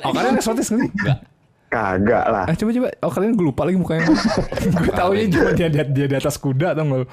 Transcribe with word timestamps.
Oh 0.00 0.12
kalian 0.12 0.34
eksotis 0.36 0.68
nggak? 0.70 0.88
Enggak. 0.90 1.18
Kagak 1.70 2.24
lah. 2.26 2.44
Eh 2.50 2.56
coba 2.58 2.70
coba. 2.74 2.88
Oh 3.06 3.10
kalian 3.10 3.32
gue 3.38 3.46
lupa 3.46 3.62
lagi 3.62 3.78
mukanya. 3.78 4.10
gue 4.82 4.92
tahu 4.92 5.10
ya 5.14 5.24
cuma 5.30 5.50
dia, 5.54 5.68
dia, 5.70 5.84
dia 5.86 6.06
di 6.10 6.16
atas 6.18 6.34
kuda 6.34 6.74
atau 6.74 6.82
enggak? 6.82 7.06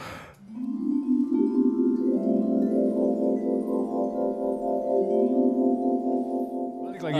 Balik 6.87 7.01
lagi. 7.03 7.19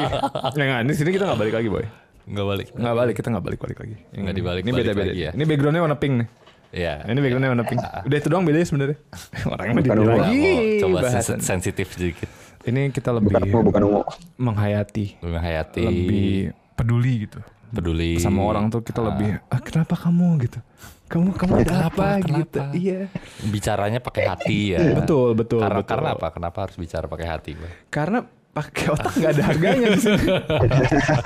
Ya 0.57 0.63
nggak, 0.65 0.79
di 0.87 0.95
sini 0.95 1.09
kita 1.13 1.23
nggak 1.27 1.39
balik 1.39 1.53
lagi 1.55 1.69
boy. 1.69 1.85
Enggak 2.27 2.45
balik. 2.45 2.67
Nggak 2.75 2.95
balik, 2.95 3.15
kita 3.15 3.27
nggak 3.31 3.45
balik 3.45 3.59
balik 3.61 3.77
lagi. 3.79 3.95
Nggak 4.11 4.35
dibalik- 4.35 4.63
Ini 4.65 4.71
beda 4.73 4.91
beda. 4.91 5.11
ya? 5.13 5.29
Ini 5.31 5.43
backgroundnya 5.45 5.81
warna 5.83 5.97
pink 5.99 6.13
nih. 6.17 6.27
Iya. 6.67 6.93
Nah, 7.07 7.11
ini 7.15 7.19
backgroundnya 7.23 7.51
warna 7.55 7.65
pink. 7.67 7.79
Udah 8.07 8.17
itu 8.19 8.27
doang 8.27 8.43
bedanya 8.43 8.67
sebenarnya. 8.67 8.97
Orangnya 9.51 9.73
ungu. 9.95 10.03
lagi. 10.11 10.51
Mau 10.81 10.83
coba 10.83 10.99
sensitif 11.39 11.87
sedikit. 11.95 12.29
Ini 12.67 12.91
kita 12.91 13.15
lebih 13.15 13.31
Bukan 13.31 13.47
ungu, 13.47 13.59
bukan 13.63 13.81
ungu. 13.81 14.01
menghayati, 14.35 15.05
Lebih 15.23 15.39
hayati. 15.39 15.81
lebih 15.81 16.27
peduli 16.75 17.13
gitu. 17.25 17.39
peduli 17.67 18.15
sama 18.15 18.47
orang 18.47 18.71
tuh 18.71 18.79
kita 18.79 19.03
lebih 19.03 19.43
ah 19.51 19.59
kenapa 19.59 19.99
kamu 19.99 20.39
gitu 20.39 20.63
kamu 21.11 21.35
kamu 21.35 21.51
ada 21.67 21.91
apa, 21.91 22.23
gitu 22.23 22.63
kenapa? 22.63 22.71
iya 22.71 23.11
bicaranya 23.43 23.99
pakai 23.99 24.23
hati 24.23 24.59
ya. 24.71 24.95
betul 24.95 25.35
betul 25.35 25.59
Karena, 25.59 25.83
betul. 25.83 25.91
karena 25.91 26.09
apa? 26.15 26.27
Kenapa 26.31 26.57
harus 26.63 26.79
bicara 26.79 27.07
pakai 27.07 27.27
hati? 27.27 27.59
Karena 27.87 28.23
pakai 28.57 28.85
otak 28.89 29.13
nggak 29.13 29.31
ada 29.37 29.43
harganya 29.45 29.87
di 29.93 29.99
sini. 30.01 30.25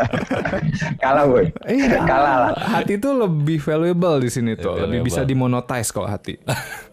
Kalah 1.03 1.25
boy. 1.31 1.45
iya. 1.71 2.03
Kalah 2.03 2.35
lah. 2.43 2.51
hati 2.59 2.99
tuh 2.99 3.15
lebih 3.15 3.57
valuable 3.63 4.19
di 4.19 4.29
sini 4.29 4.59
tuh. 4.59 4.75
Lebih 4.75 5.07
bisa 5.07 5.23
dimonetize 5.23 5.89
kalau 5.95 6.11
hati. 6.11 6.35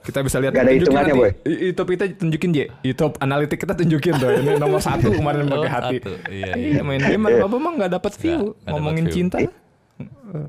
Kita 0.07 0.23
bisa 0.23 0.39
lihat 0.39 0.55
Nggak 0.55 0.65
ada 0.65 0.73
hitungannya. 0.79 1.15
Boy. 1.19 1.31
YouTube 1.45 1.89
kita 1.99 2.05
tunjukin 2.15 2.51
J. 2.55 2.59
YouTube 2.87 3.15
analitik 3.19 3.59
kita 3.59 3.75
tunjukin 3.75 4.15
tuh. 4.17 4.31
Ini 4.39 4.51
nomor 4.63 4.79
satu 4.79 5.11
kemarin 5.11 5.45
Oh, 5.49 5.51
pakai 5.59 5.71
hati. 5.71 5.97
Satu. 6.01 6.13
Iya, 6.31 6.53
iya. 6.55 6.81
Main 6.87 7.03
game 7.03 7.25
apa 7.43 7.57
mah 7.59 7.73
nggak 7.75 7.91
dapat 7.99 8.13
view? 8.23 8.55
ngomongin 8.65 9.07
cinta. 9.11 9.43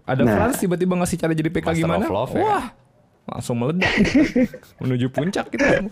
Ada 0.05 0.21
Nah. 0.21 0.35
Frans 0.35 0.59
tiba-tiba 0.59 0.93
ngasih 0.99 1.17
cara 1.17 1.33
jadi 1.33 1.49
PK 1.49 1.67
gimana? 1.81 2.05
Ya. 2.05 2.11
wah 2.11 2.65
langsung 3.29 3.55
meledak. 3.61 3.89
Menuju 4.81 5.07
puncak 5.13 5.49
kita 5.53 5.85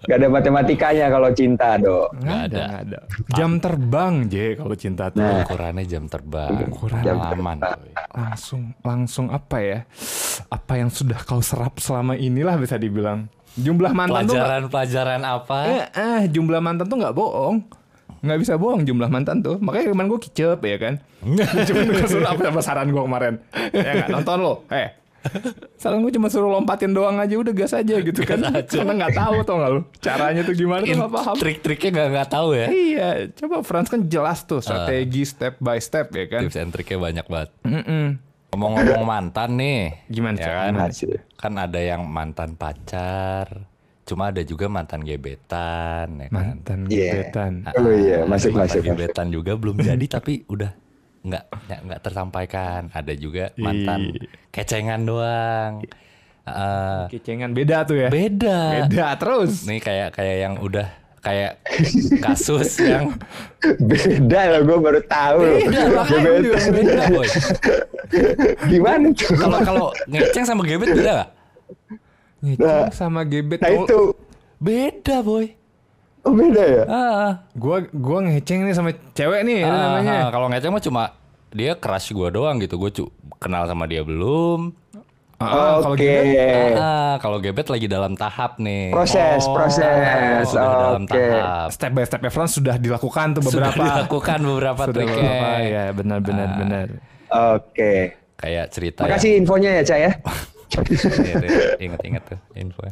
Gak 0.00 0.14
ada 0.14 0.28
matematikanya 0.28 1.06
kalau 1.08 1.30
cinta 1.32 1.74
dok. 1.74 2.14
Nggak 2.14 2.22
Nggak 2.22 2.40
ada, 2.44 2.58
nggak 2.60 2.82
ada. 2.84 2.98
Jam 3.34 3.50
terbang, 3.58 4.14
J, 4.24 4.34
kalau 4.54 4.74
cinta 4.74 5.04
tuh. 5.08 5.18
Nah. 5.18 5.42
Ukurannya 5.42 5.84
jam 5.84 6.04
terbang. 6.06 6.50
Ukuran 6.66 7.02
Pengalaman. 7.02 7.56
boy. 7.58 7.90
Langsung, 8.12 8.62
langsung 8.80 9.26
apa 9.28 9.58
ya? 9.58 9.78
Apa 10.48 10.72
yang 10.76 10.88
sudah 10.88 11.18
kau 11.20 11.40
serap 11.40 11.76
selama 11.78 12.14
inilah 12.14 12.54
bisa 12.54 12.76
dibilang. 12.76 13.26
Jumlah 13.54 13.90
mantan 13.90 14.22
tuh 14.22 14.32
nggak- 14.32 14.46
Pelajaran-pelajaran 14.70 15.22
apa? 15.24 15.58
eh, 15.66 15.84
eh, 15.92 16.20
jumlah 16.28 16.60
mantan 16.60 16.86
tuh 16.86 16.96
nggak 16.96 17.12
bohong. 17.12 17.56
Nggak 18.18 18.38
bisa 18.40 18.52
bohong 18.54 18.82
jumlah 18.82 19.06
mantan 19.06 19.38
tuh. 19.40 19.58
Makanya 19.58 19.90
kemarin 19.92 20.08
gue 20.08 20.20
kicep 20.20 20.58
ya 20.58 20.76
kan. 20.76 20.94
cuma 21.66 21.80
gue 21.84 22.02
suruh 22.04 22.26
apa, 22.28 22.42
apa 22.48 22.60
saran 22.60 22.86
gue 22.88 22.98
kemarin. 22.98 23.34
Ya 23.72 23.90
nggak 23.96 24.10
nonton 24.10 24.38
lo. 24.40 24.54
Eh, 24.70 24.94
saran 25.76 26.00
gue 26.00 26.12
cuma 26.14 26.28
suruh 26.28 26.48
lompatin 26.48 26.94
doang 26.94 27.18
aja 27.18 27.34
udah 27.34 27.54
gas 27.54 27.74
aja 27.74 27.98
gitu 28.00 28.20
kan. 28.22 28.38
Karena 28.64 28.92
nggak 28.94 29.14
tahu 29.14 29.36
tau 29.42 29.56
nggak 29.58 29.70
lu. 29.72 29.80
Caranya 29.98 30.42
tuh 30.42 30.54
gimana 30.54 30.82
tuh 30.82 30.96
nggak 30.96 31.12
paham. 31.12 31.34
Trik-triknya 31.36 31.90
nggak 31.94 32.08
nggak 32.14 32.28
tahu 32.30 32.48
ya. 32.54 32.66
Iya, 32.70 33.08
coba 33.34 33.56
Franz 33.62 33.88
kan 33.90 34.00
jelas 34.06 34.42
tuh 34.44 34.62
strategi 34.62 35.22
step 35.26 35.58
by 35.58 35.78
step 35.78 36.14
ya 36.14 36.24
kan. 36.26 36.46
Tips 36.46 36.58
and 36.58 36.70
triknya 36.70 36.98
banyak 36.98 37.26
banget. 37.26 37.50
Mm-mm. 37.66 38.06
Ngomong-ngomong 38.48 39.04
mantan 39.04 39.60
nih. 39.60 40.08
Gimana, 40.08 40.36
ya 40.40 40.48
kan? 40.48 40.72
Gimana? 40.72 41.20
Kan 41.36 41.52
ada 41.60 41.80
yang 41.84 42.08
mantan 42.08 42.56
pacar. 42.56 43.68
Cuma 44.08 44.32
ada 44.32 44.40
juga 44.40 44.72
mantan 44.72 45.04
gebetan 45.04 46.16
ya 46.16 46.26
kan. 46.32 46.56
Mantan 46.56 46.78
Iya. 46.88 47.12
gebetan. 47.12 47.52
Oh 47.76 47.92
iya, 47.92 48.24
masuk. 48.24 48.56
masuk. 48.56 48.80
gebetan 48.80 49.28
juga 49.28 49.52
belum 49.52 49.76
jadi 49.84 50.00
tapi 50.08 50.48
udah 50.48 50.72
nggak 51.28 51.44
nggak 51.46 51.80
nggak 51.84 52.00
tersampaikan. 52.00 52.80
Ada 52.90 53.12
juga 53.14 53.52
mantan 53.54 54.12
Ih. 54.12 54.28
kecengan 54.48 55.00
doang. 55.02 55.72
Heeh. 56.42 57.00
Kecengan 57.10 57.52
beda 57.52 57.84
tuh 57.84 57.96
ya. 57.98 58.08
beda. 58.08 58.58
Beda 58.84 59.06
terus. 59.14 59.62
Nih 59.62 59.78
kayak 59.78 60.12
kayak 60.12 60.36
yang 60.40 60.54
udah 60.58 60.88
kayak 61.18 61.60
kasus 62.18 62.78
yang 62.88 63.10
Beda 63.60 64.40
lah, 64.48 64.60
gue 64.62 64.78
baru 64.78 65.00
tahu. 65.02 65.40
beda 65.66 65.82
Beda. 66.06 66.56
beda 66.70 67.02
boy. 67.10 67.28
Gimana 68.64 69.06
tuh? 69.12 69.34
Kalau 69.34 69.58
kalau 69.60 69.86
ngeceng 70.06 70.44
sama 70.44 70.62
gebet 70.62 70.88
beda 70.90 71.12
gak? 71.16 71.28
Ngeceng 72.38 72.88
sama 72.90 73.20
gebet. 73.22 73.58
Nah 73.58 73.72
itu, 73.74 74.14
Beda 74.58 75.20
boy. 75.20 75.54
oh 76.22 76.32
beda 76.32 76.62
ya? 76.62 76.82
Ah, 76.86 77.30
Gua 77.52 77.82
gua 77.88 78.18
ngeceng 78.20 78.62
nih 78.62 78.72
sama 78.72 78.90
cewek 79.12 79.42
nih 79.42 79.58
ini 79.58 79.66
ah, 79.66 79.78
namanya. 79.92 80.14
ah. 80.18 80.30
kalau 80.30 80.46
ngeceng 80.48 80.70
mah 80.70 80.80
cuma 80.80 81.02
dia 81.50 81.72
crush 81.74 82.10
gue 82.10 82.28
doang 82.28 82.58
gitu. 82.58 82.76
Gue 82.76 82.90
kenal 83.36 83.64
sama 83.64 83.84
dia 83.84 84.00
belum. 84.00 84.72
Ah, 85.38 85.78
kalau 85.78 85.94
Oke. 85.94 86.02
gebet 86.02 86.74
Ah, 86.74 87.14
kalau 87.22 87.38
gebet 87.38 87.66
lagi 87.68 87.86
dalam 87.86 88.12
tahap 88.12 88.58
nih. 88.58 88.90
Proses, 88.90 89.46
Oh, 89.46 89.54
proses. 89.54 90.50
Sudah 90.50 90.66
dalam 90.82 91.04
Oke. 91.04 91.14
tahap. 91.14 91.68
step 91.70 91.92
by 91.94 92.02
step 92.02 92.22
Franz 92.28 92.52
sudah 92.52 92.74
dilakukan 92.74 93.38
tuh 93.38 93.42
Sudah 93.46 93.70
beberapa. 93.70 94.02
dilakukan 94.02 94.38
beberapa 94.42 94.82
Sudah 94.82 94.94
triknya. 94.98 95.14
beberapa 95.14 95.48
ya 95.62 95.84
benar 95.94 96.18
benar 96.18 96.48
benar. 96.58 96.86
Oke. 97.54 98.18
Kayak 98.34 98.66
cerita 98.70 99.00
Makasih 99.02 99.30
infonya 99.36 99.70
ya, 99.78 99.82
Cak 99.84 99.98
ya. 100.00 100.10
Ingat-ingat 101.86 102.22
tuh 102.26 102.38
info. 102.54 102.82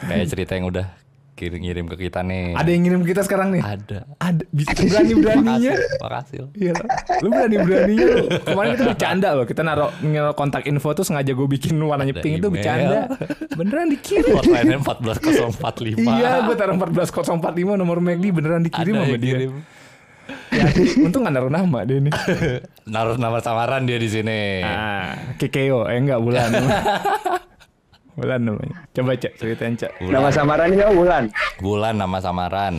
Kayak 0.00 0.26
cerita 0.26 0.52
yang 0.54 0.66
udah 0.66 0.86
kirim-kirim 1.34 1.90
ke 1.90 1.96
kita 2.00 2.22
nih. 2.22 2.54
Ada 2.54 2.70
yang 2.70 2.82
ngirim 2.82 3.02
kita 3.02 3.20
sekarang 3.22 3.50
nih. 3.50 3.62
Ada. 3.62 3.98
Ada 4.16 4.42
bisa 4.48 4.70
berani 4.86 5.12
beraninya. 5.18 5.72
Makasih. 5.98 6.38
Iya. 6.54 6.72
Lu 7.20 7.28
berani 7.28 7.56
beraninya 7.58 8.06
lu. 8.08 8.24
Kemarin 8.40 8.70
kita 8.72 8.84
bercanda 8.88 9.28
loh. 9.34 9.44
Kita 9.44 9.60
naruh 9.60 9.90
naruh 10.00 10.32
kontak 10.32 10.62
info 10.64 10.94
tuh 10.94 11.02
sengaja 11.02 11.30
gue 11.30 11.48
bikin 11.50 11.74
warnanya 11.76 12.14
Ada 12.14 12.22
pink 12.22 12.34
itu 12.38 12.48
bercanda. 12.48 12.98
Beneran 13.52 13.86
dikirim. 13.90 14.32
Hotline-nya 14.32 14.78
14045. 14.80 16.06
Iya, 16.14 16.46
gue 16.46 16.54
taruh 16.54 16.78
14045 16.78 17.42
nomor 17.74 17.98
McD 17.98 18.30
beneran 18.30 18.62
Ada 18.62 18.66
dikirim 18.70 18.94
sama 18.94 19.06
yang 19.06 19.18
dia. 19.18 19.34
kirim. 19.36 19.52
Ya, 20.48 20.64
untung 21.02 21.26
gak 21.26 21.34
naruh 21.34 21.52
nama 21.52 21.84
dia 21.84 22.00
nih. 22.00 22.14
Naruh 22.94 23.18
nama 23.18 23.42
samaran 23.42 23.84
dia 23.84 23.98
di 23.98 24.08
sini. 24.08 24.62
Ah, 24.62 25.12
Kekeo, 25.36 25.84
eh 25.84 25.98
enggak 25.98 26.16
bulan. 26.16 26.48
Bulan 28.14 28.40
namanya. 28.40 28.76
Coba 28.90 29.12
cek 29.14 29.32
ceritain 29.34 29.74
cek. 29.74 29.90
Nama 30.00 30.28
samarannya 30.28 30.76
siapa 30.76 30.92
Bulan? 30.92 31.24
Bulan 31.58 31.94
nama 31.96 32.18
samaran. 32.18 32.74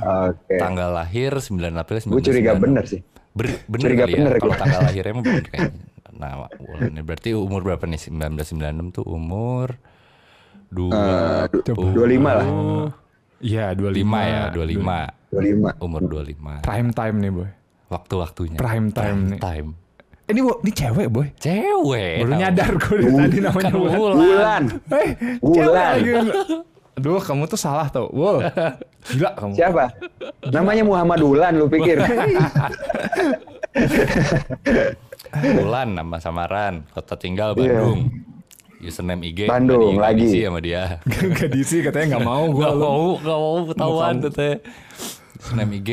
Oke. 0.00 0.54
Tanggal 0.56 0.92
lahir 0.92 1.32
9 1.32 1.50
April 1.72 1.98
1996. 1.98 2.06
Gue 2.06 2.22
curiga 2.22 2.52
bener 2.54 2.84
sih. 2.84 3.00
Ber- 3.30 3.62
bener 3.64 3.82
Curiga 3.84 4.04
kali 4.04 4.12
bener 4.14 4.32
ya. 4.32 4.38
Kalau 4.38 4.56
tanggal 4.56 4.80
lahirnya 4.86 5.10
emang 5.10 5.24
bener 5.24 5.44
kayaknya. 5.44 5.82
Nah, 6.12 6.32
bulan 6.52 6.90
ini 6.90 7.00
berarti 7.00 7.30
umur 7.32 7.60
berapa 7.62 7.84
nih? 7.84 8.00
1996 8.04 8.92
tuh 8.92 9.04
umur 9.04 9.68
dua 10.68 10.92
Eh, 10.92 11.44
du- 11.64 11.74
umur 11.74 11.94
25 12.06 12.30
lah. 12.30 12.46
Iya, 13.40 13.66
25 13.72 13.96
lima 13.96 14.20
ya, 14.20 14.42
25. 14.52 15.00
25. 15.32 15.80
Umur 15.80 16.00
25. 16.04 16.60
Prime 16.60 16.90
time 16.92 17.16
nih, 17.16 17.30
boy. 17.32 17.48
Waktu-waktunya. 17.88 18.54
Prime 18.54 18.88
time 18.92 19.18
nih. 19.26 19.40
time. 19.40 19.68
Ini, 20.30 20.40
ini 20.40 20.70
cewek, 20.70 21.06
boy. 21.08 21.26
Cewek. 21.36 22.22
Baru 22.22 22.32
nyadar 22.32 22.70
gue 22.72 22.96
dari 22.96 23.14
tadi 23.16 23.38
namanya 23.40 23.64
Kan 23.66 23.74
bulan. 23.74 23.94
bulan. 23.94 24.14
Bulan. 24.16 24.62
Eh, 24.94 25.08
Bulan. 25.38 25.54
cewek 25.56 25.74
lagi. 25.74 26.12
Aduh, 26.94 27.18
kamu 27.18 27.42
tuh 27.46 27.56
salah 27.56 27.88
tau. 27.88 28.06
Wow, 28.10 28.44
gila 29.06 29.30
kamu. 29.32 29.52
Siapa? 29.56 29.84
Namanya 30.46 30.82
Muhammad 30.84 31.20
Wulan 31.20 31.52
lu 31.56 31.66
pikir. 31.66 31.96
Bulan 35.30 35.88
nama 35.94 36.16
samaran, 36.18 36.84
kota 36.90 37.14
tinggal 37.14 37.54
Bandung. 37.54 38.10
Username 38.80 39.28
IG 39.28 39.44
Iya. 39.44 39.50
Bandung, 39.50 39.96
lagi. 39.96 40.40
sama 40.40 40.56
dia. 40.58 41.04
Gak 41.36 41.52
diisi 41.52 41.84
katanya 41.84 42.16
gak 42.16 42.24
mau 42.24 42.48
gue. 42.48 42.64
Gak 42.64 42.76
mau, 42.76 43.04
gak 43.20 43.38
mau 43.38 43.56
ketahuan 43.68 44.14
teh. 44.24 44.54
Username 45.36 45.72
IG. 45.76 45.88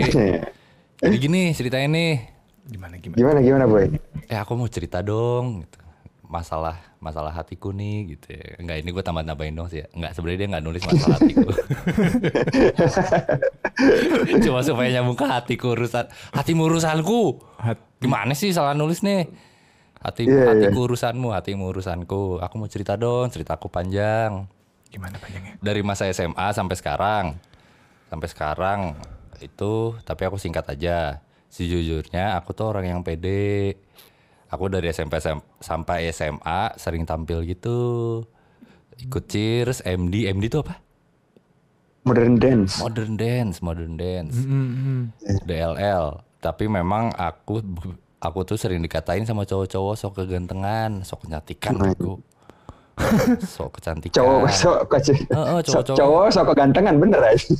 Jadi 1.03 1.15
gini 1.19 1.41
ceritanya 1.51 1.87
nih. 1.91 2.36
Gimana, 2.67 2.97
gimana? 2.97 3.17
Gimana 3.17 3.39
gimana 3.39 3.65
boy? 3.65 3.85
Eh 4.25 4.35
aku 4.35 4.53
mau 4.53 4.67
cerita 4.67 5.01
dong. 5.01 5.63
Gitu. 5.63 5.77
Masalah 6.23 6.75
masalah 6.99 7.31
hatiku 7.31 7.71
nih 7.71 8.13
gitu 8.13 8.29
ya. 8.29 8.59
Enggak 8.59 8.77
ini 8.77 8.91
gue 8.91 8.99
tambah 8.99 9.21
nambahin 9.21 9.53
dong 9.53 9.67
sih 9.67 9.79
ya. 9.79 9.85
Enggak 9.91 10.11
sebenarnya 10.11 10.37
dia 10.37 10.47
nggak 10.51 10.61
nulis 10.61 10.81
masalah 10.83 11.15
hatiku. 11.15 11.47
Cuma 14.43 14.59
supaya 14.61 14.87
nyambung 14.91 15.15
ke 15.15 15.23
hatiku 15.23 15.71
urusan 15.71 16.05
hatimu 16.33 16.67
urusanku. 16.67 17.39
Hat- 17.57 17.85
Gimana 17.97 18.33
sih 18.33 18.51
salah 18.51 18.73
nulis 18.73 19.01
nih? 19.01 19.25
Hati, 19.97 20.23
Iya, 20.23 20.53
hatiku 20.53 20.85
urusanmu, 20.85 21.33
hatimu 21.33 21.67
urusanku. 21.67 22.37
Aku 22.37 22.53
mau 22.55 22.69
cerita 22.69 22.93
dong, 22.93 23.27
ceritaku 23.27 23.67
panjang. 23.67 24.45
Gimana 24.87 25.17
panjangnya? 25.17 25.57
Dari 25.57 25.81
masa 25.81 26.05
SMA 26.07 26.53
sampai 26.53 26.75
sekarang. 26.77 27.25
Sampai 28.05 28.27
sekarang 28.29 28.79
itu, 29.39 29.95
tapi 30.03 30.21
aku 30.23 30.37
singkat 30.37 30.63
aja. 30.69 31.19
Sejujurnya 31.47 32.35
aku 32.37 32.51
tuh 32.51 32.71
orang 32.71 32.85
yang 32.87 32.99
pede. 33.01 33.77
Aku 34.47 34.71
dari 34.71 34.87
SMP 34.91 35.19
SM 35.19 35.43
sampai 35.59 36.07
SMA 36.15 36.75
sering 36.79 37.03
tampil 37.03 37.43
gitu. 37.43 38.23
Ikut 38.97 39.27
cheers, 39.27 39.83
MD. 39.83 40.31
MD 40.31 40.47
itu 40.47 40.63
apa? 40.63 40.79
Modern 42.07 42.39
dance. 42.39 42.79
Modern 42.79 43.19
dance, 43.19 43.59
modern 43.59 43.99
dance. 43.99 44.39
Hmm, 44.39 45.11
DLL. 45.43 46.23
Tapi 46.39 46.71
memang 46.71 47.11
aku 47.11 47.59
aku 48.23 48.39
tuh 48.47 48.55
sering 48.55 48.79
dikatain 48.79 49.27
sama 49.27 49.43
cowok-cowok 49.43 49.95
sok 49.99 50.23
kegantengan, 50.23 51.03
sok 51.03 51.27
kecantikan 51.27 51.75
aku. 51.75 52.23
sok 53.59 53.77
kecantikan. 53.77 54.23
Cowok 54.23 54.49
sok 54.49 54.77
Heeh, 54.87 55.59
sok 55.67 55.83
cowok-cowok. 55.83 55.97
cowok 55.99 56.25
sok 56.31 56.45
kegantengan 56.55 56.95
bener 56.97 57.21
aja. 57.21 57.51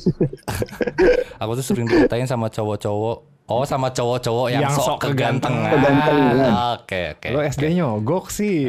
Aku 1.44 1.52
tuh 1.54 1.64
sering 1.68 1.86
dikatain 1.86 2.26
sama 2.26 2.50
cowok-cowok. 2.50 3.18
Oh, 3.48 3.64
sama 3.64 3.88
cowok-cowok 3.88 4.52
yang, 4.52 4.68
Yang 4.68 4.76
sok 4.76 4.84
sok 4.84 4.98
kegantengan. 5.08 5.72
kegantengan. 5.72 6.36
Oke, 6.76 7.00
oke. 7.16 7.28
Lo 7.32 7.40
SD 7.40 7.64
nyogok 7.80 8.28
sih. 8.28 8.68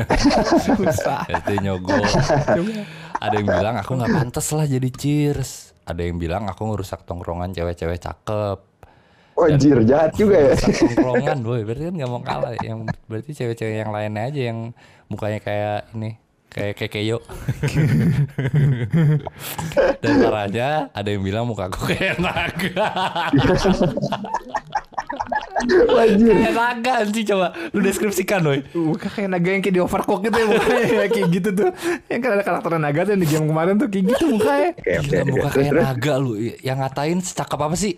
Susah. 0.64 1.28
SD 1.28 1.60
nyogok. 1.60 2.00
Ada 3.20 3.34
yang 3.36 3.44
bilang 3.44 3.74
aku 3.76 3.92
nggak 3.92 4.12
pantas 4.16 4.48
lah 4.56 4.64
jadi 4.64 4.88
cheers. 4.88 5.76
Ada 5.84 6.00
yang 6.00 6.16
bilang 6.16 6.48
aku 6.48 6.64
ngerusak 6.64 7.04
tongkrongan 7.04 7.52
cewek-cewek 7.52 8.00
cakep. 8.00 8.58
Wajir 9.36 9.84
jahat 9.84 10.16
juga 10.16 10.48
ya. 10.48 10.52
Tongkrongan, 10.56 11.38
boy. 11.44 11.60
Berarti 11.68 11.92
kan 11.92 11.94
nggak 12.00 12.10
mau 12.10 12.22
kalah. 12.24 12.56
Yang 12.64 12.78
berarti 13.04 13.30
cewek-cewek 13.36 13.84
yang 13.84 13.92
lainnya 13.92 14.32
aja 14.32 14.40
yang 14.48 14.58
mukanya 15.12 15.40
kayak 15.44 15.92
ini, 15.92 16.16
kayak 16.52 16.74
kekeyo. 16.78 17.18
Dan 20.02 20.12
parahnya 20.24 20.88
ada 20.90 21.08
yang 21.08 21.22
bilang 21.22 21.44
muka 21.48 21.68
aku 21.68 21.92
kayak 21.92 22.16
naga. 22.18 22.88
Wajir. 25.66 26.32
kayak 26.36 26.54
naga 26.54 26.94
sih 27.10 27.24
coba 27.26 27.46
lu 27.72 27.80
deskripsikan, 27.82 28.40
boy. 28.44 28.60
Muka 28.72 29.08
kayak 29.10 29.30
naga 29.32 29.48
yang 29.50 29.62
kayak 29.64 29.74
di 29.74 29.82
overcook 29.82 30.20
gitu 30.24 30.36
ya 30.36 30.46
mukanya 30.46 31.08
kayak 31.10 31.28
gitu 31.32 31.48
tuh. 31.52 31.70
Yang 32.08 32.20
kan 32.20 32.30
ada 32.36 32.44
karakter 32.44 32.70
naga 32.78 33.00
tuh 33.04 33.12
yang 33.16 33.22
di 33.22 33.28
game 33.28 33.46
kemarin 33.48 33.74
tuh 33.80 33.88
kayak 33.88 34.04
gitu 34.16 34.24
mukanya. 34.36 34.70
Gila, 34.80 35.22
muka 35.28 35.48
kayak 35.52 35.72
naga 35.74 36.14
lu. 36.20 36.32
Yang 36.60 36.76
ngatain 36.80 37.18
secakap 37.24 37.58
apa 37.60 37.76
sih? 37.76 37.94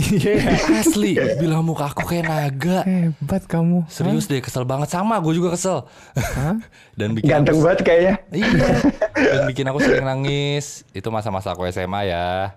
Iya. 0.00 0.34
Asli, 0.80 1.12
bilang 1.36 1.62
muka 1.62 1.92
aku 1.92 2.08
kayak 2.08 2.24
naga. 2.26 2.78
Hebat 2.88 3.44
kamu. 3.44 3.84
Serius 3.92 4.24
deh, 4.24 4.40
kesel 4.40 4.64
banget 4.64 4.88
sama. 4.88 5.20
Gue 5.20 5.36
juga 5.36 5.52
kesel. 5.52 5.84
Dan 6.98 7.12
bikin 7.12 7.28
Ganteng 7.28 7.60
aku, 7.60 7.64
banget 7.68 7.80
kayaknya. 7.84 8.14
Iya. 8.32 8.68
Dan 9.36 9.40
bikin 9.52 9.64
aku 9.68 9.78
sering 9.84 10.06
nangis. 10.08 10.88
Itu 10.96 11.12
masa-masa 11.12 11.52
aku 11.52 11.68
SMA 11.68 12.08
ya. 12.08 12.56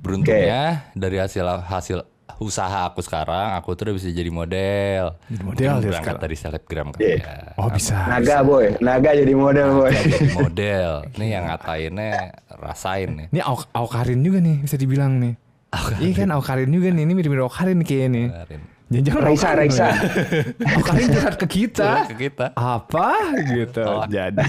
Beruntungnya 0.00 0.88
dari 0.96 1.20
hasil 1.20 1.44
hasil 1.68 1.98
usaha 2.40 2.88
aku 2.88 3.04
sekarang, 3.04 3.52
aku 3.52 3.76
tuh 3.76 3.92
udah 3.92 3.94
bisa 4.00 4.08
jadi 4.08 4.32
model. 4.32 5.12
Jadi 5.28 5.44
model 5.44 5.60
dia 5.60 5.92
berangkat 5.92 6.00
sekarang. 6.00 6.22
dari 6.24 6.36
selebgram 6.40 6.88
kali 6.96 7.20
ya. 7.20 7.52
Oh 7.60 7.68
bisa. 7.68 8.08
Naga 8.08 8.40
boy, 8.40 8.80
naga 8.80 9.12
jadi 9.12 9.34
model 9.36 9.68
boy. 9.76 9.92
Jadi 9.92 10.26
model. 10.40 10.90
Nih 11.20 11.28
yang 11.36 11.44
ngatainnya 11.52 12.40
rasain 12.48 13.12
nih. 13.12 13.26
Ini 13.28 13.40
Auk 13.44 13.68
Aukarin 13.76 14.24
juga 14.24 14.40
nih 14.40 14.64
bisa 14.64 14.80
dibilang 14.80 15.20
nih. 15.20 15.36
Iya 16.00 16.12
kan 16.24 16.28
Aukarin 16.34 16.70
juga 16.70 16.88
nih. 16.90 17.02
Ini 17.06 17.12
mirip-mirip 17.14 17.46
Aukarin 17.46 17.80
kayaknya 17.86 18.08
nih. 18.10 18.26
Kemarin. 18.30 18.60
Jangan-jangan 18.90 19.22
Raisa, 19.22 19.46
Aukarin 19.46 19.60
Raisa. 19.62 19.86
loh 19.86 19.94
ya. 19.94 20.74
Aukarin 20.74 21.08
curhat 21.14 21.36
ke 21.38 21.46
kita. 21.46 21.90
Ke 22.10 22.16
kita. 22.26 22.46
Apa 22.58 23.10
gitu. 23.46 23.82
Oh. 23.86 24.02
Jadi. 24.10 24.42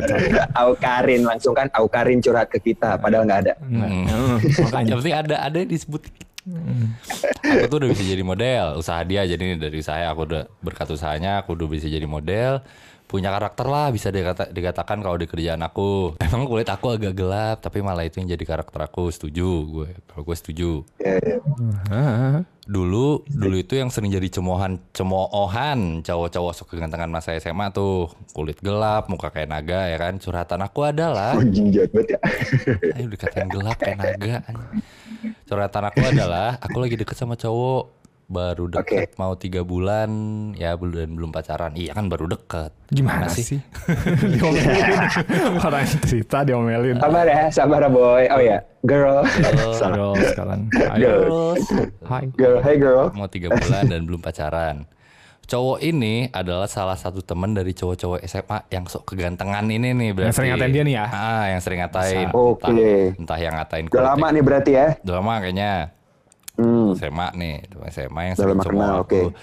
Aukarin 0.64 1.22
langsung 1.28 1.52
kan 1.52 1.68
Aukarin 1.76 2.24
curhat 2.24 2.48
ke 2.48 2.72
kita 2.72 2.96
padahal 2.96 3.28
nggak 3.28 3.40
ada. 3.44 3.54
Hmm. 3.60 4.40
Makanya. 4.64 4.88
Yang 4.88 4.98
penting 5.04 5.16
ada 5.20 5.36
ada 5.44 5.56
yang 5.60 5.68
disebut. 5.68 6.02
Aku 7.44 7.68
tuh 7.72 7.76
udah 7.80 7.88
bisa 7.88 8.04
jadi 8.04 8.20
model, 8.20 8.76
usaha 8.76 9.00
dia 9.00 9.24
jadi 9.24 9.56
dari 9.56 9.80
saya 9.80 10.12
aku 10.12 10.28
udah 10.28 10.44
berkat 10.60 10.92
usahanya 10.92 11.40
aku 11.40 11.56
udah 11.56 11.68
bisa 11.72 11.88
jadi 11.88 12.04
model, 12.04 12.60
punya 13.04 13.30
karakter 13.30 13.66
lah 13.68 13.92
bisa 13.92 14.08
dikata, 14.08 14.50
dikatakan 14.50 14.98
kalau 15.04 15.16
di 15.20 15.28
kerjaan 15.28 15.62
aku. 15.62 16.16
Emang 16.24 16.48
kulit 16.48 16.68
aku 16.68 16.96
agak 16.96 17.14
gelap 17.14 17.62
tapi 17.62 17.84
malah 17.84 18.02
itu 18.02 18.20
yang 18.20 18.34
jadi 18.34 18.44
karakter 18.44 18.80
aku, 18.80 19.12
setuju 19.12 19.48
gue. 19.68 19.88
Kalau 20.10 20.22
gue 20.26 20.36
setuju. 20.36 20.70
Ya, 20.98 21.16
ya. 21.20 21.36
Ah. 21.92 22.42
Dulu 22.64 23.28
dulu 23.28 23.60
itu 23.60 23.76
yang 23.76 23.92
sering 23.92 24.08
jadi 24.08 24.24
cemoohan 24.40 24.80
cemoohan 24.96 26.00
cowok-cowok 26.00 26.52
sok 26.56 26.72
kegantengan 26.72 27.12
masa 27.12 27.36
SMA 27.36 27.68
tuh 27.76 28.08
kulit 28.32 28.56
gelap, 28.64 29.12
muka 29.12 29.28
kayak 29.28 29.52
naga 29.52 29.84
ya 29.92 30.00
kan. 30.00 30.16
Curhatan 30.16 30.64
aku 30.64 30.88
adalah 30.88 31.36
Anjing 31.36 31.68
jahat 31.68 31.92
banget 31.92 32.16
ya. 32.16 32.18
Ayo 32.96 33.06
dikatain 33.12 33.52
gelap 33.52 33.76
kayak 33.76 34.00
naga. 34.00 34.36
Curhatan 35.44 35.84
aku 35.92 36.00
adalah 36.08 36.56
aku 36.56 36.76
lagi 36.80 36.96
deket 36.96 37.20
sama 37.20 37.36
cowok 37.36 38.03
baru 38.24 38.66
deket 38.66 39.14
mau 39.14 39.36
tiga 39.36 39.60
bulan 39.60 40.08
ya 40.56 40.72
belum 40.74 41.12
belum 41.12 41.30
pacaran 41.30 41.76
iya 41.76 41.92
kan 41.92 42.08
baru 42.08 42.24
deket 42.26 42.72
Gimana 42.88 43.26
sih? 43.26 43.58
diomelin. 44.38 44.86
Orang 45.66 45.82
yang 45.82 46.00
cerita 46.04 46.46
diomelin. 46.46 46.96
Sabar 46.96 47.26
ya, 47.26 47.42
sabar 47.50 47.80
ya, 47.82 47.90
boy. 47.90 48.22
Oh 48.30 48.38
ya, 48.38 48.58
girl. 48.86 49.24
Girl 49.82 50.14
sekarang. 50.30 50.70
Ayo. 50.94 51.00
Girl. 51.00 51.18
terus 51.58 51.64
Hai. 52.06 52.24
Girl, 52.38 52.58
hey 52.62 52.76
girl. 52.78 53.10
mau 53.10 53.26
tiga 53.26 53.50
bulan 53.50 53.90
dan 53.90 54.06
belum 54.06 54.22
pacaran 54.22 54.86
cowok 55.44 55.78
ini 55.84 56.32
adalah 56.32 56.64
salah 56.64 56.96
satu 56.96 57.20
teman 57.20 57.52
dari 57.52 57.76
cowok-cowok 57.76 58.24
SMA 58.24 58.58
yang 58.72 58.88
sok 58.88 59.12
kegantengan 59.12 59.68
ini 59.68 59.92
nih 59.92 60.10
berarti 60.16 60.32
sering 60.32 60.50
ngatain 60.56 60.72
dia 60.72 60.82
nih 60.82 60.94
ya? 60.96 61.04
ah 61.04 61.44
yang 61.52 61.60
sering 61.60 61.78
ngatain 61.84 62.28
Oke. 62.32 62.64
entah, 62.64 62.72
entah 63.20 63.38
yang 63.38 63.54
ngatain 63.60 63.84
Udah 63.92 64.04
lama 64.08 64.26
nih 64.32 64.40
berarti 64.40 64.70
ya. 64.72 64.86
udah 65.04 65.14
lama 65.20 65.32
kayaknya 65.44 65.70
Hmm. 66.54 66.94
SMA 66.94 67.28
nih 67.34 67.54
SMA 67.90 68.20
yang 68.30 68.36
cowok 68.38 68.62
kenal, 68.62 69.02
aku 69.02 69.34
oke. 69.34 69.38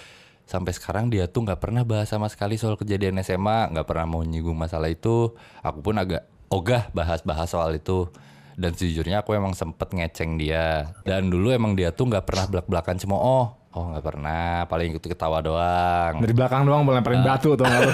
sampai 0.48 0.72
sekarang 0.72 1.12
dia 1.12 1.28
tuh 1.28 1.44
nggak 1.44 1.60
pernah 1.60 1.84
bahas 1.84 2.08
sama 2.08 2.32
sekali 2.32 2.56
soal 2.56 2.80
kejadian 2.80 3.20
SMA 3.20 3.72
nggak 3.76 3.84
pernah 3.84 4.08
mau 4.08 4.24
nyinggung 4.24 4.56
masalah 4.56 4.88
itu 4.88 5.36
aku 5.60 5.80
pun 5.84 6.00
agak 6.00 6.24
ogah 6.48 6.88
bahas-bahas 6.96 7.52
soal 7.52 7.76
itu 7.76 8.08
dan 8.56 8.76
sejujurnya 8.76 9.24
aku 9.24 9.36
emang 9.36 9.56
sempet 9.56 9.92
ngeceng 9.92 10.40
dia 10.40 10.92
dan 11.04 11.28
dulu 11.28 11.52
emang 11.52 11.76
dia 11.76 11.92
tuh 11.92 12.12
nggak 12.12 12.28
pernah 12.28 12.46
belak-belakan 12.48 12.96
cemooh 13.00 13.20
oh 13.20 13.46
nggak 13.72 14.04
pernah 14.04 14.68
paling 14.68 14.92
ikut 14.92 15.04
ketawa 15.06 15.40
doang 15.40 16.20
Dari 16.20 16.34
belakang 16.36 16.68
doang 16.68 16.84
boleh 16.84 17.00
lemparin 17.00 17.24
batu 17.24 17.56
tuh 17.56 17.64
nggak 17.64 17.80
lu? 17.82 17.92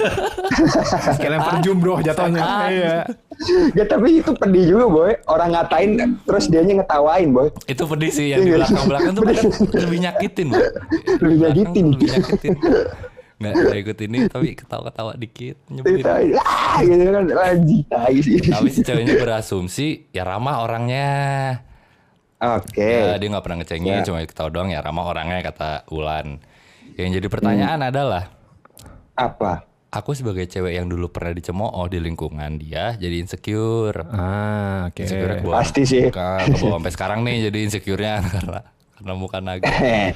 Kayak 1.21 1.31
lempar 1.37 1.55
jumroh 1.61 2.01
jatuhnya. 2.01 2.41
Iya. 2.67 2.95
Ya 3.77 3.85
tapi 3.85 4.17
itu 4.17 4.33
pedih 4.33 4.73
juga 4.73 4.85
boy. 4.89 5.11
Orang 5.25 5.53
ngatain 5.53 5.89
terus 6.25 6.49
dianya 6.49 6.81
ngetawain 6.81 7.29
boy. 7.29 7.53
itu 7.65 7.83
pedih 7.85 8.09
sih 8.09 8.33
yang 8.33 8.41
di 8.41 8.49
Iya. 8.49 8.65
belakang-belakang 8.65 9.11
tuh 9.13 9.21
kan 9.21 9.35
lebih 9.77 9.99
nyakitin. 10.01 10.47
Di 10.49 10.57
Lebih 11.21 11.37
belakang 11.37 11.45
nyakitin. 11.45 11.85
lebih 11.93 12.07
nyakitin 12.09 12.53
nggak 13.37 13.53
nggak 13.53 13.79
ikut 13.85 13.97
ini 14.01 14.17
tapi 14.25 14.47
ketawa-ketawa 14.57 15.13
dikit 15.13 15.61
nyebelin 15.69 16.01
ah 16.41 16.81
gitu 16.81 17.03
kan 17.05 17.23
sih. 17.29 17.85
Tapi 18.49 18.69
si 18.73 18.81
ceweknya 18.81 19.21
berasumsi 19.21 20.09
ya 20.09 20.25
ramah 20.25 20.65
orangnya. 20.65 21.09
Oke. 22.37 22.85
Ya, 22.85 23.17
dia 23.17 23.27
nggak 23.27 23.41
pernah 23.41 23.57
ngecengin, 23.59 23.97
Ya. 23.97 24.05
cuma 24.05 24.21
ketawa 24.21 24.49
doang 24.49 24.69
ya 24.69 24.79
ramah 24.79 25.05
orangnya 25.05 25.41
kata 25.41 25.89
Ulan. 25.89 26.37
Yang 26.93 27.09
jadi 27.17 27.27
pertanyaan 27.27 27.79
Hmm. 27.79 27.89
adalah, 27.89 28.23
Apa? 29.13 29.65
aku 29.89 30.13
sebagai 30.13 30.45
cewek 30.45 30.73
yang 30.73 30.85
dulu 30.85 31.09
pernah 31.09 31.33
dicemooh 31.33 31.85
di 31.87 31.97
lingkungan 31.97 32.57
dia 32.57 32.93
jadi 32.93 33.17
insecure. 33.17 34.05
Ah, 34.07 34.85
oke. 34.87 35.01
Insecure 35.01 35.33
kebawa, 35.39 35.53
Pasti 35.57 35.81
sih. 35.83 36.03
ke, 36.07 36.27
kebawa 36.47 36.77
sampai 36.77 36.91
sekarang 36.91 37.19
nih 37.23 37.49
jadi 37.49 37.57
insecure-nya 37.63 38.15
karena 38.35 38.59
karena 38.93 39.13
muka 39.13 39.37
naga. 39.39 39.65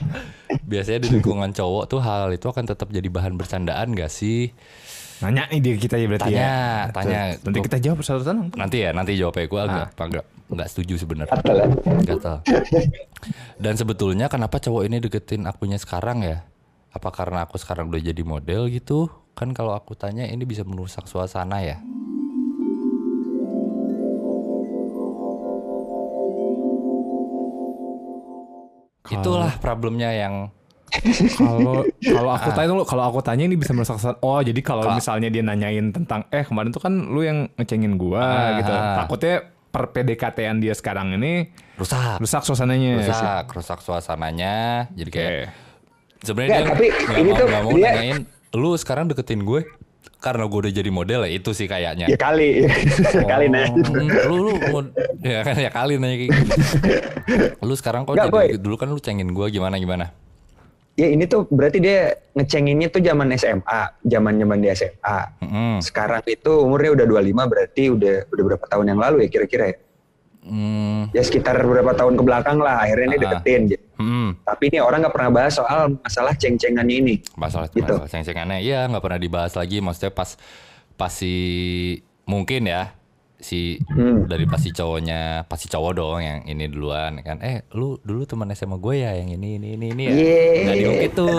Biasanya 0.64 1.00
di 1.02 1.10
lingkungan 1.12 1.50
cowok 1.52 1.84
tuh 1.88 2.00
hal 2.00 2.30
itu 2.30 2.46
akan 2.46 2.66
tetap 2.66 2.90
jadi 2.90 3.08
bahan 3.08 3.34
bercandaan 3.34 3.94
gak 3.94 4.10
sih? 4.10 4.54
Nanya 5.22 5.46
nih 5.48 5.60
dia 5.60 5.74
kita 5.76 5.96
ya 5.96 6.06
berarti 6.06 6.30
Tanya, 6.30 6.42
ya. 6.42 6.66
tanya. 6.90 7.22
Nanti 7.40 7.60
kita 7.62 7.78
jawab 7.80 8.02
satu. 8.02 8.26
Nanti 8.52 8.78
ya, 8.80 8.90
nanti 8.90 9.14
jawabnya 9.14 9.46
gue 9.46 9.62
agak 9.62 9.88
Ah. 9.92 10.04
agak 10.04 10.26
nggak 10.52 10.68
setuju 10.68 10.94
sebenarnya. 11.00 11.32
Gatel 11.32 11.58
ya. 11.58 11.68
Gatal. 12.06 12.38
Dan 13.58 13.74
sebetulnya 13.76 14.28
kenapa 14.28 14.60
cowok 14.60 14.84
ini 14.84 15.00
deketin 15.00 15.48
akunya 15.48 15.80
sekarang 15.80 16.22
ya? 16.22 16.44
Apa 16.92 17.08
karena 17.10 17.48
aku 17.48 17.56
sekarang 17.56 17.88
udah 17.88 18.04
jadi 18.04 18.22
model 18.22 18.68
gitu? 18.68 19.08
Kan 19.32 19.56
kalau 19.56 19.72
aku 19.72 19.96
tanya 19.96 20.28
ini 20.28 20.44
bisa 20.44 20.68
merusak 20.68 21.08
suasana 21.08 21.64
ya. 21.64 21.80
Itulah 29.10 29.52
problemnya 29.60 30.12
yang 30.14 30.36
Kalau 31.40 31.88
kalau 32.04 32.30
Ah. 32.30 32.38
aku 32.38 32.50
tanya 32.52 32.76
lu, 32.76 32.84
kalau 32.84 33.04
aku 33.08 33.24
tanya 33.24 33.48
ini 33.48 33.56
bisa 33.56 33.72
merusak 33.72 33.96
suasana. 33.96 34.20
Oh, 34.20 34.44
jadi 34.44 34.60
kalau 34.60 34.84
misalnya 34.92 35.32
dia 35.32 35.40
nanyain 35.40 35.88
tentang 35.90 36.28
eh 36.30 36.44
kemarin 36.44 36.68
tuh 36.68 36.84
kan 36.84 36.92
lu 36.92 37.24
yang 37.24 37.48
ngecengin 37.56 37.96
gua 37.96 38.20
Ah. 38.20 38.48
gitu. 38.60 38.74
Takutnya 38.76 39.36
per 39.72 39.90
PDKT-an 39.90 40.60
dia 40.60 40.72
sekarang 40.72 41.16
ini 41.16 41.48
rusak, 41.76 42.20
rusak 42.20 42.44
suasananya. 42.44 43.00
rusak, 43.00 43.46
rusak 43.50 43.80
suasananya. 43.80 44.56
Jadi 44.92 45.10
kayak 45.10 45.32
Oke. 45.32 45.44
sebenarnya 46.22 46.50
Nggak, 46.52 46.62
dia 46.62 46.70
tapi 46.70 46.88
nggak 46.92 47.18
ini 47.18 47.26
mau, 47.26 47.40
tuh 47.40 47.46
nggak 47.48 47.64
mau 47.64 47.72
dia- 47.72 47.86
nanyain 47.90 48.20
lu 48.52 48.70
sekarang 48.76 49.08
deketin 49.08 49.42
gue 49.42 49.64
karena 50.20 50.44
gue 50.46 50.60
udah 50.60 50.74
jadi 50.76 50.92
model 50.92 51.24
ya 51.24 51.32
itu 51.32 51.50
sih 51.50 51.66
kayaknya. 51.66 52.06
Ya 52.06 52.14
kali. 52.14 52.68
kali 53.32 53.46
nanya. 53.48 53.74
Hmm, 53.74 54.08
lu 54.28 54.36
lu 54.44 54.52
mau- 54.70 54.92
ya 55.20 55.40
kan 55.42 55.56
ya 55.56 55.72
kali 55.72 55.98
nanya 55.98 56.16
kayak 56.16 56.30
gitu. 56.30 56.52
Lu 57.66 57.74
sekarang 57.74 58.04
kok 58.04 58.14
Nggak, 58.14 58.28
jadi 58.28 58.36
Boy. 58.36 58.48
dulu 58.60 58.76
kan 58.76 58.88
lu 58.88 59.00
cengin 59.00 59.32
gua 59.32 59.48
gimana 59.48 59.78
gimana? 59.78 60.12
Ya 61.02 61.10
ini 61.10 61.26
tuh 61.26 61.50
berarti 61.50 61.82
dia 61.82 62.14
ngecenginnya 62.32 62.88
tuh 62.88 63.02
zaman 63.02 63.34
SMA, 63.34 63.82
zaman 64.04 64.38
zaman 64.38 64.58
di 64.60 64.70
SMA. 64.70 65.20
Mm-mm. 65.42 65.74
Sekarang 65.82 66.22
itu 66.24 66.52
umurnya 66.62 66.94
udah 66.94 67.06
25 67.26 67.42
berarti 67.48 67.84
udah 67.90 68.16
udah 68.28 68.44
berapa 68.46 68.66
tahun 68.68 68.86
yang 68.88 69.00
lalu 69.00 69.16
ya 69.26 69.30
kira-kira 69.32 69.66
ya? 69.68 69.78
Hmm, 70.42 71.06
Ya 71.10 71.22
sekitar 71.22 71.54
beberapa 71.60 71.94
tahun 71.94 72.14
ke 72.16 72.24
belakang 72.24 72.58
lah 72.58 72.82
akhirnya 72.82 73.06
ini 73.08 73.18
Ah. 73.20 73.22
deketin 73.32 73.62
gitu. 73.68 73.86
hmm. 73.96 74.30
Tapi 74.42 74.64
ini 74.68 74.78
orang 74.78 75.00
nggak 75.02 75.16
pernah 75.16 75.32
bahas 75.32 75.54
soal 75.54 75.82
masalah 75.96 76.34
ceng-cengannya 76.34 76.96
ini. 77.00 77.16
masalah 77.36 77.66
Gitu. 77.68 77.82
masalah 77.84 78.06
ceng-cengannya 78.08 78.58
iya 78.60 78.86
nggak 78.86 79.02
pernah 79.02 79.18
dibahas 79.18 79.54
lagi 79.54 79.78
maksudnya 79.80 80.10
pas 80.10 80.38
pas 80.96 81.10
si 81.12 81.34
mungkin 82.24 82.66
ya 82.66 82.94
si 83.42 83.82
Hmm. 83.88 84.24
dari 84.24 84.46
pasti 84.46 84.70
cowoknya 84.70 85.20
pasti 85.44 85.66
cowok 85.66 85.92
dong 85.92 86.20
yang 86.20 86.40
ini 86.44 86.66
duluan 86.66 87.18
kan 87.20 87.38
eh 87.40 87.66
lu 87.72 87.98
dulu 88.00 88.24
teman 88.24 88.50
SMA 88.52 88.78
gue 88.78 88.96
ya 88.98 89.12
yang 89.14 89.30
ini 89.32 89.58
ini 89.58 89.70
ini 89.76 89.86
ini 89.90 90.04
ya 90.04 90.12
Yeay. 90.12 90.56
nggak 90.62 90.76
diungkit 90.78 91.12
tuh 91.12 91.36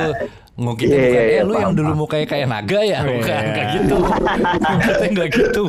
ngungkitnya 0.53 0.93
Iya, 0.93 1.09
bukan 1.09 1.23
eh 1.33 1.43
lu 1.43 1.55
yang 1.57 1.73
dulu 1.73 1.93
mukanya 1.97 2.27
kayak 2.29 2.47
naga 2.47 2.81
ya 2.81 2.99
Iya. 2.99 2.99
bukan 3.09 3.43
nggak 3.49 3.67
gitu 3.73 3.97
ngungkitnya 3.97 5.09
nggak 5.09 5.29
gitu 5.33 5.67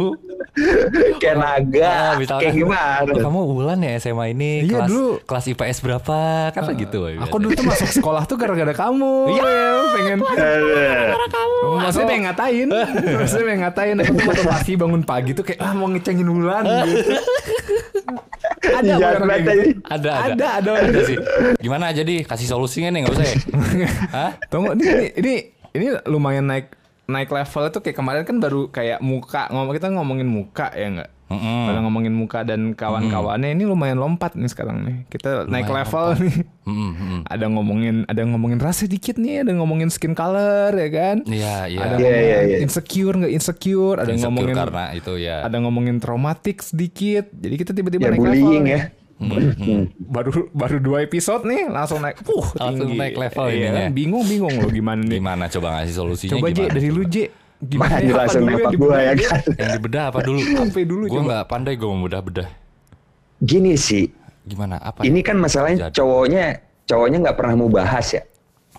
Kayak 1.17 1.37
naga, 1.39 1.89
Ah, 1.89 2.13
misalkan, 2.13 2.45
kayak 2.45 2.53
gimana? 2.55 3.09
"Oh, 3.09 3.17
kamu 3.17 3.39
Ulan 3.57 3.79
ya 3.79 3.97
SMA 3.97 4.25
ini 4.29 4.61
Iya, 4.61 4.85
kelas 4.85 4.89
dulu. 4.91 5.09
kelas 5.25 5.45
IPS 5.49 5.77
berapa 5.81 6.17
kan 6.53 6.61
gitu 6.77 7.09
Aku 7.17 7.35
dulu 7.41 7.57
tuh 7.57 7.65
masuk 7.65 7.89
sekolah 7.91 8.21
tuh 8.23 8.37
gara-gara 8.37 8.69
kamu. 8.69 9.33
Iya, 9.33 9.49
pengen. 9.89 10.17
Maksudnya 11.75 12.05
pengen 12.05 12.23
ngatain. 12.23 12.67
Maksudnya 13.17 13.45
pengen 13.45 13.61
ngatain. 13.63 13.95
Aku 13.97 14.11
tuh 14.13 14.25
motivasi 14.27 14.71
bangun 14.75 15.01
pagi 15.01 15.31
tuh 15.33 15.41
kayak 15.41 15.57
ah 15.57 15.73
mau 15.73 15.89
ngecengin 15.89 16.22
bulan 16.27 16.63
gitu. 16.87 17.11
ada 18.63 18.93
orang 18.95 19.25
banget 19.27 19.41
gitu. 19.41 19.49
tadi. 19.49 19.63
ada 19.87 20.09
Ada, 20.31 20.47
ada. 20.59 20.71
ada 20.79 20.99
sih 21.03 21.17
gimana 21.59 21.91
jadi 21.91 22.23
kasih 22.23 22.47
solusinya 22.47 22.89
nih 22.91 22.99
nggak 23.03 23.15
usah 23.15 23.27
ya 23.27 23.35
Hah? 24.15 24.31
Tunggu 24.47 24.73
ini, 24.77 24.85
ini 24.87 25.03
ini 25.19 25.33
ini 25.73 25.85
lumayan 26.07 26.47
naik 26.47 26.71
naik 27.03 27.27
level 27.27 27.63
itu 27.67 27.79
kayak 27.83 27.97
kemarin 27.99 28.23
kan 28.23 28.37
baru 28.39 28.71
kayak 28.71 29.03
muka 29.03 29.51
ngomong 29.51 29.73
kita 29.75 29.87
ngomongin 29.91 30.27
muka 30.29 30.71
ya 30.71 30.87
enggak 30.87 31.09
Mm-mm. 31.25 31.65
Pada 31.65 31.79
ngomongin 31.79 32.11
muka 32.11 32.39
dan 32.41 32.71
kawan-kawannya 32.71 33.51
ini 33.51 33.63
lumayan 33.63 33.95
lompat 33.95 34.33
nih 34.33 34.45
sekarang 34.45 34.81
nih. 34.81 34.97
Kita 35.07 35.45
naik 35.45 35.65
Lumayan 35.65 35.77
level 35.81 36.05
nih. 36.19 36.35
Mm-mm, 36.63 36.91
mm-mm. 36.91 37.19
Ada 37.25 37.45
ngomongin 37.47 37.95
ada 38.05 38.21
ngomongin 38.23 38.57
rasa 38.57 38.83
dikit 38.83 39.15
nih, 39.15 39.41
ada 39.41 39.51
ngomongin 39.51 39.87
skin 39.87 40.13
color 40.13 40.71
ya 40.71 40.89
kan. 40.89 41.15
Iya, 41.23 41.55
iya. 41.65 41.79
Ada 41.79 41.93
Iya, 41.93 41.97
ngomongin 41.97 42.23
iya, 42.23 42.39
iya. 42.43 42.57
insecure 42.59 43.15
nggak 43.15 43.33
insecure, 43.33 43.97
ada 43.97 44.07
Insecure 44.07 44.23
ngomongin 44.29 44.55
karena 44.57 44.83
itu 44.91 45.13
ya. 45.15 45.37
ada 45.41 45.57
ngomongin 45.57 45.97
traumatik 45.97 46.57
sedikit. 46.59 47.25
Jadi 47.29 47.55
kita 47.55 47.71
tiba-tiba 47.71 48.01
Ya 48.01 48.09
naik 48.09 48.19
level. 48.19 48.27
bullying 48.29 48.63
nih. 48.63 48.73
ya. 48.73 48.81
Hmm, 49.15 49.87
Baru 49.95 50.51
baru 50.51 50.77
dua 50.77 50.99
episode 51.01 51.45
nih 51.45 51.65
langsung 51.65 51.97
naik. 51.97 52.19
Uh, 52.23 52.43
Langsung 52.53 52.91
tinggi. 52.91 52.99
naik 52.99 53.15
level 53.15 53.45
Iya 53.45 53.55
ininya. 53.55 53.71
kan? 53.79 53.89
Bingung 53.89 54.25
bingung 54.25 54.53
lo 54.53 54.67
gimana 54.67 54.99
nih. 55.01 55.17
Gimana 55.17 55.43
coba 55.47 55.67
ngasih 55.73 55.95
solusinya 55.95 56.33
Coba 56.35 56.47
J 56.47 56.57
gimana? 56.59 56.73
dari 56.73 56.89
lu 56.89 57.03
J. 57.05 57.15
Gimana 57.63 57.95
Maju 57.95 58.03
ya? 58.03 58.11
Apa 58.11 58.19
langsung 58.19 58.43
dulu 58.43 58.59
yang 58.59 58.75
gua 58.75 58.97
ya 58.99 59.13
kan. 59.15 59.39
Yang 59.55 59.69
dibedah 59.79 60.03
apa 60.11 60.19
dulu? 60.19 60.39
Apa 60.43 60.79
dulu 60.83 61.03
Gue 61.07 61.21
nggak 61.23 61.43
pandai 61.47 61.73
gue 61.79 61.87
bedah-bedah. 61.87 62.47
Gini 63.39 63.73
sih, 63.75 64.07
Gimana? 64.43 64.75
Apa? 64.79 65.03
ini 65.03 65.19
kan 65.23 65.35
masalahnya 65.35 65.87
Jadi. 65.87 65.95
cowoknya 65.95 66.43
cowoknya 66.83 67.17
nggak 67.23 67.37
pernah 67.39 67.55
mau 67.55 67.71
bahas 67.71 68.07
ya. 68.11 68.23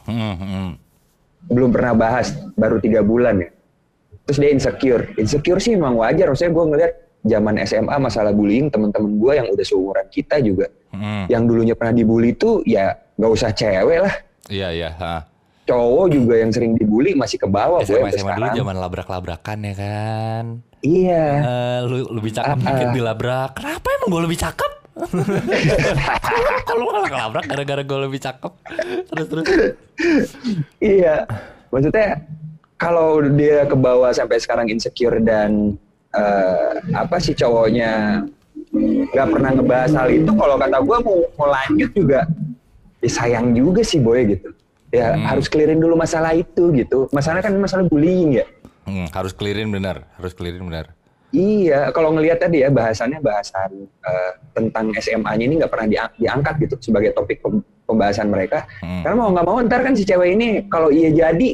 Hmm, 0.04 0.36
hmm. 0.36 0.68
belum 1.48 1.72
pernah 1.72 1.92
bahas 1.96 2.32
baru 2.56 2.76
tiga 2.76 3.00
bulan 3.00 3.40
ya 3.40 3.48
terus 4.24 4.36
dia 4.36 4.50
insecure 4.52 5.12
insecure 5.16 5.60
sih 5.60 5.76
memang 5.76 5.96
wajar 5.96 6.28
maksudnya 6.28 6.52
gue 6.52 6.64
ngeliat 6.72 6.92
zaman 7.24 7.54
SMA 7.64 7.96
masalah 7.96 8.32
bullying 8.32 8.68
teman-teman 8.68 9.16
gue 9.16 9.32
yang 9.32 9.48
udah 9.48 9.64
seumuran 9.64 10.04
kita 10.08 10.40
juga 10.40 10.68
Hmm. 10.94 11.26
yang 11.26 11.42
dulunya 11.44 11.74
pernah 11.74 11.90
dibully 11.90 12.32
tuh 12.32 12.62
ya 12.62 12.94
nggak 13.18 13.32
usah 13.32 13.50
cewek 13.50 13.98
lah 13.98 14.14
Iya, 14.46 14.68
iya. 14.70 14.90
ha. 14.94 15.24
Cowok 15.64 16.06
juga 16.08 16.34
yang 16.36 16.50
sering 16.50 16.72
dibully 16.74 17.12
masih 17.12 17.36
ke 17.36 17.46
bawah 17.46 17.80
SMA, 17.80 18.04
sampai 18.04 18.10
SMA 18.12 18.20
dulu 18.30 18.44
sekarang. 18.44 18.54
zaman 18.54 18.76
labrak-labrakan 18.76 19.58
ya 19.62 19.74
kan. 19.74 20.44
iya 20.80 21.24
Eh, 21.40 21.78
lu 21.82 21.96
lebih 22.12 22.30
cakep 22.30 22.56
Ah, 22.56 22.60
dikit 22.62 22.86
ah. 22.86 22.92
dilabrak. 22.92 23.50
Kenapa 23.56 23.86
emang 23.90 24.08
gue 24.10 24.22
lebih 24.24 24.38
cakep? 24.38 24.72
Kalau 26.64 26.82
malah 26.86 27.08
kelabrak 27.08 27.44
gara-gara 27.44 27.82
gue 27.82 27.98
lebih 28.04 28.20
cakep. 28.20 28.52
Terus 29.08 29.26
terus. 29.26 29.44
iya 30.78 31.24
maksudnya 31.68 32.20
kalau 32.76 33.22
dia 33.24 33.64
ke 33.64 33.74
bawah 33.74 34.10
sampai 34.10 34.38
sekarang 34.38 34.68
insecure 34.68 35.18
dan 35.18 35.74
eh, 36.10 36.72
apa 36.92 37.16
sih 37.18 37.32
cowoknya 37.32 38.22
nggak 39.10 39.28
pernah 39.30 39.50
ngebahas 39.50 39.92
hal 39.94 40.08
itu 40.10 40.30
kalau 40.30 40.54
kata 40.54 40.78
gue 40.78 40.98
mau 41.00 41.18
mau 41.34 41.48
lanjut 41.48 41.90
juga 41.90 42.26
ya 42.98 43.08
sayang 43.08 43.54
juga 43.54 43.80
sih 43.80 43.98
boy 43.98 44.26
gitu 44.28 44.50
ya 44.94 45.08
Hmm. 45.10 45.26
harus 45.26 45.46
clearin 45.46 45.76
dulu 45.76 45.94
masalah 45.94 46.30
itu 46.32 46.70
gitu 46.72 47.10
masalah 47.10 47.40
kan 47.40 47.50
masalah 47.54 47.82
bullying 47.84 48.38
ya 48.38 48.46
Hmm, 48.84 49.08
harus 49.10 49.32
clearin 49.32 49.68
benar, 49.68 50.04
harus 50.14 50.30
clearin 50.30 50.60
benar. 50.62 50.92
iya 51.30 51.90
kalau 51.90 52.12
ngelihat 52.12 52.38
tadi 52.38 52.60
ya 52.60 52.70
bahasannya 52.70 53.18
bahasan 53.18 53.70
eh, 53.82 54.32
tentang 54.52 54.94
SMA-nya 54.94 55.40
ini 55.42 55.54
nggak 55.56 55.68
pernah 55.68 55.88
dia- 55.88 56.12
diangkat 56.14 56.54
gitu 56.62 56.74
sebagai 56.80 57.10
topik 57.10 57.40
pem- 57.40 57.64
pembahasan 57.82 58.28
mereka 58.28 58.68
Hmm. 58.78 59.02
karena 59.02 59.16
mau 59.16 59.28
nggak 59.30 59.42
mau 59.42 59.58
ntar 59.60 59.82
kan 59.82 59.92
si 59.92 60.04
cewek 60.04 60.30
ini 60.30 60.46
kalau 60.64 60.88
iya 60.88 61.10
jadi 61.10 61.48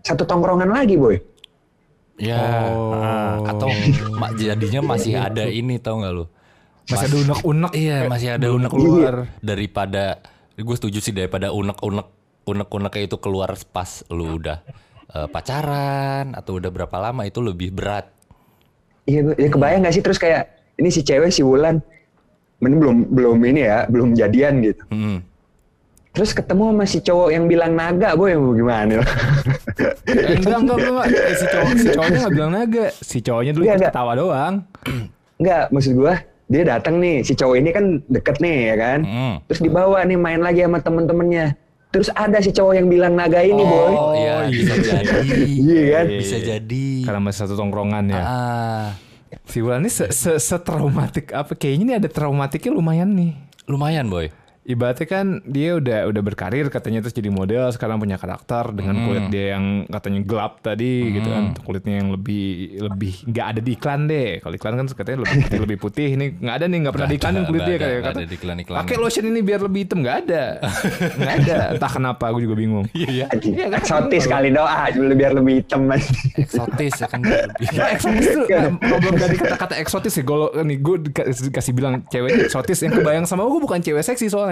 satu 0.00 0.22
tongkrongan 0.22 0.68
lagi 0.68 0.94
boy 0.94 1.16
Ya, 2.14 2.38
Oh. 2.68 2.92
ah, 2.94 3.34
atau 3.48 3.72
jadinya 4.36 4.84
masih 4.84 5.16
ada 5.16 5.42
ini 5.42 5.80
tau 5.80 5.98
nggak 5.98 6.12
lu? 6.12 6.24
Masih 6.84 7.08
ada 7.08 7.16
unek-unek. 7.24 7.72
Iya, 7.72 7.98
masih 8.06 8.28
ada 8.30 8.46
belum 8.46 8.58
unek 8.60 8.70
keluar. 8.70 9.14
daripada 9.40 10.20
gue 10.54 10.76
setuju 10.76 10.98
sih 11.00 11.10
daripada 11.10 11.50
unek-unek 11.50 12.06
unek-uneknya 12.48 13.02
itu 13.06 13.16
keluar 13.18 13.54
pas 13.70 14.02
lu 14.10 14.38
udah 14.38 14.60
eh, 15.12 15.28
pacaran 15.30 16.34
atau 16.34 16.58
udah 16.58 16.70
berapa 16.70 16.96
lama 16.98 17.22
itu 17.26 17.38
lebih 17.42 17.74
berat. 17.74 18.10
Iya, 19.06 19.34
ya 19.34 19.48
kebayang 19.50 19.82
gak 19.82 19.94
sih 19.98 20.02
terus 20.02 20.18
kayak 20.18 20.46
ini 20.78 20.88
si 20.94 21.02
cewek 21.02 21.34
si 21.34 21.42
Wulan, 21.42 21.82
ini 22.62 22.76
belum 22.78 23.10
belum 23.10 23.38
ini 23.42 23.66
ya, 23.66 23.86
belum 23.90 24.14
jadian 24.14 24.62
gitu. 24.62 24.82
Hmm. 24.94 25.18
Terus 26.12 26.36
ketemu 26.36 26.76
sama 26.76 26.84
si 26.84 26.98
cowok 27.00 27.28
yang 27.32 27.44
bilang 27.48 27.72
naga, 27.72 28.12
boy 28.12 28.36
gimana? 28.36 29.00
Eh, 30.04 30.36
enggak, 30.36 30.60
enggak, 30.60 30.76
enggak, 30.76 30.92
enggak. 30.92 31.06
Eh, 31.08 31.34
si 31.34 31.46
cowok, 31.48 31.70
si 31.72 31.88
cowoknya 31.88 32.18
nggak 32.20 32.34
bilang 32.36 32.52
naga. 32.52 32.86
Si 33.00 33.18
cowoknya 33.24 33.52
dulu 33.56 33.62
Enggak, 33.64 33.76
enggak. 33.80 33.92
ketawa 33.96 34.12
doang. 34.12 34.54
Enggak, 35.40 35.64
maksud 35.72 35.92
gua 35.96 36.14
dia 36.52 36.62
datang 36.68 36.94
nih, 37.00 37.24
si 37.24 37.32
cowok 37.32 37.56
ini 37.56 37.70
kan 37.72 37.84
deket 38.12 38.36
nih 38.44 38.56
ya 38.68 38.74
kan. 38.76 38.98
Hmm. 39.08 39.34
Terus 39.48 39.60
dibawa 39.64 40.04
nih 40.04 40.18
main 40.20 40.40
lagi 40.44 40.60
sama 40.60 40.78
temen-temennya. 40.84 41.56
Terus 41.92 42.08
ada 42.16 42.40
si 42.40 42.50
cowok 42.50 42.72
yang 42.72 42.88
bilang 42.88 43.12
naga 43.12 43.44
ini, 43.44 43.60
boy. 43.60 43.92
Oh 43.92 44.16
iya, 44.16 44.48
bisa 44.48 44.74
jadi. 44.80 45.28
Iya 45.44 45.82
kan? 45.92 46.04
Bisa 46.08 46.36
jadi. 46.40 46.86
Karena 47.04 47.20
masih 47.20 47.38
satu 47.44 47.54
tongkrongan 47.54 48.04
ya. 48.08 48.22
Ah, 48.24 48.86
Si 49.44 49.60
Wulan 49.60 49.84
ini 49.84 49.92
se, 49.92 50.08
se, 50.12 50.40
setraumatik 50.40 51.32
apa? 51.32 51.52
Kayaknya 51.52 51.84
ini 51.84 51.92
ada 52.00 52.08
traumatiknya 52.08 52.72
lumayan 52.72 53.12
nih. 53.12 53.32
lumayan 53.68 54.08
boy. 54.08 54.28
Ibaratnya 54.62 55.06
kan 55.10 55.26
dia 55.42 55.74
udah 55.74 56.06
udah 56.06 56.22
berkarir 56.22 56.70
katanya 56.70 57.02
terus 57.02 57.18
jadi 57.18 57.34
model 57.34 57.66
sekarang 57.74 57.98
punya 57.98 58.14
karakter 58.14 58.70
dengan 58.70 58.94
kulit 59.04 59.26
dia 59.28 59.58
yang 59.58 59.90
katanya 59.90 60.20
gelap 60.22 60.62
tadi 60.62 61.18
gitu 61.18 61.28
kan 61.28 61.44
kulitnya 61.66 61.94
yang 61.98 62.14
lebih 62.14 62.78
lebih 62.78 63.26
nggak 63.26 63.46
ada 63.50 63.60
di 63.60 63.70
iklan 63.74 64.00
deh 64.06 64.38
kalau 64.38 64.54
iklan 64.54 64.74
kan 64.78 64.86
katanya 64.86 65.18
lebih 65.26 65.34
putih 65.42 65.58
lebih 65.66 65.78
putih 65.82 66.08
ini 66.14 66.26
nggak 66.38 66.54
ada 66.54 66.64
nih 66.70 66.78
nggak 66.78 66.94
pernah 66.94 67.10
diiklanin 67.10 67.42
ada, 67.42 67.48
kulit 67.50 67.60
dia 67.66 67.76
kayak 67.82 67.98
kata 68.06 68.20
pakai 68.78 68.96
lotion 69.02 69.24
ini 69.26 69.40
biar 69.42 69.60
lebih 69.66 69.80
hitam 69.82 69.98
nggak 69.98 70.16
ada 70.30 70.44
nggak 71.18 71.34
ada 71.42 71.58
entah 71.74 71.90
kenapa 71.90 72.24
aku 72.30 72.38
juga 72.38 72.54
bingung 72.54 72.86
Iya. 72.92 73.26
Iya 73.40 73.66
kan? 73.72 73.80
Eksotis 73.80 74.24
kali 74.28 74.48
doa, 74.52 74.92
biar 74.92 75.32
lebih 75.32 75.64
hitam. 75.64 75.88
Eksotis 76.36 76.94
ya 77.00 77.06
kan 77.08 77.20
lebih. 77.24 77.68
Ya 77.72 77.88
eksotis 77.96 78.26
tuh 78.36 78.46
problem 78.76 79.14
dari 79.16 79.36
kata-kata 79.40 79.74
eksotis 79.80 80.12
ya. 80.20 80.24
Kalau 80.28 80.52
nih 80.52 80.78
gue 80.78 80.96
dikasih 81.48 81.72
bilang 81.72 82.04
cewek 82.12 82.48
eksotis 82.48 82.84
yang 82.84 82.92
kebayang 82.92 83.24
sama 83.24 83.48
gue 83.48 83.60
bukan 83.60 83.80
cewek 83.80 84.04
seksi 84.04 84.28
soalnya. 84.28 84.51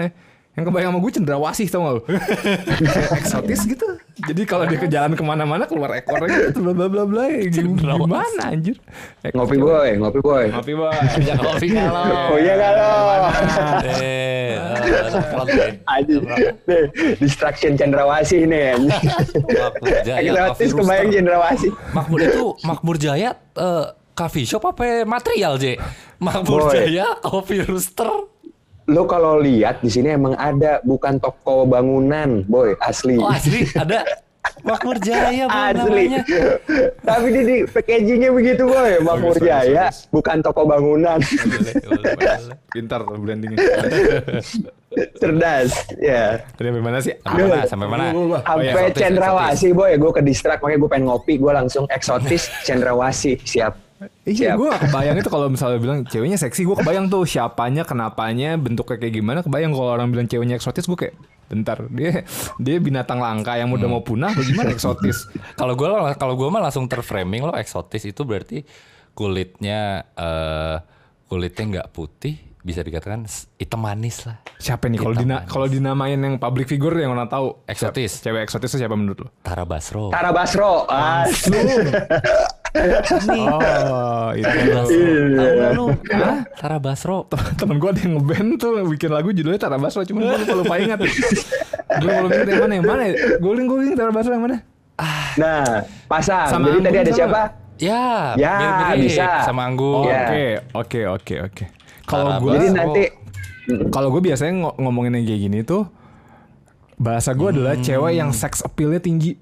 Yang 0.51 0.67
kebayang 0.67 0.91
sama 0.91 0.99
gue 0.99 1.11
cendrawasih 1.15 1.67
tau 1.71 1.79
gak 1.79 1.93
lu? 1.95 2.01
eksotis 3.23 3.63
gitu. 3.63 3.87
Jadi 4.27 4.41
kalau 4.43 4.67
dia 4.67 4.75
ke 4.75 4.91
jalan 4.91 5.15
ke 5.15 5.23
mana-mana 5.23 5.63
keluar 5.63 5.95
ekornya 5.95 6.51
gitu 6.51 6.59
bla 6.59 6.75
bla 6.75 6.91
bla 6.91 7.03
bla. 7.07 7.23
Ya. 7.31 7.47
Gimana 7.47 8.43
anjir? 8.51 8.75
Ek- 9.23 9.31
Ngopi 9.31 9.55
boy, 9.55 9.95
ngopi 9.95 10.19
boy. 10.19 10.51
Ngopi 10.51 10.73
boy. 10.75 10.91
Ya 11.23 11.39
kopi 11.39 11.71
kalau. 11.79 12.03
Oh 12.03 12.35
iya 12.35 12.59
kalau. 12.59 13.31
Nih, 13.87 14.59
distraction 17.15 17.79
cendrawasih 17.79 18.43
nih. 18.43 18.75
Makmur 18.75 19.95
Jaya, 20.03 20.19
Eksotis 20.51 20.71
kebayang 20.75 21.09
cendrawasih. 21.11 21.71
Makmur 21.95 22.19
itu 22.21 22.45
Makmur 22.63 22.95
Jaya 22.99 23.29
eh, 23.55 23.85
coffee 24.11 24.43
shop 24.43 24.67
apa 24.67 25.07
material 25.07 25.55
J? 25.55 25.79
Makmur 26.19 26.67
Boy. 26.67 26.75
Jaya 26.75 27.15
Coffee 27.23 27.63
Rooster. 27.63 28.09
Lo 28.89 29.05
kalau 29.05 29.37
lihat 29.37 29.85
di 29.85 29.93
sini 29.93 30.17
emang 30.17 30.33
ada 30.33 30.81
bukan 30.81 31.21
toko 31.21 31.69
bangunan, 31.69 32.41
boy, 32.49 32.73
asli. 32.81 33.17
Oh 33.21 33.29
asli 33.29 33.69
ada 33.77 34.01
Makmur 34.65 34.97
Jaya 35.01 35.45
Bang, 35.45 35.73
asli. 35.73 36.09
namanya. 36.09 36.21
Tapi 37.07 37.27
di, 37.29 37.41
di 37.45 37.57
packagingnya 37.65 38.29
begitu, 38.33 38.63
boy. 38.65 38.97
Makmur 39.01 39.37
bagus, 39.37 39.45
Jaya, 39.45 39.85
bagus. 39.89 40.09
bukan 40.09 40.37
toko 40.41 40.61
bangunan. 40.65 41.17
Boleh, 41.21 41.73
boleh, 41.81 42.13
boleh. 42.17 42.57
Pintar 42.73 43.01
brandingnya. 43.05 43.57
Cerdas, 45.21 45.71
ya. 45.97 46.41
Tadi 46.57 46.67
sampai 46.67 46.83
mana 46.83 46.97
sih? 46.99 47.13
Sampai 47.21 47.45
mana? 47.47 47.63
Sampai 47.69 47.87
mana? 47.87 48.05
Oh, 48.11 48.37
Sampai 48.43 48.65
eksotis, 48.69 49.01
cendrawasih, 49.01 49.71
boy. 49.71 49.91
Gue 49.97 50.11
ke 50.11 50.21
distrak, 50.21 50.57
makanya 50.59 50.79
gue 50.83 50.89
pengen 50.89 51.05
ngopi. 51.09 51.33
Gue 51.39 51.53
langsung 51.55 51.85
eksotis 51.87 52.49
cendrawasih, 52.67 53.37
siap. 53.45 53.73
Iya, 54.25 54.57
gue 54.57 54.69
kebayang 54.69 55.17
itu 55.21 55.29
kalau 55.29 55.47
misalnya 55.49 55.77
bilang 55.77 55.99
ceweknya 56.05 56.37
seksi, 56.37 56.65
gue 56.65 56.73
kebayang 56.73 57.09
tuh 57.09 57.21
siapanya, 57.25 57.85
kenapanya, 57.85 58.57
bentuknya 58.57 58.97
kayak 58.97 59.13
gimana. 59.13 59.39
Kebayang 59.45 59.77
kalau 59.77 59.93
orang 59.93 60.09
bilang 60.09 60.25
ceweknya 60.25 60.57
eksotis, 60.57 60.89
gue 60.89 60.97
kayak 60.97 61.15
bentar 61.51 61.83
dia 61.91 62.23
dia 62.63 62.77
binatang 62.79 63.19
langka 63.19 63.59
yang 63.59 63.69
udah 63.69 63.87
mau 63.91 64.01
punah, 64.01 64.31
bagaimana 64.33 64.71
eksotis? 64.71 65.27
Kalau 65.59 65.75
gue 65.75 65.87
kalau 66.15 66.33
gue 66.39 66.47
mah 66.47 66.63
langsung 66.63 66.87
terframing 66.87 67.43
lo 67.43 67.53
eksotis 67.59 68.07
itu 68.07 68.23
berarti 68.23 68.63
kulitnya 69.11 70.07
eh 70.15 70.79
kulitnya 71.27 71.63
nggak 71.67 71.87
putih 71.91 72.39
bisa 72.61 72.79
dikatakan 72.79 73.25
hitam 73.55 73.79
manis 73.79 74.23
lah. 74.23 74.37
Siapa 74.55 74.85
nih 74.85 74.97
kalau 74.97 75.15
dina, 75.15 75.41
kalau 75.43 75.65
dinamain 75.65 76.15
yang 76.15 76.37
public 76.37 76.65
figure 76.65 76.93
yang 76.95 77.11
orang 77.11 77.25
tahu 77.25 77.57
Eksotis. 77.65 78.15
siapa- 78.15 78.23
Cewek 78.31 78.41
eksotis 78.45 78.69
itu 78.69 78.77
siapa 78.79 78.93
menurut 78.93 79.19
lo? 79.19 79.29
Tara 79.41 79.65
Basro. 79.65 80.09
Tara 80.09 80.29
Basro. 80.29 80.85
Ah, 80.85 81.25
Oh, 82.71 84.31
itu. 84.31 84.47
Tahu 84.47 84.87
nggak 85.33 85.71
lu? 85.73 85.85
Hah? 86.09 86.39
Tara 86.55 86.77
Basro. 86.77 87.27
Temen 87.57 87.75
gue 87.77 87.89
ada 87.89 87.99
yang 87.99 88.13
ngeband 88.15 88.49
tuh 88.55 88.71
bikin 88.87 89.09
lagu 89.09 89.29
judulnya 89.29 89.59
Tara 89.59 89.75
Basro, 89.75 90.03
cuman 90.03 90.21
gue 90.23 90.37
lupa, 90.39 90.55
lupa 90.55 90.75
ingat. 90.77 90.99
gue 91.01 92.09
lupa 92.15 92.31
ingat 92.31 92.47
yang 92.47 92.61
mana 92.61 92.73
yang 92.73 92.85
mana. 92.85 93.01
ya? 93.03 93.13
Guling 93.37 93.67
guling 93.67 93.91
Tara 93.93 94.11
Basro 94.11 94.31
yang 94.31 94.43
mana? 94.43 94.57
nah, 95.33 95.83
pasang. 96.05 96.47
Sama 96.47 96.69
Jadi 96.69 96.79
tadi 96.81 96.97
ada 96.97 97.09
sama 97.09 97.17
siapa? 97.17 97.41
Ya, 97.81 98.37
Ya, 98.37 98.53
mirip-mirip 98.55 99.03
bisa. 99.09 99.27
sama 99.41 99.65
Anggun. 99.65 100.05
Iya. 100.05 100.21
Oke, 100.21 100.45
oke, 100.71 101.01
oke, 101.09 101.35
oke. 101.43 101.63
Kalau 102.11 102.37
gue 102.37 102.51
Jadi 102.51 102.67
nanti 102.69 103.03
Kalau 103.87 104.09
gue 104.09 104.21
biasanya 104.21 104.53
ngo- 104.59 104.77
ngomongin 104.77 105.15
yang 105.15 105.25
kayak 105.25 105.41
gini 105.41 105.59
tuh 105.61 105.83
bahasa 106.95 107.31
gue 107.31 107.49
adalah 107.49 107.73
cewek 107.75 108.13
yang 108.13 108.29
sex 108.29 108.61
appeal-nya 108.61 108.99
tinggi. 108.99 109.33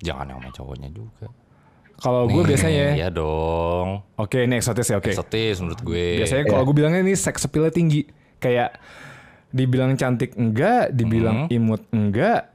Jangan 0.00 0.32
sama 0.32 0.48
cowoknya 0.50 0.88
juga. 0.88 1.28
Kalau 1.94 2.24
gue 2.26 2.42
biasanya, 2.42 2.96
Iya 2.96 3.12
dong. 3.12 4.00
oke 4.16 4.38
ini 4.40 4.56
eksotis 4.56 4.88
ya 4.88 4.96
oke. 4.96 5.06
Eksotis 5.06 5.60
menurut 5.60 5.80
gue. 5.80 6.18
Biasanya 6.18 6.48
kalau 6.48 6.64
gue 6.64 6.74
bilangnya 6.74 7.04
ini 7.04 7.12
sex 7.12 7.44
appeal-nya 7.44 7.68
tinggi, 7.68 8.08
kayak 8.38 8.80
dibilang 9.50 9.92
cantik 9.94 10.32
enggak, 10.32 10.90
dibilang 10.90 11.44
imut 11.48 11.84
enggak, 11.90 12.48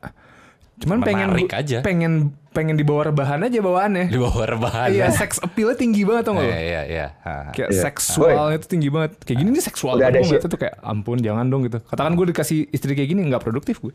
cuman 0.78 0.98
pengen 1.00 1.28
Menarik 1.30 1.52
aja. 1.52 1.80
pengen 1.80 2.14
pengen 2.50 2.76
dibawa 2.76 3.06
rebahan 3.06 3.40
aja 3.42 3.60
bawaannya. 3.60 4.08
di 4.08 4.16
bawah 4.16 4.46
rebahan. 4.46 4.88
Iya, 4.88 5.12
sex 5.12 5.40
appeal-nya 5.40 5.76
tinggi 5.76 6.02
banget 6.02 6.24
tau 6.24 6.34
gak 6.34 6.42
lo? 6.42 6.48
Iya, 6.48 6.60
iya, 6.62 6.82
iya. 6.86 7.08
Ha. 7.22 7.52
Kayak 7.52 7.70
Iya. 7.70 7.82
seksualnya 7.86 8.56
itu 8.56 8.68
tinggi 8.70 8.88
banget. 8.88 9.12
Kayak 9.20 9.38
gini 9.40 9.50
nih 9.52 9.64
seksual 9.66 9.94
Udah 9.96 10.08
ada 10.08 10.20
sih. 10.22 10.40
tuh 10.40 10.56
kayak 10.58 10.76
ampun 10.80 11.20
jangan 11.20 11.46
dong 11.46 11.64
gitu. 11.64 11.80
Katakan 11.82 12.16
gue 12.16 12.26
dikasih 12.32 12.68
istri 12.70 12.92
kayak 12.92 13.10
gini 13.10 13.28
nggak 13.28 13.40
produktif 13.42 13.80
gue. 13.82 13.92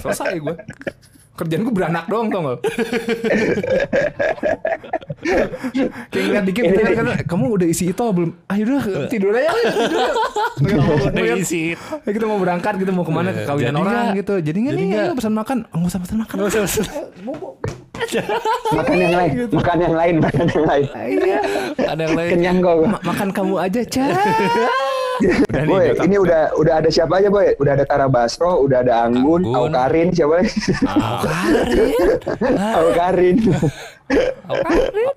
Selesai 0.00 0.38
gue. 0.38 0.54
Kerjaan 1.34 1.66
gue 1.66 1.74
beranak 1.74 2.06
doang 2.06 2.30
tau 2.30 2.40
gak? 2.46 2.58
kayak 6.14 6.24
ngeliat 6.30 6.44
dikit 6.46 6.62
gitu 6.62 6.78
kan, 6.94 7.06
kamu 7.26 7.44
udah 7.58 7.66
isi 7.66 7.90
itu 7.90 8.04
belum? 8.06 8.30
Ah 8.46 8.54
yaudah 8.54 9.08
tidur 9.10 9.34
aja. 9.34 9.50
tidur. 9.50 10.06
Udah 11.10 11.24
isi. 11.40 11.74
Ya, 12.06 12.10
kita 12.14 12.24
mau 12.30 12.38
berangkat 12.38 12.78
gitu 12.78 12.94
mau 12.94 13.02
ke 13.02 13.10
mana 13.10 13.34
ke 13.34 13.42
kawinan 13.42 13.74
Jadi 13.74 13.82
orang 13.82 14.04
gitu. 14.14 14.34
Jadi 14.38 14.58
nggak 14.62 14.74
Jadi 14.78 14.84
nih 14.86 15.02
ayo 15.02 15.14
pesan 15.18 15.34
makan. 15.34 15.58
Oh, 15.74 15.82
nggak 15.82 15.90
usah 15.90 16.00
pesan 16.06 16.16
makan. 16.22 16.36
makan 18.78 18.96
yang 19.00 19.14
lain, 19.16 19.30
makan 19.50 19.78
yang 19.80 19.94
lain, 19.96 20.14
makan 20.20 20.46
yang 20.46 20.64
lain. 20.70 20.86
Iya. 20.94 21.40
Ada 21.82 22.00
yang 22.04 22.14
lain. 22.14 22.30
Kenyang 22.30 22.56
kok. 22.62 22.74
Ma- 22.84 23.02
makan 23.02 23.28
kamu 23.34 23.54
aja, 23.58 23.80
Ca. 23.90 24.06
nih, 25.22 25.66
Boy, 25.68 25.86
ini 26.02 26.16
udah 26.18 26.56
udah 26.58 26.74
ada 26.82 26.88
siapa 26.90 27.22
aja, 27.22 27.28
Boy? 27.30 27.54
Udah 27.60 27.72
ada 27.78 27.84
Tara 27.86 28.06
Basro, 28.10 28.66
udah 28.66 28.82
ada 28.82 29.06
Anggun, 29.06 29.46
Anggun. 29.46 29.70
Aukarin, 29.74 30.08
siapa 30.10 30.42
lagi? 30.42 30.52
Aukarin. 32.82 33.36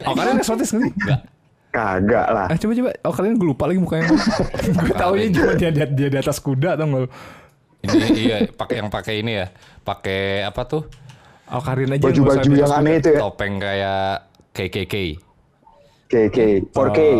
Oh, 0.05 0.13
kalian 0.13 0.37
eksotis 0.37 0.69
nggak 0.73 0.83
sih? 0.85 0.93
Enggak. 0.93 1.19
Kagak 1.67 2.27
lah. 2.31 2.47
Ah 2.49 2.57
coba 2.57 2.73
coba. 2.73 2.91
Oh 3.05 3.13
kalian 3.13 3.33
gue 3.37 3.47
lupa 3.53 3.63
lagi 3.69 3.79
mukanya. 3.83 4.09
gue 4.81 4.95
taunya 4.97 5.27
cuma 5.29 5.53
dia, 5.53 5.69
dia 5.69 5.85
dia 5.85 6.07
di 6.09 6.17
atas 6.17 6.39
kuda 6.41 6.73
tau 6.73 6.87
gak 6.89 7.01
lu? 7.05 7.09
Ini 7.85 8.05
iya, 8.17 8.37
pakai 8.49 8.81
yang 8.81 8.89
pakai 8.89 9.21
ini 9.21 9.31
ya. 9.43 9.47
Pakai 9.85 10.41
apa 10.41 10.65
tuh? 10.65 10.89
Oh 11.51 11.61
Karin 11.61 11.93
aja. 11.93 12.01
Baju-baju 12.01 12.49
yang 12.55 12.73
aneh 12.73 12.97
itu 12.97 13.09
ya. 13.13 13.19
Topeng 13.21 13.61
kayak 13.61 14.25
KKK. 14.55 14.95
KK, 16.07 16.37
4K, 16.71 16.99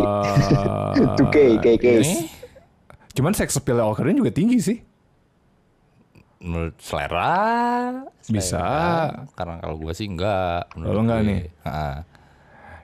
2K, 1.20 1.36
KK. 1.60 1.86
Ini 2.00 2.37
Cuman 3.18 3.34
seks 3.34 3.58
appeal 3.58 3.82
Karin 3.98 4.14
juga 4.14 4.30
tinggi 4.30 4.62
sih. 4.62 4.78
menurut 6.38 6.78
selera 6.78 7.34
Bisa. 8.30 8.62
selera. 8.62 9.26
Karena 9.34 9.58
kalau 9.58 9.74
gue 9.74 9.90
sih 9.90 10.06
enggak. 10.06 10.70
menurut 10.78 10.86
Kalau 10.86 11.02
enggak 11.02 11.18
gue. 11.18 11.28
nih? 11.28 11.40
Ha. 11.66 11.82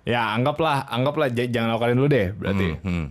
Ya 0.05 0.35
anggaplah, 0.35 0.91
anggaplah 0.91 1.31
jangan 1.31 1.79
Karin 1.79 1.95
dulu 1.95 2.11
deh 2.11 2.35
berarti. 2.35 2.67
Hmm. 2.83 3.07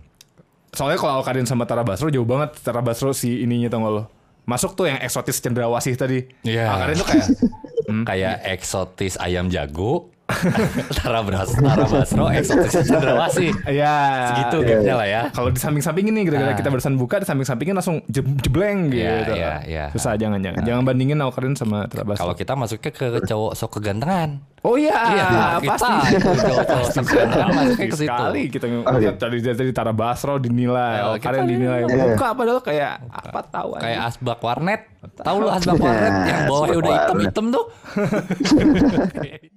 Soalnya 0.76 1.00
kalau 1.00 1.24
Karin 1.24 1.48
sama 1.48 1.64
Tara 1.64 1.80
Basro 1.80 2.12
jauh 2.12 2.28
banget. 2.28 2.60
Tara 2.60 2.84
Basro 2.84 3.16
si 3.16 3.40
ininya 3.40 3.72
tau 3.72 3.80
gak 3.82 3.92
lo? 3.96 4.02
Masuk 4.44 4.76
tuh 4.76 4.92
yang 4.92 5.00
eksotis 5.00 5.40
cendrawasih 5.40 5.96
tadi. 5.96 6.28
Iya. 6.44 6.68
Karin 6.76 6.96
tuh 7.00 7.08
kayak 7.08 7.28
Kayak 8.08 8.36
eksotis 8.48 9.14
ayam 9.16 9.48
jago. 9.48 10.12
Tara 10.98 11.20
Bras, 11.20 11.50
Tara 11.52 11.84
Basro, 11.84 12.24
eksotis 12.28 12.72
cendrawasih. 12.82 13.50
ya 13.66 13.94
Segitu 14.30 14.56
gapnya 14.62 14.94
lah 14.94 15.06
ya. 15.06 15.22
Kalau 15.30 15.48
di 15.48 15.58
samping-sampingin 15.58 16.12
nih 16.12 16.24
gara-gara 16.26 16.52
Ah. 16.52 16.56
kita 16.56 16.68
barusan 16.68 16.94
buka 16.94 17.18
di 17.18 17.26
samping-sampingin 17.26 17.74
langsung 17.74 18.02
je- 18.06 18.24
jebleng 18.40 18.88
gitu. 18.88 19.02
Iya, 19.02 19.14
iya, 19.30 19.52
iya. 19.64 19.84
Susah 19.90 20.14
jangan 20.14 20.38
jangan. 20.38 20.62
Jangan 20.62 20.82
bandingin 20.82 21.18
Karin 21.26 21.54
sama 21.54 21.86
Tara 21.86 22.04
Basro. 22.04 22.20
Kalau 22.22 22.34
kita 22.34 22.52
masuknya 22.54 22.90
ke 22.90 23.06
cowok 23.22 23.52
sok 23.54 23.70
kegantengan. 23.74 24.38
Oh 24.64 24.80
iya, 24.80 24.96
Iya, 24.96 25.26
pasti. 25.60 25.92
cowok-cowok 26.16 26.88
sok 26.88 27.04
kegantengan 27.04 27.48
masuknya 27.52 27.86
ke 27.86 27.96
situ. 27.96 28.08
Sekali 28.08 28.42
kita 28.48 28.64
Oh, 28.84 28.96
iya. 28.96 29.12
tadi 29.12 29.36
dari 29.40 29.72
Tara 29.72 29.92
Basro 29.92 30.38
dinilai, 30.38 31.00
Oh, 31.02 31.14
kita 31.14 31.26
kalian 31.30 31.44
dinilai 31.46 31.80
Iya. 31.84 31.96
muka 32.08 32.28
padahal 32.32 32.60
kayak 32.60 32.92
apa 33.06 33.40
tahu 33.44 33.68
Kayak 33.76 33.98
aja. 33.98 34.08
asbak 34.08 34.38
warnet. 34.40 34.80
Tahu 35.14 35.36
lu 35.36 35.48
asbak 35.48 35.76
warnet 35.76 36.14
yang 36.24 36.40
bawahnya 36.46 36.76
udah 36.78 36.92
hitam-hitam 36.94 37.44
tuh? 37.50 37.64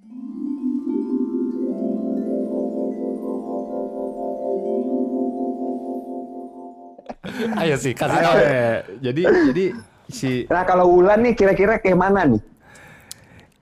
Ayo 7.62 7.76
sih, 7.76 7.94
kasih 7.94 8.20
tahu. 8.20 8.36
Jadi 9.04 9.22
jadi 9.54 9.66
si 10.08 10.32
Nah 10.48 10.64
kalau 10.64 10.88
Wulan 10.88 11.24
nih 11.24 11.34
kira-kira 11.36 11.80
kayak 11.80 12.00
mana 12.00 12.24
nih? 12.24 12.42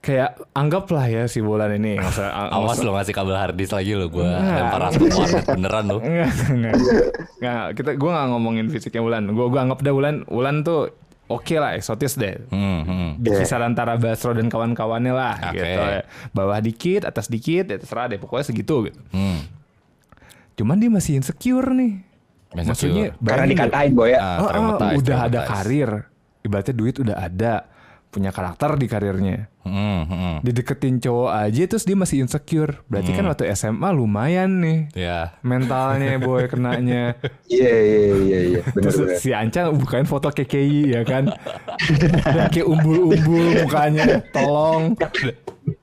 kayak 0.06 0.38
anggaplah 0.54 1.02
ya 1.10 1.26
si 1.26 1.42
Bulan 1.42 1.82
ini 1.82 1.98
Awas 2.30 2.78
lo 2.78 2.94
ngasih 2.94 3.10
kabel 3.10 3.34
harddisk 3.34 3.74
lagi 3.74 3.98
lo 3.98 4.06
gue 4.06 4.22
lempar 4.22 4.94
asbak 4.94 5.10
warnet 5.10 5.46
beneran 5.58 5.84
lo. 5.90 5.98
Enggak, 5.98 6.30
enggak. 6.46 6.74
Enggak, 7.42 7.64
kita 7.74 7.90
gua 7.98 8.10
nggak 8.14 8.28
ngomongin 8.30 8.66
fisiknya 8.70 9.02
Wulan. 9.02 9.26
Gua 9.34 9.50
gua 9.50 9.60
anggap 9.66 9.82
dah 9.82 9.90
Wulan 9.90 10.22
Wulan 10.30 10.62
tuh 10.62 10.94
oke 11.26 11.54
lah 11.58 11.74
eksotis 11.74 12.14
deh. 12.14 12.38
Hmm, 12.54 12.86
hmm. 12.86 13.10
Di 13.18 13.34
kisaran 13.34 13.74
antara 13.74 13.98
Basro 13.98 14.30
dan 14.30 14.46
kawan-kawannya 14.46 15.10
lah 15.10 15.34
Oke. 15.50 15.58
gitu. 15.58 15.82
Bawah 16.30 16.58
dikit, 16.62 17.02
atas 17.02 17.26
dikit, 17.26 17.66
ya 17.66 17.76
terserah 17.82 18.06
deh 18.06 18.22
pokoknya 18.22 18.46
segitu 18.46 18.86
gitu. 18.86 19.00
Hmm. 19.10 19.42
Cuman 20.54 20.78
dia 20.78 20.88
masih 20.88 21.18
insecure 21.18 21.74
nih. 21.74 22.05
Maksudnya 22.64 23.04
Karena 23.20 23.44
dikatain 23.44 23.92
Boy 23.92 24.16
ya. 24.16 24.18
Ah, 24.22 24.36
Oh, 24.40 24.48
oh, 24.80 24.90
udah 24.96 25.18
ada 25.28 25.40
karir. 25.44 25.90
Ibaratnya 26.40 26.74
duit 26.78 26.96
udah 26.96 27.16
ada. 27.20 27.54
Punya 28.16 28.32
karakter 28.32 28.80
di 28.80 28.88
karirnya. 28.88 29.44
Hmm, 29.60 30.08
hmm. 30.08 30.34
Dideketin 30.40 31.04
cowok 31.04 31.36
aja 31.36 31.68
terus 31.68 31.84
dia 31.84 31.92
masih 31.92 32.24
insecure. 32.24 32.80
Berarti 32.88 33.12
kan 33.12 33.28
waktu 33.28 33.44
SMA 33.52 33.92
lumayan 33.92 34.64
nih. 34.64 34.88
Ya. 34.96 35.36
Mentalnya 35.44 36.16
boy 36.16 36.48
kenanya. 36.48 37.12
Iya 37.46 37.76
iya 37.78 38.14
iya 38.16 38.38
iya 38.42 38.60
Terus 38.74 38.96
benar. 38.98 39.20
si 39.20 39.30
Anca 39.36 39.68
bukain 39.70 40.08
foto 40.08 40.32
KKI 40.32 40.96
ya 40.96 41.04
kan. 41.04 41.28
Dan 42.24 42.48
kayak 42.48 42.64
umbul-umbul 42.64 43.68
mukanya. 43.68 44.24
Tolong. 44.32 44.96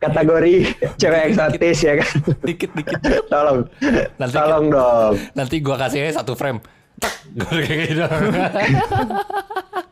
Kategori 0.01 0.53
cewek 0.97 1.21
eksotis 1.29 1.79
ya 1.85 1.93
kan. 2.01 2.13
Dikit-dikit. 2.41 3.29
Tolong. 3.29 3.69
Nanti 4.17 4.33
Tolong 4.33 4.65
dong. 4.73 5.13
Nanti 5.37 5.61
gua 5.61 5.77
kasih 5.77 6.09
aja 6.09 6.25
satu 6.25 6.33
frame. 6.33 6.65
Tak. 6.97 7.13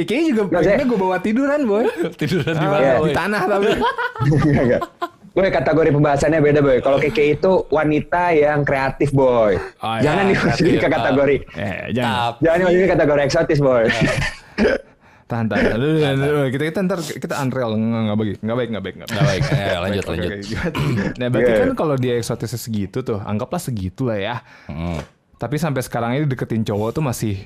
KKI 0.00 0.22
juga 0.30 0.42
pengennya 0.50 0.84
gue 0.84 0.98
bawa 0.98 1.16
tiduran 1.18 1.60
boy. 1.64 1.84
Tiduran 2.16 2.52
di 2.52 2.62
Ah, 2.62 2.70
mana? 2.70 2.90
Di 2.98 3.10
tanah 3.12 3.42
tapi. 3.46 3.68
Boy, 5.30 5.46
kategori 5.46 5.94
pembahasannya 5.94 6.42
beda, 6.42 6.58
Boy. 6.58 6.82
Kalau 6.82 6.98
Keke 6.98 7.38
itu 7.38 7.62
wanita 7.70 8.34
yang 8.34 8.66
kreatif, 8.66 9.14
Boy. 9.14 9.62
Oh, 9.78 9.94
ya, 9.96 10.10
Jangan 10.10 10.24
dimasukin 10.26 10.74
ke 10.74 10.88
kategori. 10.90 11.36
Eh, 11.54 11.78
jangan. 11.94 12.34
Tapi 12.34 12.40
Jangan 12.42 12.58
dimasukin 12.58 12.82
ke 12.82 12.92
kategori 12.98 13.20
eksotis, 13.22 13.58
Boy. 13.62 13.84
Tahan, 15.30 15.46
tahan. 15.46 15.62
Dulu, 15.70 15.88
dulu. 16.18 16.40
Kita, 16.50 16.64
kita 16.66 16.78
ntar 16.82 16.98
kita 17.06 17.34
unreal. 17.38 17.70
Nggak, 17.72 18.02
nggak 18.02 18.18
baik. 18.18 18.36
Nggak 18.42 18.56
baik, 18.58 18.68
nggak 18.68 18.82
baik. 18.82 18.94
Nggak 18.98 19.22
baik. 19.22 19.42
Eh, 19.46 19.76
lanjut, 19.78 20.04
lanjut. 20.10 20.30
Nah, 21.14 21.26
berarti 21.30 21.50
Iya. 21.54 21.60
kan 21.62 21.70
kalau 21.78 21.94
dia 21.94 22.14
eksotisnya 22.18 22.58
segitu 22.58 22.98
tuh, 23.00 23.18
anggaplah 23.22 23.62
segitu 23.62 24.10
lah 24.10 24.18
ya. 24.18 24.36
Hmm. 24.66 24.98
Tapi 25.38 25.56
sampai 25.56 25.80
sekarang 25.80 26.10
ini 26.12 26.26
deketin 26.26 26.66
cowok 26.66 26.90
tuh 26.90 27.06
masih 27.06 27.38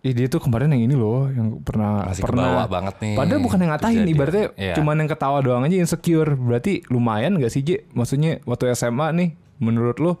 Ih 0.00 0.16
dia 0.16 0.26
tuh 0.26 0.40
kemarin 0.40 0.72
yang 0.72 0.88
ini 0.88 0.96
loh 0.96 1.28
yang 1.28 1.60
pernah 1.60 2.08
Masih 2.08 2.24
pernah 2.24 2.48
kebawa 2.56 2.64
banget 2.66 2.94
nih 2.98 3.14
Padahal 3.20 3.40
bukan 3.40 3.58
yang 3.58 3.70
ngatain 3.70 3.92
kejadian. 3.94 4.14
ibaratnya 4.16 4.46
Iya. 4.56 4.74
cuman 4.80 4.94
yang 4.96 5.08
ketawa 5.08 5.38
doang 5.40 5.62
aja 5.62 5.76
insecure. 5.76 6.30
Berarti 6.32 6.72
lumayan 6.88 7.36
gak 7.36 7.52
sih 7.52 7.60
J? 7.60 7.84
Maksudnya 7.92 8.40
waktu 8.42 8.72
SMA 8.72 9.12
nih 9.12 9.28
menurut 9.58 9.96
lu 9.96 10.12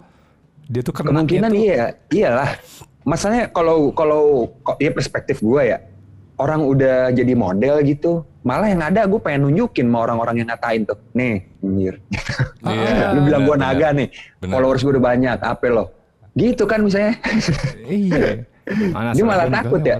dia 0.66 0.84
tuh 0.84 0.92
kena 0.92 1.10
Kemungkinan 1.10 1.50
tuh, 1.50 1.58
iya, 1.58 1.84
iyalah. 2.08 2.50
Masalahnya 3.02 3.48
kalau 3.48 3.90
kalau 3.90 4.22
kok 4.60 4.76
ya 4.76 4.92
perspektif 4.92 5.40
gua 5.40 5.64
ya, 5.64 5.78
orang 6.36 6.62
udah 6.62 7.10
jadi 7.10 7.32
model 7.32 7.80
gitu, 7.82 8.22
malah 8.40 8.68
yang 8.68 8.78
ada 8.78 9.02
gue 9.02 9.18
pengen 9.18 9.48
nunjukin 9.48 9.84
sama 9.84 10.04
orang-orang 10.04 10.38
yang 10.38 10.48
ngatain 10.48 10.84
tuh, 10.84 10.94
nih, 11.10 11.42
anjir. 11.58 11.94
Iya, 12.70 13.16
Lu 13.16 13.24
bilang 13.24 13.42
gua 13.42 13.56
naga 13.56 13.90
nih, 13.90 14.12
Benar. 14.38 14.52
followers 14.52 14.84
gue 14.84 14.92
udah 14.94 15.04
banyak, 15.08 15.38
apa 15.40 15.64
lo? 15.66 15.84
Gitu 16.36 16.62
kan 16.64 16.84
misalnya. 16.84 17.16
Iya. 17.82 18.44
Mana 18.90 19.10
Dia 19.12 19.24
malah 19.24 19.46
takut 19.46 19.80
ya? 19.80 19.98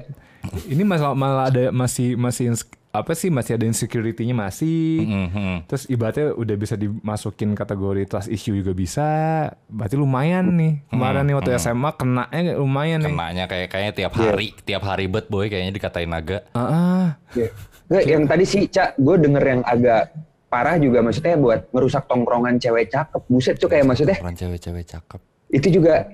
Ini 0.66 0.82
masalah 0.82 1.12
malah 1.12 1.44
ada 1.46 1.68
masih 1.68 2.16
masih 2.16 2.50
apa 2.90 3.14
sih 3.14 3.30
masih 3.30 3.54
ada 3.54 3.62
insecurity-nya 3.62 4.34
masih. 4.34 5.04
Mhm. 5.04 5.68
Terus 5.68 5.86
ibaratnya 5.86 6.34
udah 6.34 6.56
bisa 6.56 6.74
dimasukin 6.74 7.54
kategori 7.54 8.02
trust 8.04 8.26
issue 8.26 8.50
juga 8.52 8.72
bisa. 8.72 9.06
Berarti 9.66 9.94
lumayan 9.94 10.50
nih. 10.50 10.82
Kemarin 10.88 11.22
nih 11.22 11.34
waktu 11.36 11.50
SMA 11.54 11.90
kenanya 11.92 12.56
lumayan 12.56 12.98
nih. 12.98 13.12
Kenanya 13.12 13.44
kayak 13.46 13.68
kayaknya 13.68 13.92
tiap 13.94 14.12
Iya. 14.12 14.22
hari, 14.26 14.46
tiap 14.60 14.82
hari 14.82 15.06
bet 15.06 15.26
boy 15.28 15.46
kayaknya 15.46 15.70
dikatain 15.70 16.10
naga. 16.10 16.42
Ah, 16.50 16.62
ah. 16.66 17.06
Nggak, 17.86 18.04
yang 18.04 18.22
tadi 18.24 18.44
sih, 18.44 18.66
Cak, 18.66 18.94
gue 18.96 19.16
denger 19.18 19.44
yang 19.44 19.62
agak 19.62 20.14
parah 20.46 20.74
juga 20.74 20.98
maksudnya 20.98 21.34
buat 21.34 21.70
ngerusak 21.70 22.06
tongkrongan 22.06 22.58
cewek 22.58 22.90
cakep. 22.90 23.22
Buset 23.28 23.54
tuh 23.54 23.70
kayak 23.70 23.86
maksudnya 23.86 24.18
Orang 24.18 24.34
cewek-cewek 24.34 24.82
cakep. 24.84 25.20
itu 25.46 25.78
juga 25.78 26.10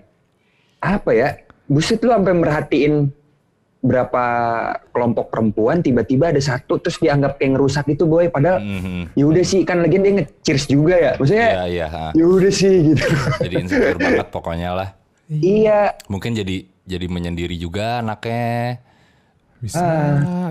apa 0.77 1.11
ya? 1.13 1.41
Buset 1.67 1.99
lu 2.01 2.11
sampai 2.11 2.33
merhatiin 2.33 3.11
berapa 3.79 4.25
kelompok 4.91 5.31
perempuan 5.31 5.79
tiba-tiba 5.79 6.29
ada 6.29 6.39
satu 6.39 6.75
terus 6.77 6.99
dianggap 6.99 7.37
kayak 7.37 7.55
ngerusak 7.55 7.87
itu 7.87 8.03
boy 8.03 8.27
padahal 8.27 8.59
Mhm. 8.59 9.15
ya 9.15 9.25
udah 9.25 9.45
sih 9.45 9.63
kan 9.63 9.79
lagi 9.79 9.97
dia 9.97 10.13
nge-cheers 10.13 10.65
juga 10.67 10.95
ya 10.97 11.13
maksudnya 11.15 11.49
Iya 11.53 11.65
iya. 11.69 11.87
ya 12.11 12.25
udah 12.25 12.51
sih 12.51 12.75
gitu 12.89 13.05
Jadi 13.45 13.55
insecure 13.57 13.95
banget 13.97 14.27
pokoknya 14.29 14.71
lah. 14.73 14.89
iya 15.29 15.95
Mungkin 16.07 16.35
jadi 16.35 16.57
jadi 16.83 17.07
menyendiri 17.07 17.55
juga 17.55 17.99
anaknya. 17.99 18.79
Bisa, 19.57 19.83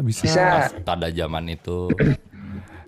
bisa. 0.02 0.24
bisa 0.26 0.44
Pada 0.82 1.08
zaman 1.08 1.48
itu. 1.50 1.88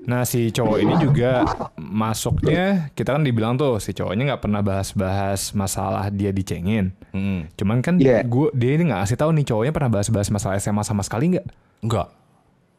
Nah 0.08 0.24
si 0.24 0.56
cowok 0.56 0.78
ini 0.80 0.96
juga 1.04 1.43
masuknya 1.76 2.88
kita 2.96 3.20
kan 3.20 3.28
dibilang 3.28 3.60
tuh 3.60 3.76
si 3.84 3.91
cowoknya 3.91 4.34
nggak 4.34 4.43
pernah 4.48 4.63
bahas-bahas 4.63 5.52
masalah 5.52 6.08
dia 6.08 6.32
dicengin. 6.32 6.96
Hmm. 7.12 7.52
Cuman 7.60 7.84
kan 7.84 8.00
Iya. 8.00 8.24
gua 8.24 8.48
dia 8.56 8.80
ini 8.80 8.88
nggak 8.88 9.04
ngasih 9.04 9.20
tahu 9.20 9.36
nih 9.36 9.46
cowoknya 9.52 9.74
pernah 9.76 9.91
bahas-bahas 9.91 10.32
masalah 10.32 10.56
SMA 10.56 10.84
sama 10.88 11.04
sekali 11.04 11.36
nggak? 11.36 11.46
Enggak. 11.84 12.08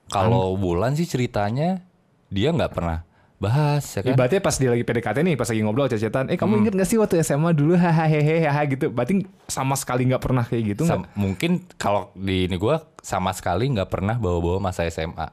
Kalau 0.09 0.57
bulan 0.57 0.97
sih 0.97 1.05
ceritanya 1.05 1.85
dia 2.33 2.49
nggak 2.49 2.73
pernah 2.73 3.05
bahas 3.39 3.85
ya 3.93 4.03
kan. 4.03 4.17
Ibaratnya 4.17 4.41
pas 4.43 4.57
dia 4.59 4.71
lagi 4.73 4.83
PDKT 4.83 5.19
nih, 5.23 5.37
pas 5.39 5.47
lagi 5.47 5.61
ngobrol 5.63 5.87
cecetan, 5.87 6.27
eh 6.27 6.35
kamu 6.35 6.67
inget 6.67 6.75
gak 6.75 6.89
sih 6.91 6.99
waktu 6.99 7.23
SMA 7.23 7.55
dulu 7.55 7.79
hahaha 7.83 8.63
gitu. 8.67 8.91
Berarti 8.91 9.23
sama 9.47 9.79
sekali 9.79 10.11
nggak 10.11 10.23
pernah 10.25 10.43
kayak 10.43 10.75
gitu 10.75 10.83
nggak? 10.89 11.15
Mungkin 11.15 11.63
kalau 11.79 12.11
di 12.19 12.51
ini 12.51 12.57
gua 12.59 12.83
sama 12.99 13.31
sekali 13.31 13.71
nggak 13.71 13.89
pernah 13.93 14.19
bawa-bawa 14.19 14.59
masa 14.59 14.89
SMA. 14.91 15.29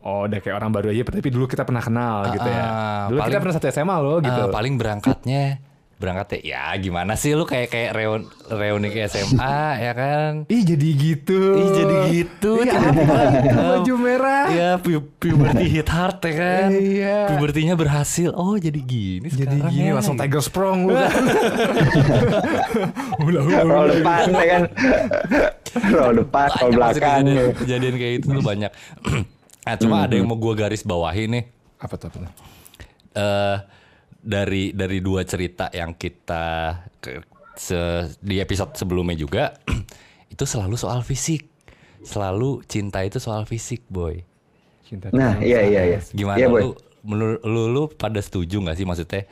Oh, 0.00 0.24
udah 0.24 0.38
kayak 0.38 0.56
orang 0.56 0.72
baru 0.72 0.88
aja, 0.90 1.04
tapi 1.04 1.28
dulu 1.28 1.44
kita 1.44 1.60
pernah 1.60 1.80
kenal 1.80 2.24
gitu 2.30 2.48
ya. 2.48 2.56
Ah, 2.58 3.04
Dulu 3.06 3.18
kita 3.18 3.26
paling- 3.26 3.42
pernah 3.42 3.54
satu 3.54 3.66
SMA 3.68 3.96
loh 3.96 4.16
gitu. 4.18 4.40
Eh, 4.40 4.48
paling 4.48 4.74
berangkatnya 4.74 5.44
berangkatnya 6.00 6.40
ya 6.40 6.64
gimana 6.80 7.12
sih 7.12 7.36
lu 7.36 7.44
kayak 7.44 7.68
kayak 7.68 7.90
reun, 7.92 8.24
reuni 8.48 8.88
ke 8.88 9.04
SMA 9.04 9.60
ya 9.84 9.92
kan? 9.92 10.48
Ih 10.48 10.64
jadi 10.64 10.88
gitu. 10.96 11.36
Ih 11.60 11.68
jadi 11.76 11.96
gitu. 12.08 12.52
Iya, 12.64 12.72
Baju 13.60 13.94
merah. 14.00 14.44
Iya, 14.48 14.70
pu 14.80 14.96
puberty 15.20 15.68
hit 15.68 15.92
hard 15.92 16.24
ya 16.24 16.32
kan. 16.32 16.68
Iya. 16.72 17.18
Pubertinya 17.28 17.76
berhasil. 17.76 18.32
Oh, 18.32 18.56
jadi 18.56 18.80
gini 18.80 19.28
Jadi 19.28 19.60
sekarang 19.60 19.68
gini 19.68 19.88
ya. 19.92 20.00
langsung 20.00 20.16
tiger 20.16 20.40
sprong 20.40 20.88
lu 20.88 20.96
kan. 20.96 21.12
Udah, 23.20 23.40
udah, 23.44 23.60
roll 23.62 23.88
depan 23.92 24.24
ya 24.32 24.46
kan 24.48 24.62
roll 25.94 26.14
depan 26.16 26.48
roll 26.56 26.70
belakang 26.72 27.22
kejadian, 27.28 27.52
kejadian 27.54 27.94
kayak 27.94 28.14
itu 28.16 28.26
tuh 28.32 28.40
banyak. 28.40 28.72
nah, 29.64 29.76
cuma 29.76 29.96
ada 30.04 30.14
yang 30.16 30.26
mau 30.28 30.36
gua 30.36 30.54
garis 30.56 30.82
bawahi 30.82 31.28
nih. 31.28 31.44
Apa 31.80 31.94
tuh? 31.96 32.08
Apa 32.08 32.16
tuh? 32.20 32.32
eh 33.10 33.58
dari 34.20 34.70
dari 34.70 35.02
dua 35.02 35.26
cerita 35.26 35.66
yang 35.74 35.96
kita 35.98 36.78
ke, 37.02 37.24
se- 37.58 38.14
di 38.22 38.38
episode 38.38 38.76
sebelumnya 38.78 39.16
juga 39.18 39.56
itu 40.32 40.44
selalu 40.46 40.76
soal 40.78 41.02
fisik. 41.02 41.48
Selalu 42.00 42.64
cinta 42.64 43.04
itu 43.04 43.20
soal 43.20 43.44
fisik, 43.44 43.84
boy. 43.90 44.24
Cinta 44.86 45.12
nah 45.12 45.36
iya 45.38 45.62
iya 45.62 45.82
iya 45.96 46.00
Gimana 46.10 46.38
iya 46.38 46.48
boy 46.48 46.62
lu 46.62 46.68
menurut 47.00 47.40
lu, 47.44 47.62
lu 47.72 47.82
pada 47.88 48.20
setuju 48.20 48.60
nggak 48.60 48.76
sih 48.76 48.84
maksudnya 48.84 49.24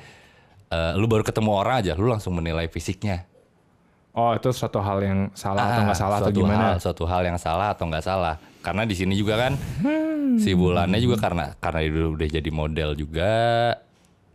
eh, 0.73 0.93
lu 0.97 1.05
baru 1.05 1.21
ketemu 1.27 1.51
orang 1.53 1.77
aja 1.85 1.93
lu 1.99 2.09
langsung 2.09 2.33
menilai 2.37 2.69
fisiknya 2.71 3.29
Oh 4.13 4.33
itu 4.35 4.49
suatu 4.51 4.81
hal 4.81 4.99
yang 5.01 5.21
salah 5.33 5.63
atau 5.63 5.81
Ah, 5.81 5.85
nggak 5.87 5.99
salah 5.99 6.17
atau 6.19 6.33
gimana? 6.33 6.65
hal, 6.75 6.77
suatu 6.81 7.05
hal 7.07 7.23
yang 7.23 7.39
salah 7.39 7.69
atau 7.71 7.85
nggak 7.87 8.03
salah. 8.03 8.35
Karena 8.59 8.83
di 8.83 8.95
sini 8.95 9.15
juga 9.15 9.39
kan 9.39 9.53
si 10.37 10.53
bulannya 10.53 10.99
juga 10.99 11.17
karena 11.19 11.55
karena 11.57 11.81
dia 11.87 12.07
udah 12.09 12.29
jadi 12.29 12.51
model 12.51 12.91
juga 12.95 13.31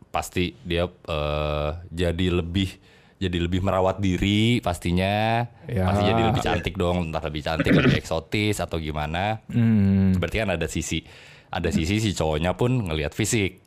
pasti 0.07 0.53
dia 0.63 0.85
eh, 0.87 1.69
jadi 1.89 2.25
lebih 2.39 2.69
jadi 3.19 3.37
lebih 3.39 3.59
merawat 3.59 3.99
diri 3.99 4.59
pastinya. 4.59 5.43
Ya. 5.67 5.83
pasti 5.87 6.03
jadi 6.05 6.21
lebih 6.31 6.41
cantik 6.41 6.75
dong 6.75 7.11
entah 7.11 7.23
lebih 7.23 7.41
cantik 7.41 7.71
lebih 7.71 7.95
eksotis 7.95 8.59
atau 8.59 8.79
gimana. 8.79 9.43
Hmm, 9.51 10.15
berarti 10.15 10.43
kan 10.43 10.49
ada 10.53 10.67
sisi 10.67 11.03
ada 11.53 11.69
sisi 11.69 12.01
si 12.01 12.11
cowoknya 12.11 12.55
pun 12.55 12.87
ngelihat 12.87 13.11
fisik. 13.11 13.61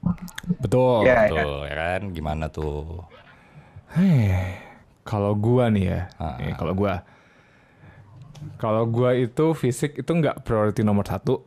Betul. 0.59 1.05
Iya. 1.05 1.29
tuh 1.29 1.61
ya 1.65 1.75
kan? 1.77 2.01
Gimana 2.11 2.45
tuh? 2.49 3.05
Heh, 3.95 4.66
kalau 5.07 5.33
gua 5.33 5.71
nih 5.71 5.85
ya, 5.87 6.01
Ah. 6.19 6.35
nih, 6.37 6.59
kalau 6.59 6.75
gua, 6.75 7.07
kalau 8.59 8.85
gua 8.85 9.15
itu 9.15 9.55
fisik 9.55 9.97
itu 9.97 10.11
nggak 10.11 10.43
priority 10.43 10.83
nomor 10.83 11.07
satu. 11.07 11.41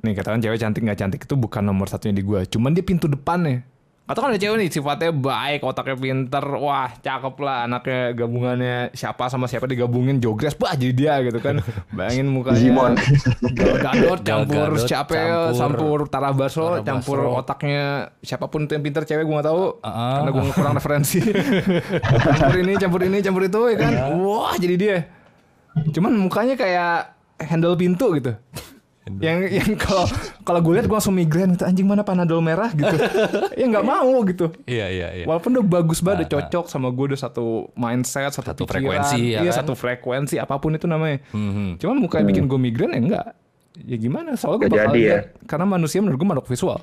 Nih 0.00 0.16
katakan 0.16 0.40
cewek 0.40 0.58
cantik 0.58 0.80
nggak 0.82 0.98
cantik 0.98 1.20
itu 1.28 1.34
bukan 1.36 1.60
nomor 1.60 1.86
satunya 1.86 2.16
di 2.16 2.24
gua, 2.24 2.42
cuman 2.42 2.72
dia 2.72 2.82
pintu 2.82 3.06
depannya. 3.06 3.68
Atau 4.10 4.26
kan 4.26 4.34
ada 4.34 4.42
cewek 4.42 4.58
nih 4.58 4.68
sifatnya 4.74 5.14
baik, 5.14 5.62
otaknya 5.62 5.94
pinter, 5.94 6.42
wah 6.58 6.90
cakep 6.98 7.34
lah 7.46 7.70
anaknya 7.70 8.10
gabungannya 8.18 8.76
siapa 8.90 9.30
sama 9.30 9.46
siapa 9.46 9.70
digabungin 9.70 10.18
jogres, 10.18 10.58
bah 10.58 10.74
jadi 10.74 10.90
dia 10.90 11.14
gitu 11.30 11.38
kan. 11.38 11.62
Bayangin 11.94 12.26
mukanya. 12.26 12.58
Gal 13.54 13.78
Gadot 13.78 14.20
campur 14.26 14.82
siapa 14.82 15.14
ya, 15.14 15.54
campur- 15.54 15.54
campur 15.54 15.98
Tara 16.10 16.34
Basro, 16.34 16.82
campur 16.82 17.22
otaknya 17.38 18.10
siapa 18.18 18.50
pun 18.50 18.66
yang 18.66 18.82
pinter 18.82 19.06
cewek 19.06 19.22
gue 19.22 19.36
gak 19.38 19.46
tahu. 19.46 19.78
Ah. 19.86 20.26
Karena 20.26 20.30
gue 20.34 20.42
kurang 20.58 20.74
referensi. 20.74 21.22
campur 22.42 22.58
ini, 22.66 22.72
campur 22.82 23.00
ini, 23.06 23.18
campur 23.22 23.42
itu 23.46 23.60
ya 23.70 23.76
kan. 23.78 23.92
Wah, 24.18 24.58
jadi 24.58 24.74
dia. 24.74 24.98
Cuman 25.94 26.18
mukanya 26.18 26.58
kayak 26.58 27.14
handle 27.46 27.78
pintu 27.78 28.10
gitu. 28.18 28.34
Yang 29.18 29.38
yang 29.50 29.70
kalau 29.74 30.06
kalau 30.40 30.60
gue 30.60 30.72
lihat 30.74 30.86
gue 30.86 30.94
langsung 30.94 31.12
migrain 31.12 31.50
gitu 31.50 31.62
anjing 31.62 31.82
mana 31.82 32.00
panadol 32.00 32.38
merah 32.38 32.70
gitu 32.70 32.94
ya 33.58 33.64
nggak 33.66 33.82
mau 33.82 34.22
gitu 34.22 34.54
iya 34.64 34.86
iya 34.86 35.08
iya 35.12 35.24
Walaupun 35.24 35.50
udah 35.52 35.66
bagus 35.66 35.98
banget, 35.98 36.24
udah 36.24 36.30
cocok 36.38 36.64
sama 36.66 36.88
gue 36.88 37.04
udah 37.10 37.20
satu 37.20 37.46
mindset, 37.72 38.30
satu, 38.30 38.46
Satu 38.46 38.62
pikiran, 38.62 39.02
frekuensi, 39.02 39.18
ya 39.28 39.40
iya 39.40 39.50
kan? 39.50 39.58
satu 39.58 39.72
frekuensi 39.74 40.36
apa 40.36 40.54
pun 40.56 40.70
itu 40.70 40.84
namanya. 40.84 41.18
Mhm. 41.30 41.76
Cuman 41.76 41.96
mukanya 41.98 42.24
bikin 42.26 42.44
gue 42.44 42.58
migrain 42.60 42.90
ya 42.90 43.00
enggak. 43.00 43.26
Ya 43.80 43.96
gimana? 43.96 44.34
Soalnya 44.34 44.58
gue 44.60 44.68
bakal 44.70 44.84
jadi 44.88 45.00
ya? 45.00 45.18
karena 45.44 45.66
manusia 45.66 45.98
menurut 45.98 46.16
gue 46.16 46.28
makhluk 46.28 46.46
visual. 46.46 46.78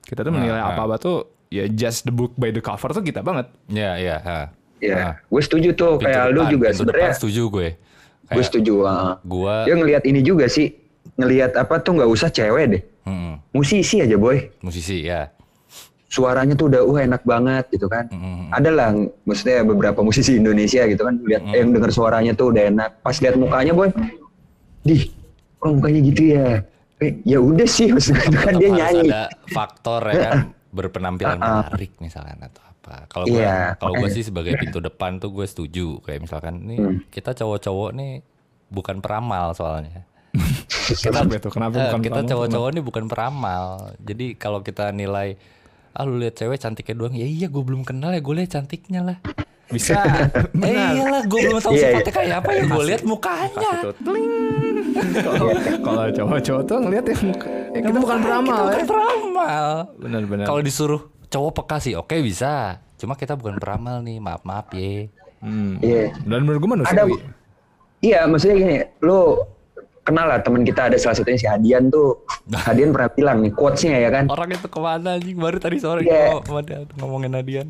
Kita 0.00 0.20
tuh 0.20 0.30
menilai 0.30 0.56
Nah, 0.56 0.72
apa-apa 0.72 0.96
tuh 0.96 1.16
ya 1.46 1.66
just 1.66 2.02
the 2.02 2.10
book 2.10 2.32
by 2.34 2.48
the 2.48 2.58
cover 2.58 2.90
tuh 2.90 3.00
kita 3.00 3.20
banget. 3.20 3.50
iya 3.66 3.92
iya 3.96 4.16
ha. 4.18 4.38
Iya, 4.76 5.16
gue 5.22 5.40
setuju 5.40 5.72
tuh 5.72 5.96
Pintu 5.96 6.04
kayak 6.06 6.24
lu 6.28 6.36
depan, 6.38 6.52
juga 6.52 6.66
sebenarnya. 6.70 7.10
setuju 7.12 7.42
gue 7.48 7.68
Gue 8.26 8.42
setuju. 8.42 8.74
ah. 8.82 9.16
gua 9.22 9.62
Dia 9.62 9.72
ngelihat 9.72 10.02
ini 10.02 10.20
juga 10.20 10.44
sih, 10.46 10.68
ngelihat 11.14 11.54
apa 11.54 11.78
tuh 11.78 11.94
nggak 11.94 12.08
usah 12.08 12.28
cewek 12.28 12.64
deh, 12.68 12.82
mm, 13.04 13.32
musisi 13.50 13.98
aja 13.98 14.14
boy. 14.14 14.42
musisi 14.60 15.04
ya 15.04 15.30
Suaranya 16.06 16.54
tuh 16.54 16.70
udah 16.70 16.80
wah 16.82 17.02
enak 17.02 17.22
banget 17.22 17.66
gitu 17.68 17.86
kan. 17.86 18.06
Mm-mm. 18.08 18.48
Ada 18.48 18.70
lah, 18.70 18.88
maksudnya 19.22 19.60
beberapa 19.62 20.00
musisi 20.00 20.34
Indonesia 20.34 20.86
gitu 20.86 21.02
kan, 21.02 21.18
lihat 21.20 21.42
eh, 21.44 21.58
yang 21.58 21.70
denger 21.70 21.90
suaranya 21.90 22.32
tuh 22.32 22.54
udah 22.54 22.62
enak. 22.64 22.90
Pas 23.00 23.18
lihat 23.18 23.34
mukanya 23.34 23.74
boy, 23.74 23.90
dih, 24.82 25.10
kok 25.56 25.72
mukanya 25.72 26.00
gitu 26.04 26.22
ya? 26.30 26.62
Eh, 26.96 27.12
ya 27.22 27.36
udah 27.36 27.66
sih, 27.66 27.90
maksudnya 27.90 28.22
itu 28.22 28.38
kan 28.38 28.54
dia 28.54 28.70
nyanyi. 28.70 29.10
ada 29.10 29.22
faktor 29.46 30.00
ya 30.06 30.16
kan 30.22 30.38
berpenampilan 30.78 31.36
menarik 31.36 31.92
misalnya 31.98 32.38
atau 32.40 32.62
apa 32.64 32.94
kalau 33.06 33.24
gue 33.26 33.36
Iya, 33.36 33.74
kalau 33.76 33.92
gue 33.96 34.08
sih 34.08 34.22
sebagai 34.22 34.54
pintu 34.56 34.78
depan 34.78 35.18
tuh 35.18 35.28
gue 35.30 35.44
setuju 35.44 36.00
kayak 36.00 36.22
misalkan 36.22 36.62
nih 36.62 36.78
Hmm. 36.78 36.96
kita 37.08 37.34
cowok-cowok 37.34 37.90
nih 37.92 38.12
bukan 38.68 39.00
peramal 39.00 39.52
soalnya 39.52 40.06
Kenapa 40.98 41.32
itu? 41.34 41.48
Kenapa 41.48 41.74
Eh, 41.74 41.84
bukan 41.86 42.00
kita 42.00 42.20
cowok-cowok 42.26 42.68
nih 42.70 42.82
bukan 42.82 43.04
peramal 43.06 43.64
jadi 43.98 44.26
kalau 44.34 44.60
kita 44.60 44.90
nilai 44.90 45.34
ah 45.90 46.02
lu 46.02 46.16
lihat 46.16 46.34
cewek 46.34 46.56
cantiknya 46.56 46.94
doang 46.94 47.12
ya 47.12 47.24
iya 47.24 47.46
gue 47.46 47.58
belum 47.58 47.80
kenal 47.80 48.10
ya 48.10 48.20
gue 48.20 48.34
lihat 48.34 48.50
cantiknya 48.52 49.00
lah 49.02 49.18
Bisa. 49.66 49.98
eh 50.54 50.76
iyalah 50.92 51.24
gue 51.24 51.40
belum 51.42 51.58
tahu 51.58 51.72
Iya, 51.72 51.88
sifatnya 51.90 52.12
kayak 52.12 52.36
apa 52.38 52.50
ya 52.50 52.62
gue 52.64 52.84
lihat 52.86 53.02
mukanya. 53.02 53.70
Kalau 55.78 56.04
cowok-cowok 56.08 56.62
tuh 56.64 56.76
ngeliat 56.78 57.04
ya 57.04 57.16
muka, 57.20 57.48
ya 57.48 57.80
kita 57.82 57.98
bukan 57.98 58.16
Kita 58.16 58.24
beramal 58.24 58.54
ya. 58.54 58.62
bukan 58.62 58.84
peramal 58.86 59.66
Benar-benar. 59.96 60.44
Kalau 60.44 60.60
disuruh 60.60 61.00
cowok 61.26 61.52
peka 61.54 61.76
sih 61.80 61.94
oke 61.94 62.14
bisa. 62.20 62.78
Cuma 62.94 63.12
kita 63.12 63.34
bukan 63.34 63.56
peramal 63.56 64.00
nih, 64.00 64.18
maaf 64.18 64.40
maaf 64.42 64.70
ya. 64.70 65.10
Hmm. 65.38 65.76
Iya. 65.80 66.16
Dan 66.18 66.40
menurut 66.42 66.58
gue 66.58 66.70
manusia. 66.72 66.92
Ada- 66.92 67.34
Iya, 67.98 68.20
maksudnya 68.24 68.56
gini, 68.56 68.76
lu 69.00 69.40
kenal 70.06 70.30
lah 70.30 70.38
teman 70.38 70.62
kita 70.62 70.86
ada 70.86 70.96
salah 70.96 71.18
satunya 71.18 71.34
si 71.36 71.44
Hadian 71.44 71.90
tuh. 71.90 72.22
Hadian 72.48 72.94
pernah 72.94 73.10
bilang 73.10 73.42
nih 73.42 73.50
quotes-nya 73.50 73.98
ya 73.98 74.08
kan. 74.08 74.30
Orang 74.30 74.48
itu 74.48 74.64
ke 74.64 74.78
mana 74.78 75.18
anjing? 75.18 75.34
Baru 75.34 75.58
tadi 75.58 75.76
sore 75.76 76.06
Iya. 76.06 76.38
gua 76.38 76.62
sama- 76.62 76.86
ngomongin 76.96 77.34
Nadian. 77.34 77.68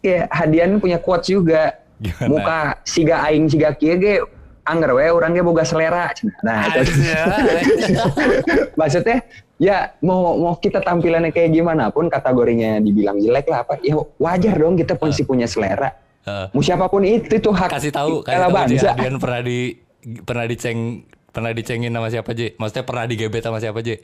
Iya, 0.00 0.24
Hadian 0.32 0.80
punya 0.80 0.96
quotes 0.96 1.28
juga. 1.28 1.76
Gimana? 1.96 2.28
Muka 2.28 2.58
siga 2.82 3.20
aing 3.22 3.48
siga 3.48 3.72
kieu 3.72 3.96
ge 3.96 4.20
anggar 4.62 4.92
we 4.92 5.04
urang 5.06 5.32
ge 5.32 5.40
boga 5.40 5.64
selera. 5.64 6.12
Nah, 6.40 6.68
itu. 6.74 6.92
maksudnya 8.80 9.24
ya 9.56 9.96
mau 10.00 10.36
mau 10.36 10.54
kita 10.54 10.80
tampilannya 10.80 11.32
kayak 11.32 11.50
gimana 11.50 11.88
pun 11.88 12.06
kategorinya 12.06 12.76
dibilang 12.78 13.16
jelek 13.16 13.48
lah 13.48 13.64
apa 13.64 13.80
ya 13.80 13.96
wajar 14.18 14.54
dong 14.54 14.76
kita 14.76 14.92
pasti 14.94 15.24
punya 15.24 15.48
selera. 15.48 15.92
Heeh. 16.26 16.46
Mau 16.52 16.60
siapa 16.60 16.90
pun 16.90 17.00
itu 17.00 17.32
itu 17.32 17.50
hak 17.50 17.70
kasih 17.70 17.92
tahu 17.94 18.20
kasih 18.20 18.28
segala 18.28 18.46
tahu 18.46 18.52
Ji, 18.68 18.76
bangsa. 18.76 18.88
Adian 18.92 19.16
pernah 19.16 19.40
di 19.40 19.58
pernah 20.22 20.44
diceng 20.44 20.78
pernah 21.36 21.52
dicengin 21.52 21.92
sama 21.92 22.08
siapa 22.08 22.32
J? 22.32 22.56
Maksudnya 22.56 22.84
pernah 22.88 23.04
digebet 23.04 23.44
sama 23.44 23.60
siapa 23.60 23.84
J? 23.84 24.00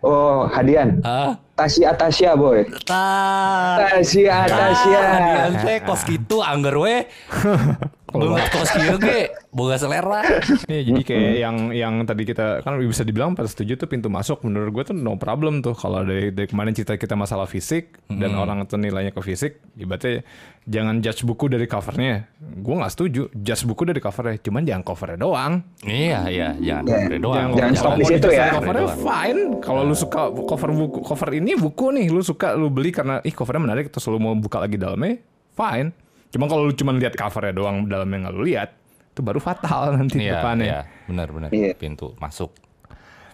Oh, 0.00 0.48
Hadian. 0.48 1.04
Ah, 1.04 1.36
Tasya 1.52 1.92
Tasya 1.94 2.32
boy. 2.32 2.64
ta 2.88 3.76
Tasya 3.92 4.48
Tasya. 4.48 5.00
Adian 5.20 5.52
teh 5.62 5.78
kos 5.84 6.02
gitu 6.08 6.40
anggar 6.40 6.74
we. 6.80 7.04
Banget 8.16 8.48
kos 8.50 8.70
kieu 8.72 8.96
ge 8.98 9.30
boga 9.52 9.76
selera. 9.76 10.24
Iya, 10.64 10.80
jadi 10.88 11.02
kayak 11.04 11.32
yang 11.36 11.56
yang 11.70 11.94
tadi 12.02 12.24
kita 12.24 12.64
kan 12.64 12.80
bisa 12.80 13.04
dibilang 13.04 13.36
pada 13.36 13.44
setuju 13.44 13.76
tuh 13.76 13.84
pintu 13.84 14.08
masuk 14.08 14.40
menurut 14.42 14.72
gue 14.72 14.84
tuh 14.88 14.96
no 14.96 15.14
problem 15.14 15.60
tuh 15.60 15.76
kalau 15.76 16.00
dari, 16.02 16.32
dari 16.32 16.48
kemarin 16.48 16.72
cerita 16.72 16.96
kita 16.96 17.12
masalah 17.12 17.44
fisik 17.44 18.00
dan 18.08 18.32
orang 18.32 18.64
tuh 18.64 18.80
nilainya 18.80 19.12
ke 19.12 19.20
fisik, 19.20 19.60
ibaratnya 19.76 20.24
jangan 20.64 20.98
judge 20.98 21.22
buku 21.22 21.46
dari 21.46 21.68
covernya. 21.68 22.24
Gue 22.40 22.74
nggak 22.74 22.90
setuju, 22.90 23.22
judge 23.30 23.62
buku 23.62 23.82
dari 23.84 24.00
covernya, 24.00 24.40
cuman 24.40 24.62
jangan 24.64 24.82
covernya 24.82 25.18
doang. 25.20 25.52
Iya, 25.84 26.20
iya, 26.26 26.48
jangan 26.56 26.82
Ya, 26.82 26.96
cover 26.96 27.18
doang. 27.20 27.50
jangan 27.52 27.74
stop 27.76 27.92
di 27.94 28.04
situ 28.08 28.28
ya. 28.28 28.44
Covernya 28.56 28.86
Doang. 28.88 28.98
fine. 28.98 29.40
Kalau 29.60 29.80
lu 29.84 29.92
suka 29.92 30.20
cover 30.32 30.70
buku, 30.72 30.98
cover 31.04 31.28
ini 31.32 31.52
buku 31.54 31.92
nih, 31.92 32.06
lu 32.08 32.24
suka 32.24 32.56
lu 32.56 32.72
beli 32.72 32.88
karena 32.88 33.20
ih 33.20 33.30
covernya 33.30 33.62
menarik 33.62 33.92
terus 33.92 34.08
lu 34.08 34.16
mau 34.16 34.32
buka 34.32 34.64
lagi 34.64 34.80
dalamnya, 34.80 35.20
fine. 35.52 35.92
Cuma 36.32 36.48
kalau 36.48 36.64
lu 36.64 36.72
cuma 36.72 36.96
lihat 36.96 37.12
covernya 37.12 37.52
doang 37.52 37.84
dalamnya 37.84 38.24
nggak 38.24 38.34
lu 38.34 38.42
lihat, 38.48 38.70
itu 39.12 39.20
baru 39.20 39.38
fatal 39.38 39.92
nanti 39.94 40.18
Iya, 40.18 40.40
depannya. 40.40 40.64
iya, 40.64 40.80
benar 41.04 41.28
benar. 41.28 41.48
Iya. 41.52 41.76
Pintu 41.76 42.16
masuk. 42.16 42.56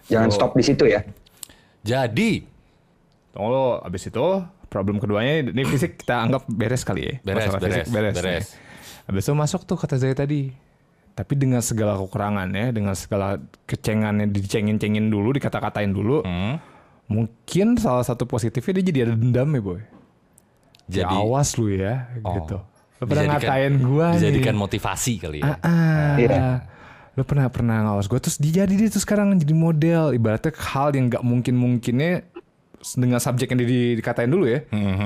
Jangan 0.05 0.29
stop 0.29 0.51
di 0.53 0.63
situ 0.63 0.83
ya. 0.85 1.01
Jadi, 1.81 2.43
Tunggu 3.29 3.45
lo, 3.47 3.77
abis 3.79 4.09
itu 4.09 4.25
problem 4.67 4.97
keduanya 4.97 5.45
ini 5.45 5.61
fisik 5.63 6.01
kita 6.01 6.25
anggap 6.25 6.49
beres 6.49 6.81
kali 6.81 7.01
ya. 7.05 7.13
Beres, 7.21 7.45
Masalah 7.45 7.61
beres, 7.61 7.75
fisik 7.77 7.93
beres. 7.93 8.15
beres. 8.17 8.45
Abis 9.05 9.21
itu 9.23 9.33
masuk 9.33 9.61
tuh 9.63 9.77
kata 9.77 9.95
Zaya 9.95 10.17
tadi. 10.17 10.49
Tapi 11.13 11.33
dengan 11.35 11.61
segala 11.61 11.93
kekurangannya, 11.95 12.71
dengan 12.71 12.97
segala 12.97 13.37
kecengannya 13.65 14.25
dicengin-cengin 14.27 15.07
dulu, 15.07 15.35
dikata-katain 15.35 15.91
dulu, 15.91 16.25
hmm, 16.25 16.55
mungkin 17.07 17.77
salah 17.77 18.01
satu 18.01 18.25
positifnya 18.25 18.81
dia 18.81 18.85
jadi 18.87 18.99
ada 19.05 19.13
dendam 19.13 19.49
ya 19.49 19.61
boy. 19.61 19.81
jadi 20.89 21.05
ya, 21.05 21.21
awas 21.21 21.53
lu 21.53 21.69
ya, 21.69 22.09
Oh. 22.25 22.33
gitu. 22.33 22.57
Lo 22.99 23.05
pernah 23.05 23.23
dijadikan- 23.25 23.41
ngatain 23.41 23.73
gua 23.81 24.07
Dijadikan 24.11 24.53
nih. 24.53 24.61
motivasi 24.61 25.13
kali 25.17 25.37
ya. 25.39 25.55
Ah, 25.59 26.15
Iya. 26.15 26.39
Lo 27.11 27.23
pernah 27.23 27.47
pernah 27.47 27.77
ngawas 27.81 28.05
gue 28.05 28.15
terus 28.17 28.35
dia 28.35 28.63
jadi 28.63 28.73
dia 28.77 28.87
tuh 28.87 28.99
sekarang 28.99 29.35
jadi 29.35 29.51
model. 29.51 30.11
Ibaratnya 30.11 30.51
hal 30.53 30.91
yang 30.93 31.07
nggak 31.07 31.19
mungkin 31.21 31.53
mungkinnya 31.53 32.23
dengan 32.93 33.17
subjek 33.17 33.49
yang 33.49 33.59
di- 33.59 33.95
dikatain 33.95 34.27
dulu 34.27 34.45
ya. 34.45 34.63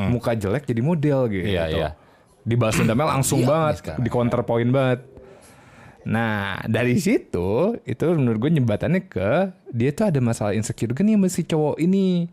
Muka 0.08 0.34
jelek 0.34 0.64
jadi 0.64 0.78
model 0.80 1.20
gitu. 1.28 1.48
Iya, 1.48 1.66
iya. 1.70 1.90
dibalas 2.44 2.76
dendamnya 2.76 3.08
langsung 3.10 3.40
Iya 3.40 3.48
banget. 3.48 3.76
di 3.98 4.10
counter 4.10 4.42
point 4.42 4.68
banget. 4.68 5.00
Nah 6.04 6.60
dari 6.64 7.00
situ 7.00 7.80
itu 7.82 8.06
menurut 8.12 8.38
gue 8.38 8.52
jembatannya 8.54 9.02
ke 9.02 9.32
dia 9.72 9.90
tuh 9.90 10.06
ada 10.06 10.20
masalah 10.20 10.52
insecure 10.52 10.92
nih 10.94 11.16
sama 11.16 11.28
si 11.30 11.42
cowok 11.42 11.80
ini 11.80 12.28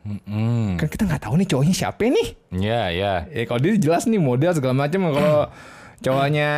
Hmm. 0.00 0.80
kan 0.80 0.88
kita 0.88 1.04
nggak 1.04 1.22
tahu 1.28 1.36
nih 1.36 1.48
cowoknya 1.48 1.74
siapa 1.76 2.08
nih 2.08 2.28
Iya, 2.50 2.82
iya. 2.88 3.14
Ya 3.28 3.42
kalau 3.44 3.60
dia 3.60 3.76
jelas 3.76 4.08
nih 4.08 4.16
model 4.16 4.56
segala 4.56 4.72
macam 4.72 5.12
kalau 5.12 5.52
cowoknya 6.00 6.50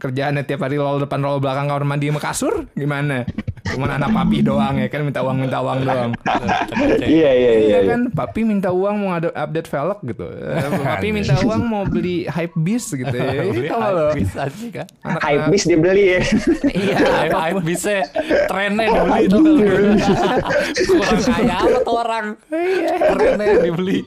kerjaannya 0.00 0.42
tiap 0.48 0.64
hari 0.64 0.80
roll 0.80 0.96
depan 0.96 1.20
roll 1.20 1.38
belakang 1.38 1.68
kamar 1.68 1.84
mandi 1.84 2.08
sama 2.08 2.20
kasur 2.24 2.64
gimana? 2.72 3.28
Cuman 3.60 4.00
anak 4.00 4.10
papi 4.16 4.40
doang 4.40 4.80
ya 4.80 4.88
kan 4.88 5.04
minta 5.04 5.20
uang 5.20 5.36
minta 5.36 5.60
uang 5.60 5.84
doang. 5.84 6.10
Iya 7.04 7.04
iya 7.04 7.30
iya. 7.30 7.52
Iya 7.52 7.78
iya. 7.84 7.90
kan 7.92 8.00
papi 8.08 8.40
minta 8.48 8.72
uang 8.72 8.96
mau 9.04 9.12
ada 9.12 9.28
update 9.36 9.68
velg 9.68 9.98
gitu. 10.08 10.26
Papi 10.80 11.08
minta 11.12 11.36
uang 11.44 11.62
mau 11.68 11.84
beli 11.84 12.24
hype 12.24 12.56
beast 12.56 12.96
gitu 12.96 13.12
ya. 13.12 13.44
Beli 13.44 13.68
Itu 13.68 13.76
lo. 13.76 14.08
bisa 14.16 14.48
sih 14.56 14.72
kan. 14.72 14.88
Hype 15.04 15.44
bis 15.52 15.64
dibeli 15.68 16.04
ya. 16.16 16.20
Iya, 16.72 16.96
hype 17.44 17.62
bisa 17.62 17.94
trennya 18.48 18.88
dibeli 18.88 19.24
tuh 19.28 19.40
Kurang 20.88 21.20
kaya 21.28 21.54
apa 21.60 21.78
tuh 21.84 21.94
orang? 21.94 22.26
Trennya 22.48 23.46
dibeli. 23.60 23.98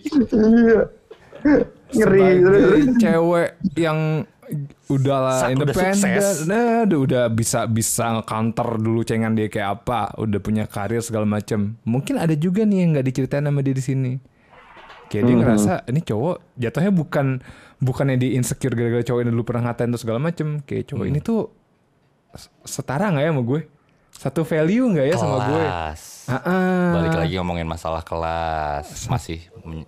Ngeri. 1.94 2.22
Sebagai 2.42 2.84
cewek 3.00 3.50
yang 3.78 4.00
udahlah 4.92 5.50
independen, 5.50 6.20
nah, 6.46 6.84
udah, 6.86 7.00
udah 7.00 7.24
bisa 7.32 7.66
bisa 7.66 8.22
counter 8.28 8.78
dulu 8.78 9.02
cengan 9.02 9.34
dia 9.34 9.48
kayak 9.50 9.82
apa, 9.82 10.14
udah 10.20 10.40
punya 10.44 10.68
karir 10.68 11.02
segala 11.02 11.26
macam. 11.26 11.80
Mungkin 11.88 12.20
ada 12.20 12.36
juga 12.38 12.68
nih 12.68 12.86
yang 12.86 12.90
nggak 12.94 13.06
diceritain 13.08 13.48
sama 13.48 13.64
dia 13.66 13.74
di 13.74 13.84
sini. 13.84 14.12
Kayak 15.10 15.24
dia 15.30 15.36
ngerasa 15.38 15.74
ini 15.90 16.00
cowok 16.02 16.36
jatuhnya 16.58 16.92
bukan 16.94 17.26
bukannya 17.78 18.18
dia 18.18 18.34
insecure 18.34 18.74
gara-gara 18.74 19.06
cowok 19.06 19.22
ini 19.22 19.30
dulu 19.30 19.44
pernah 19.46 19.72
ngatain 19.72 19.90
tuh 19.94 20.02
segala 20.02 20.20
macam. 20.22 20.62
Kayak 20.66 20.84
cowok 20.94 21.06
ini 21.06 21.20
tuh 21.22 21.50
setara 22.66 23.14
nggak 23.14 23.24
ya 23.24 23.32
sama 23.34 23.44
gue? 23.46 23.62
Satu 24.14 24.42
value 24.46 24.86
nggak 24.94 25.08
ya 25.10 25.16
sama 25.18 25.38
gue? 25.50 25.64
Kelas. 25.66 26.02
Ah, 26.30 26.36
ah. 26.46 26.90
Balik 26.98 27.16
lagi 27.18 27.34
ngomongin 27.42 27.66
masalah 27.66 28.02
kelas. 28.06 29.10
Masih 29.10 29.42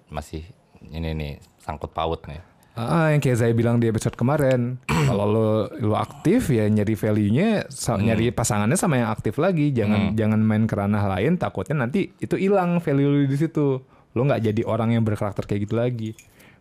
masih 0.10 0.46
ini 0.94 1.14
nih 1.18 1.34
sangkut 1.66 1.90
paut 1.90 2.22
nih. 2.30 2.38
Ah, 2.76 3.08
yang 3.08 3.24
kayak 3.24 3.40
saya 3.40 3.52
bilang 3.52 3.80
di 3.80 3.88
episode 3.88 4.14
kemarin, 4.14 4.78
kalau 5.08 5.26
lo 5.26 5.48
lo 5.72 5.96
aktif 5.96 6.52
ya 6.52 6.68
nyari 6.68 6.94
value-nya, 6.94 7.72
sa- 7.72 7.96
nyari 7.98 8.30
pasangannya 8.30 8.76
sama 8.76 9.00
yang 9.00 9.10
aktif 9.10 9.40
lagi, 9.40 9.72
jangan 9.72 10.12
jangan 10.14 10.38
main 10.38 10.68
ke 10.68 10.76
ranah 10.76 11.08
lain, 11.10 11.40
takutnya 11.40 11.82
nanti 11.82 12.12
itu 12.16 12.36
hilang 12.36 12.78
value 12.78 13.08
lo 13.08 13.20
di 13.24 13.34
situ. 13.34 13.80
Lo 14.12 14.22
nggak 14.22 14.44
jadi 14.44 14.62
orang 14.64 14.92
yang 14.92 15.02
berkarakter 15.02 15.44
kayak 15.44 15.62
gitu 15.64 15.76
lagi. 15.76 16.10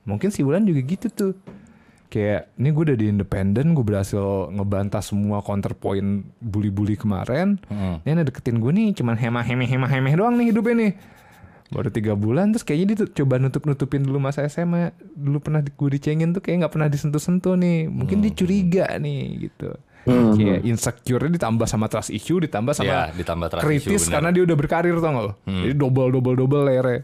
Mungkin 0.04 0.30
si 0.30 0.40
Wulan 0.40 0.62
juga 0.62 0.80
gitu 0.80 1.06
tuh. 1.08 1.34
Kayak 2.06 2.54
ini 2.54 2.70
gue 2.70 2.84
udah 2.84 2.94
di 2.94 3.06
independen, 3.10 3.74
gue 3.74 3.82
berhasil 3.82 4.22
ngebantah 4.48 5.02
semua 5.02 5.42
counterpoint 5.42 6.22
bully-bully 6.38 6.94
kemarin. 6.94 7.58
Ini 8.06 8.10
ada 8.12 8.22
deketin 8.22 8.62
gue 8.62 8.70
nih, 8.70 8.94
cuman 8.94 9.18
hemah 9.18 9.42
hemeh 9.42 9.66
hemah 9.66 9.90
hemeh 9.90 10.14
doang 10.14 10.38
nih 10.38 10.54
hidupnya 10.54 10.74
nih 10.78 10.92
baru 11.74 11.90
tiga 11.90 12.14
bulan 12.14 12.54
terus 12.54 12.62
kayaknya 12.62 12.86
dia 12.88 12.96
tuh 13.02 13.08
coba 13.12 13.36
nutup 13.36 13.66
nutupin 13.66 14.00
dulu 14.00 14.22
masa 14.22 14.46
SMA 14.46 14.94
dulu 15.12 15.42
pernah 15.42 15.58
di, 15.58 15.68
gue 15.68 15.88
dicengin 15.90 16.30
tuh 16.30 16.38
kayak 16.38 16.62
nggak 16.62 16.72
pernah 16.72 16.86
disentuh 16.86 17.18
sentuh 17.18 17.58
nih. 17.58 17.90
Mungkin 17.90 18.22
dia 18.22 18.30
curiga 18.30 18.86
nih 18.96 19.50
gitu. 19.50 19.74
Kayak 20.04 20.62
insecure 20.62 21.26
ditambah 21.26 21.64
sama 21.64 21.88
trust 21.88 22.08
issue 22.08 22.36
ditambah 22.38 22.72
sama 22.72 22.86
Ya, 22.86 23.00
ditambah 23.10 23.48
trust 23.48 23.64
kritis 23.64 23.88
issue, 23.88 23.98
bener. 24.04 24.14
karena 24.14 24.30
dia 24.30 24.42
udah 24.44 24.56
berkarir 24.56 24.94
tau 24.96 25.10
gak 25.10 25.24
lo? 25.24 25.32
Jadi 25.44 25.74
double 25.74 26.08
double 26.12 26.36
double 26.36 26.62
lere 26.62 26.96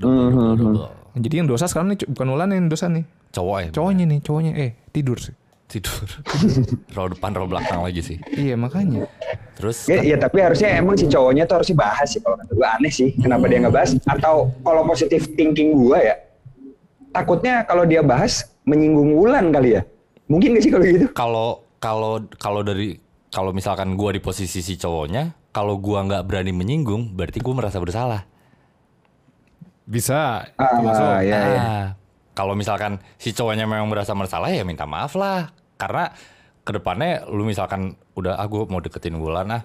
Double. 0.00 0.88
jadi 1.14 1.44
yang 1.44 1.48
dosa 1.48 1.68
sekarang 1.68 1.92
nih 1.92 2.08
bukan 2.08 2.26
Ulan 2.28 2.50
yang 2.50 2.66
dosa 2.66 2.88
nih. 2.88 3.04
Cowok 3.32 3.56
ya. 3.58 3.68
cowoknya 3.72 4.04
nih 4.08 4.18
cowoknya 4.20 4.52
eh 4.56 4.70
tidur 4.90 5.16
sih 5.16 5.32
tidur. 5.72 6.04
row 6.96 7.08
depan 7.08 7.32
row 7.32 7.48
belakang 7.48 7.80
lagi 7.80 8.04
sih. 8.04 8.18
iya 8.36 8.52
makanya 8.54 9.08
Terus 9.56 9.88
Ya, 9.88 10.04
ya 10.04 10.16
tapi 10.20 10.44
harusnya 10.44 10.76
emang 10.76 11.00
si 11.00 11.08
cowoknya 11.08 11.48
tuh 11.48 11.64
harus 11.64 11.68
dibahas 11.72 12.08
sih 12.12 12.20
kalau 12.20 12.36
kata 12.36 12.52
gue 12.52 12.68
aneh 12.68 12.92
sih 12.92 13.08
kenapa 13.16 13.48
dia 13.48 13.58
nggak 13.64 13.74
bahas 13.74 13.90
atau 14.04 14.52
kalau 14.60 14.84
positif 14.84 15.32
thinking 15.32 15.72
gue 15.72 15.98
ya 15.98 16.16
takutnya 17.16 17.64
kalau 17.64 17.88
dia 17.88 18.04
bahas 18.04 18.52
menyinggung 18.68 19.16
Wulan 19.16 19.48
kali 19.48 19.80
ya 19.80 19.82
mungkin 20.28 20.56
gak 20.56 20.62
sih 20.64 20.72
kalau 20.72 20.84
gitu 20.84 21.06
kalau 21.16 21.48
kalau 21.82 22.12
kalau 22.38 22.60
dari 22.62 23.02
kalau 23.32 23.50
misalkan 23.56 23.96
gua 23.96 24.12
di 24.12 24.20
posisi 24.20 24.60
si 24.60 24.76
cowoknya, 24.76 25.32
kalau 25.56 25.80
gua 25.80 26.04
nggak 26.04 26.28
berani 26.28 26.52
menyinggung, 26.52 27.16
berarti 27.16 27.40
gua 27.40 27.64
merasa 27.64 27.80
bersalah. 27.80 28.28
bisa 29.82 30.46
ah, 30.62 30.78
termasuk 30.78 31.26
ya, 31.26 31.34
ya. 31.34 31.40
Ah, 31.58 31.86
kalau 32.38 32.54
misalkan 32.54 33.02
si 33.18 33.34
cowoknya 33.34 33.66
memang 33.66 33.90
merasa 33.90 34.14
bersalah 34.14 34.52
ya 34.54 34.62
minta 34.62 34.86
maaf 34.86 35.18
lah. 35.18 35.50
Karena 35.82 36.04
ke 36.62 36.70
depannya 36.78 37.26
lu 37.26 37.42
misalkan 37.42 37.98
udah 38.14 38.38
ah 38.38 38.46
gue 38.46 38.62
mau 38.70 38.78
deketin 38.78 39.18
Wulan 39.18 39.50
ah, 39.50 39.62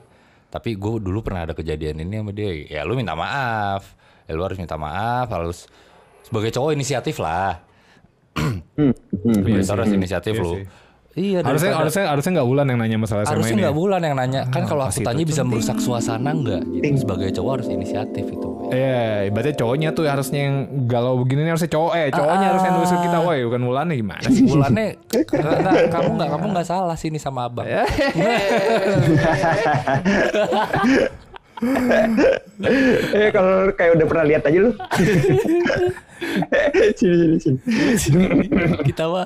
tapi 0.49 0.73
gue 0.73 0.97
dulu 0.97 1.21
pernah 1.21 1.45
ada 1.45 1.53
kejadian 1.53 2.01
ini 2.01 2.17
sama 2.17 2.33
dia. 2.33 2.49
Ya 2.65 2.81
lu 2.89 2.97
minta 2.97 3.13
maaf, 3.13 3.93
ya 4.25 4.33
lu 4.33 4.41
harus 4.41 4.57
minta 4.57 4.81
maaf, 4.81 5.29
harus 5.29 5.69
sebagai 6.25 6.49
cowok 6.49 6.73
inisiatif 6.73 7.21
lah. 7.21 7.61
Hmm, 8.37 8.93
Iya 9.25 9.61
Bisa 9.61 9.73
harus 9.73 9.89
inisiatif 9.93 10.33
Iya 10.37 10.43
lu. 10.45 10.53
sih. 10.57 10.65
Iya, 11.17 11.41
harusnya 11.41 11.49
daripada- 11.67 11.79
harusnya 11.81 12.03
harusnya 12.07 12.31
nggak 12.31 12.47
Ulan 12.47 12.65
yang 12.67 12.77
nanya 12.77 12.97
masalah 12.99 13.21
SMA 13.23 13.31
harusnya 13.33 13.49
ini 13.49 13.59
nggak 13.59 13.73
ya. 13.73 13.79
bulan 13.79 14.01
yang 14.03 14.15
nanya 14.15 14.41
kan 14.45 14.61
Ah, 14.61 14.67
kalau 14.67 14.83
aku 14.85 14.99
tanya 15.01 15.17
itu 15.17 15.27
bisa 15.27 15.41
merusak 15.41 15.77
suasana 15.77 16.29
nggak 16.31 16.61
jadi 16.71 16.87
sebagai 16.95 17.29
cowok 17.33 17.51
harus 17.51 17.67
inisiatif 17.67 18.25
itu 18.27 18.49
Iya, 18.67 19.25
ibaratnya 19.25 19.55
cowoknya 19.55 19.89
tuh 19.91 20.03
harusnya 20.05 20.39
yang 20.43 20.55
galau 20.85 21.17
begini 21.17 21.41
nih 21.41 21.51
harusnya 21.51 21.71
cowok 21.71 21.91
eh 21.95 22.07
cowoknya 22.11 22.45
harusnya 22.47 22.67
yang 22.67 22.77
nulisin 22.77 22.99
kita, 23.01 23.17
woi 23.19 23.39
bukan 23.41 23.61
Wulan 23.63 23.87
gimana 23.89 24.27
sih? 24.27 24.43
Bulannya 24.43 24.85
enggak, 25.07 25.57
enggak, 25.57 25.83
kamu 25.89 26.09
nggak 26.13 26.29
kamu 26.29 26.45
nggak 26.51 26.67
salah 26.67 26.93
sini 26.93 27.17
sama 27.17 27.47
abang. 27.47 27.65
eh 33.09 33.29
kalau 33.31 33.49
kayak 33.71 33.91
udah 33.95 34.05
pernah 34.05 34.25
lihat 34.25 34.43
aja 34.43 34.59
lu. 34.59 34.71
sini 36.99 37.37
sini 37.37 37.59
sini. 37.97 38.25
Kita 38.83 39.07
mah. 39.09 39.25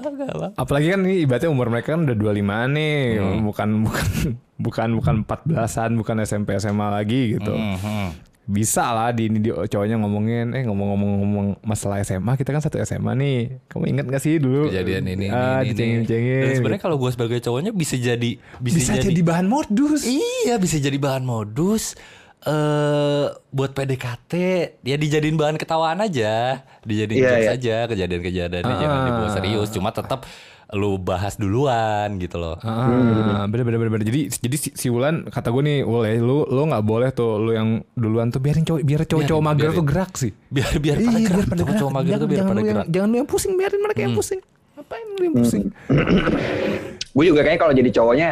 Apalagi 0.60 0.92
kan 0.92 1.00
ini 1.08 1.24
ibaratnya 1.24 1.50
umur 1.52 1.72
mereka 1.72 1.96
kan 1.96 2.08
udah 2.08 2.16
25 2.18 2.76
nih, 2.76 2.96
bukan 3.44 3.70
bukan 3.86 4.08
bukan 4.62 4.88
bukan 5.00 5.16
14-an, 5.26 5.92
bukan 5.98 6.16
SMP 6.24 6.56
SMA 6.60 6.88
lagi 6.92 7.40
gitu. 7.40 7.54
Mhm. 7.54 8.32
Bisa 8.52 8.92
lah 8.92 9.14
di 9.14 9.32
ini 9.32 9.38
di 9.40 9.54
cowoknya 9.54 10.02
ngomongin 10.02 10.52
eh 10.58 10.66
ngomong-ngomong 10.66 11.12
ngomong 11.24 11.48
masalah 11.64 12.02
SMA, 12.04 12.36
kita 12.36 12.52
kan 12.52 12.60
satu 12.60 12.82
SMA 12.84 13.14
nih. 13.16 13.40
Kamu 13.70 13.86
ingat 13.88 14.06
gak 14.12 14.22
sih 14.22 14.42
dulu 14.42 14.68
Kejadian 14.68 15.08
ini 15.08 15.30
ah, 15.32 15.62
ini, 15.62 15.72
ini. 15.72 15.72
dicengin-cengin. 15.72 16.42
Dan 16.44 16.54
sebenarnya 16.60 16.82
kalau 16.84 16.98
gue 17.00 17.12
sebagai 17.14 17.40
cowoknya 17.40 17.72
bisa 17.72 17.96
jadi 17.96 18.42
bisa, 18.60 18.78
bisa 18.82 18.94
jadi, 18.98 19.22
bahan 19.24 19.48
modus. 19.48 20.04
Iya 20.04 20.58
bisa 20.58 20.82
jadi 20.82 20.98
bahan 20.98 21.24
modus 21.24 21.96
eh 22.42 23.26
buat 23.50 23.72
PDKT 23.72 24.32
ya 24.82 24.96
dijadiin 24.96 25.36
bahan 25.36 25.56
ketawaan 25.56 26.02
aja 26.02 26.66
dijadiin 26.82 27.20
Iya, 27.20 27.30
jokes 27.30 27.44
iya. 27.44 27.54
aja 27.54 27.76
kejadian-kejadiannya 27.88 28.76
jangan 28.76 28.98
Ah. 28.98 29.06
dibawa 29.06 29.30
serius 29.30 29.70
cuma 29.70 29.90
tetap 29.92 30.26
lu 30.72 30.96
bahas 30.98 31.36
duluan 31.36 32.16
gitu 32.16 32.40
loh 32.40 32.56
Ah, 32.58 33.44
bener 33.46 33.62
bener 33.62 33.78
bener 33.78 33.92
bener. 33.94 34.08
Jadi 34.08 34.22
jadi 34.32 34.56
si, 34.56 34.70
si 34.72 34.88
Wulan 34.88 35.28
kata 35.28 35.52
gue 35.52 35.62
nih, 35.62 35.78
Wul 35.84 36.02
ya, 36.02 36.16
lu 36.18 36.48
lu 36.48 36.62
nggak 36.66 36.80
boleh 36.82 37.10
tuh 37.12 37.38
lu 37.38 37.52
yang 37.52 37.70
duluan 37.94 38.32
tuh 38.32 38.40
biarin 38.40 38.64
cowok 38.64 38.80
biar 38.82 39.02
cowok-cowok 39.04 39.44
mager 39.44 39.68
biarin. 39.68 39.76
tuh 39.76 39.86
gerak 39.86 40.12
sih. 40.16 40.32
biar 40.48 40.72
biar 40.80 40.98
pada 40.98 41.12
Iya, 41.12 41.28
gerak 41.28 41.76
cowok 41.78 41.92
mager 41.92 42.16
tuh 42.16 42.26
biar 42.26 42.40
jangan 42.40 42.50
pada 42.50 42.58
yang, 42.58 42.70
gerak 42.72 42.84
Hmm. 42.84 42.94
jangan 42.96 43.08
lu 43.08 43.18
yang 43.18 43.30
pusing, 43.30 43.54
biarin 43.54 43.80
mereka 43.84 44.00
yang 44.02 44.16
pusing. 44.16 44.40
Ngapain 44.74 45.06
lu 45.12 45.22
yang 45.22 45.36
pusing? 45.36 45.64
Gue 47.14 47.24
juga 47.28 47.40
kayaknya 47.44 47.60
kalau 47.60 47.74
jadi 47.76 47.90
cowoknya 47.92 48.30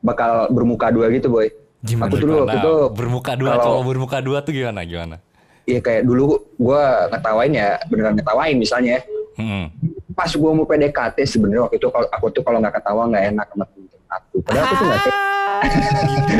bakal 0.00 0.30
bermuka 0.50 0.88
dua 0.88 1.06
gitu 1.08 1.28
boy. 1.28 1.46
Gimana? 1.84 2.08
Aku 2.08 2.16
dulu 2.16 2.32
waktu 2.42 2.56
itu 2.56 2.74
bermuka 2.90 3.32
dua 3.34 3.50
kalau- 3.52 3.64
cowok 3.66 3.82
bermuka 3.84 4.18
dua 4.18 4.38
tuh 4.40 4.52
gimana 4.52 4.80
gimana 4.82 5.16
Iya 5.62 5.80
kayak 5.80 6.02
dulu 6.02 6.24
gue 6.54 6.82
ngetawain 7.08 7.52
ya 7.52 7.80
beneran 7.86 8.12
ngetawain 8.14 8.52
misalnya. 8.54 8.98
ya. 8.98 9.00
Hmm. 9.34 9.72
Pas 10.12 10.28
gue 10.28 10.50
mau 10.50 10.62
PDKT 10.62 11.16
sebenarnya 11.24 11.62
waktu 11.62 11.76
itu 11.76 11.88
kalau 11.88 12.04
aku 12.06 12.26
tuh 12.30 12.40
kalau 12.40 12.58
nggak 12.58 12.74
ketawa 12.74 13.02
nggak 13.06 13.24
enak 13.30 13.46
sama 13.48 13.64
temen-temen 13.66 14.08
aku. 14.10 14.36
Padahal 14.40 14.62
aku 14.62 14.74
tuh 14.74 14.86
nggak 14.86 15.00
kayak 15.00 15.18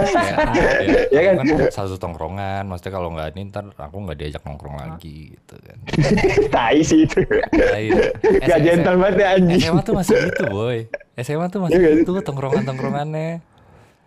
ya, 0.00 0.36
Ya 1.10 1.20
kan? 1.28 1.44
satu 1.68 1.96
tongkrongan 1.96 2.64
maksudnya 2.64 2.92
kalau 2.94 3.08
nggak 3.10 3.28
ini 3.30 3.42
ntar 3.46 3.68
aku 3.70 3.96
nggak 4.00 4.16
diajak 4.16 4.42
nongkrong 4.42 4.72
lagi 4.74 5.34
gitu 5.34 5.54
kan 5.58 5.76
tai 6.54 6.80
sih 6.80 7.04
itu. 7.04 7.20
Gak 8.40 8.58
gentle 8.60 8.96
banget 8.96 9.16
ya 9.18 9.28
anjing. 9.34 9.60
SMA 9.62 9.82
tuh 9.82 9.94
masih 9.94 10.14
gitu 10.24 10.42
boy 10.48 10.78
SMA 11.18 11.46
tuh 11.46 11.60
masih 11.60 11.76
Iya 11.76 11.90
gitu 11.98 12.10
tongkrongan 12.16 12.64
tongkrongannya 12.64 13.44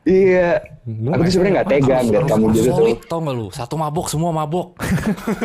Iya. 0.03 0.59
Gua 0.83 1.15
Aku 1.15 1.21
tuh 1.23 1.31
sebenarnya 1.31 1.53
nggak 1.63 1.69
tega 1.71 1.95
ngeliat 2.03 2.25
kamu 2.27 2.45
gitu 2.51 2.59
tuh. 2.67 2.75
solid 2.75 2.99
tau 3.07 3.19
gak 3.23 3.35
lu 3.39 3.47
satu 3.55 3.75
mabok 3.79 4.05
semua 4.11 4.35
mabok 4.35 4.75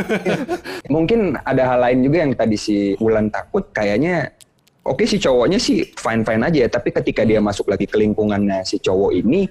Mungkin 0.94 1.38
ada 1.46 1.62
hal 1.62 1.78
lain 1.78 1.98
juga 2.02 2.16
yang 2.26 2.34
tadi 2.34 2.58
si 2.58 2.98
Wulan 2.98 3.30
takut 3.30 3.70
kayaknya 3.70 4.34
oke 4.82 5.06
si 5.06 5.22
cowoknya 5.22 5.62
sih 5.62 5.86
fine 5.94 6.26
fine 6.26 6.42
aja 6.42 6.66
tapi 6.66 6.90
ketika 6.90 7.22
dia 7.22 7.38
masuk 7.38 7.70
lagi 7.70 7.86
ke 7.86 7.94
lingkungannya 8.02 8.66
si 8.66 8.82
cowok 8.82 9.14
ini 9.14 9.46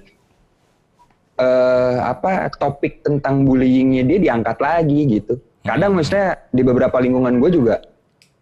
eh 1.38 1.96
apa 2.04 2.52
topik 2.52 3.00
tentang 3.00 3.46
bullyingnya 3.48 4.04
dia 4.04 4.18
diangkat 4.18 4.58
lagi 4.60 5.06
gitu. 5.08 5.38
Kadang 5.62 5.96
maksudnya 5.96 6.36
di 6.52 6.60
beberapa 6.66 6.98
lingkungan 7.00 7.38
gue 7.38 7.50
juga 7.54 7.80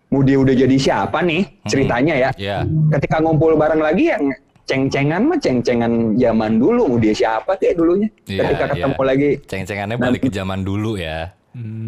mau 0.09 0.23
dia 0.25 0.39
udah 0.39 0.55
jadi 0.55 0.77
siapa 0.79 1.19
nih 1.23 1.63
ceritanya 1.69 2.15
ya. 2.17 2.31
ya 2.39 2.59
Ketika 2.97 3.21
ngumpul 3.21 3.55
bareng 3.59 3.83
lagi 3.83 4.11
yang 4.11 4.33
ceng-cengan 4.67 5.23
mah 5.25 5.39
ceng-cengan 5.39 5.93
zaman 6.15 6.59
dulu 6.59 6.91
mau 6.91 6.99
dia 6.99 7.15
siapa 7.15 7.55
kayak 7.55 7.75
dulunya. 7.75 8.09
Iya, 8.27 8.43
Ketika 8.45 8.65
ketemu 8.69 8.95
iya. 8.97 9.07
lagi 9.07 9.29
ceng-cengannya 9.47 9.97
balik 9.97 10.21
ke 10.23 10.31
zaman 10.31 10.61
dulu 10.61 10.99
ya 10.99 11.31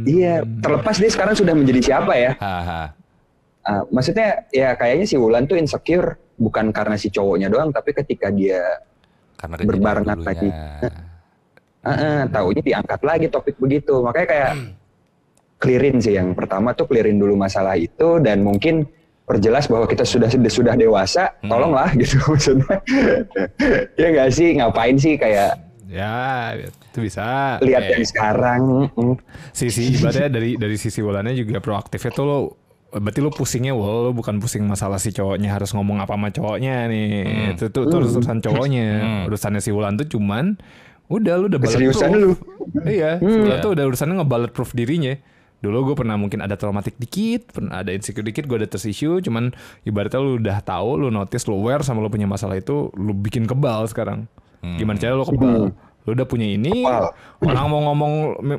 Iya, 0.03 0.41
terlepas 0.64 0.97
dia 0.97 1.11
sekarang 1.12 1.37
sudah 1.37 1.53
menjadi 1.53 1.81
siapa 1.85 2.12
ya. 2.14 2.33
haha 2.38 2.97
Ah, 3.61 3.85
maksudnya 3.93 4.49
ya 4.49 4.73
kayaknya 4.73 5.05
si 5.05 5.21
Wulan 5.21 5.45
tuh 5.45 5.61
insecure 5.61 6.17
bukan 6.41 6.73
karena 6.73 6.97
si 6.97 7.12
cowoknya 7.12 7.53
doang, 7.53 7.69
tapi 7.69 7.93
ketika 7.93 8.33
dia 8.33 8.64
karena 9.37 9.61
Berbarengan 9.61 10.17
dulunya. 10.17 10.25
lagi. 10.25 10.49
ah, 11.85 12.25
taunya 12.27 12.62
diangkat 12.64 13.01
lagi 13.03 13.27
topik 13.29 13.61
begitu. 13.61 14.01
Makanya 14.01 14.25
kayak 14.27 14.51
clearin 15.61 16.01
sih 16.01 16.17
yang 16.17 16.33
pertama 16.33 16.73
tuh 16.73 16.88
clearin 16.88 17.21
dulu 17.21 17.37
masalah 17.37 17.77
itu 17.77 18.17
dan 18.19 18.41
mungkin 18.41 18.88
perjelas 19.29 19.69
bahwa 19.69 19.85
kita 19.85 20.03
sudah 20.03 20.27
sudah, 20.27 20.49
sudah 20.49 20.75
dewasa, 20.75 21.37
tolonglah 21.43 21.93
gitu 21.95 22.17
maksudnya. 22.27 22.81
ya 23.95 24.07
nggak 24.09 24.31
sih 24.31 24.57
ngapain 24.57 24.97
sih 24.97 25.14
kayak 25.14 25.69
Ya, 25.87 26.53
itu 26.53 27.01
bisa. 27.01 27.57
lihat 27.59 27.81
Eh. 27.83 27.97
yang 27.97 28.05
sekarang. 28.05 28.61
mm. 28.93 29.17
Sisi 29.53 29.88
ibaratnya 29.91 30.29
dari 30.31 30.53
dari 30.55 30.77
sisi 30.77 31.01
Wulannya 31.01 31.33
juga 31.33 31.61
proaktifnya 31.61 32.11
tuh 32.11 32.25
lo 32.25 32.38
berarti 32.91 33.21
lo 33.21 33.29
pusingnya 33.29 33.73
Wul, 33.73 34.05
lo 34.05 34.12
bukan 34.12 34.37
pusing 34.37 34.64
masalah 34.64 34.97
si 34.97 35.12
cowoknya 35.12 35.49
harus 35.49 35.73
ngomong 35.73 35.97
apa 35.99 36.12
sama 36.12 36.29
cowoknya 36.29 36.88
nih. 36.88 37.09
Itu 37.57 37.73
tuh, 37.73 37.88
itu 37.88 37.97
urusan 38.01 38.37
cowoknya. 38.38 38.87
Urusannya 39.33 39.61
si 39.61 39.73
Wulan 39.73 39.97
tuh 39.97 40.09
cuman 40.12 40.61
udah 41.09 41.35
lu 41.37 41.49
udah 41.49 41.57
Keseriusan 41.57 42.12
bulletproof. 42.12 42.37
lu. 42.37 42.85
Iya, 42.85 43.11
si 43.17 43.37
Wulan 43.41 43.59
tuh 43.61 43.73
udah 43.73 43.85
urusannya 43.88 44.14
ngebalet 44.21 44.53
proof 44.53 44.77
dirinya. 44.77 45.17
Dulu 45.59 45.90
gue 45.90 45.94
pernah 45.99 46.14
mungkin 46.14 46.38
ada 46.38 46.55
traumatik 46.55 46.94
dikit, 47.03 47.51
pernah 47.51 47.83
ada 47.83 47.90
insecure 47.90 48.23
dikit, 48.23 48.47
gue 48.47 48.62
ada 48.62 48.68
trust 48.71 48.87
issue, 48.87 49.18
cuman 49.18 49.51
ibaratnya 49.83 50.23
lu 50.23 50.38
udah 50.38 50.62
tahu, 50.62 51.03
lu 51.03 51.09
notice, 51.11 51.51
lu 51.51 51.59
aware 51.59 51.83
sama 51.83 51.99
lu 51.99 52.07
punya 52.07 52.31
masalah 52.31 52.55
itu, 52.55 52.94
lu 52.94 53.11
bikin 53.11 53.42
kebal 53.42 53.90
sekarang. 53.90 54.31
Gimana 54.62 54.99
cara 54.99 55.18
lu 55.18 55.27
kebal? 55.27 55.75
Lu 56.09 56.16
udah 56.16 56.25
punya 56.25 56.49
ini, 56.49 56.73
Kebal. 56.73 57.12
orang 57.44 57.66
mau 57.68 57.81
ngomong 57.85 58.12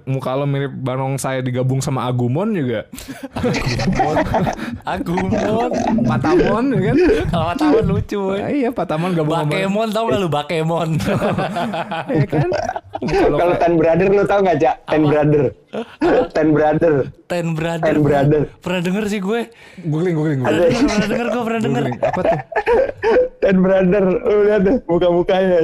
muka 0.06 0.38
lo 0.38 0.46
mirip 0.46 0.70
Barong 0.70 1.18
saya 1.18 1.42
digabung 1.42 1.82
sama 1.82 2.06
Agumon 2.06 2.54
juga. 2.54 2.86
Agumon 4.86 5.34
Patamon 6.10 6.64
ya 6.70 6.80
kan? 6.86 6.96
kalau 7.26 7.54
tahun 7.58 7.84
lucu 7.88 8.18
boy 8.20 8.38
Ah, 8.38 8.52
iya, 8.52 8.70
Patamon 8.70 9.12
gabung 9.14 9.34
sama 9.36 9.50
Bakemon 9.50 9.88
tau 9.90 10.04
gak 10.08 10.20
lu 10.20 10.30
Bakemon 10.30 10.90
ya 12.14 12.26
kan? 12.28 12.50
Kalau 13.10 13.56
Ten 13.58 13.74
Brother 13.76 14.08
lu 14.08 14.24
tau 14.24 14.40
gak, 14.42 14.58
Cak? 14.60 14.76
Ten 14.86 15.02
Brother. 15.04 15.44
Ten 16.30 16.48
Brother. 16.52 16.94
Ten 17.26 17.48
Brother 17.54 17.86
Ten 17.88 18.02
Brother. 18.02 18.42
Pernah 18.60 18.82
denger 18.82 19.04
sih 19.08 19.20
gue 19.20 19.50
googling 19.84 20.14
googling 20.14 20.40
Pernah 20.42 20.60
denger, 20.60 20.86
pernah 20.86 21.08
denger 21.08 21.28
gue 21.28 21.44
pernah 21.44 21.62
denger. 21.62 21.84
Apa 22.04 22.22
tuh? 22.22 22.40
Ten 23.42 23.56
Brother. 23.58 24.04
Lu 24.20 24.38
lihat 24.46 24.62
deh 24.62 24.76
muka-mukanya. 24.86 25.60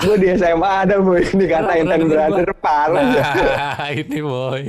Gue 0.00 0.16
di 0.16 0.28
SMA 0.32 0.70
ada 0.88 0.96
boy 1.04 1.20
dikatain 1.40 1.84
Ten 1.84 2.02
Brother 2.08 2.48
parah. 2.56 3.04
Nah 3.04 3.90
ini 4.00 4.20
boy 4.24 4.62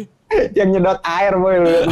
Yang 0.57 0.69
nyedot 0.75 0.99
air 1.05 1.33
boy 1.37 1.55
lu 1.61 1.67
lihat. 1.69 1.85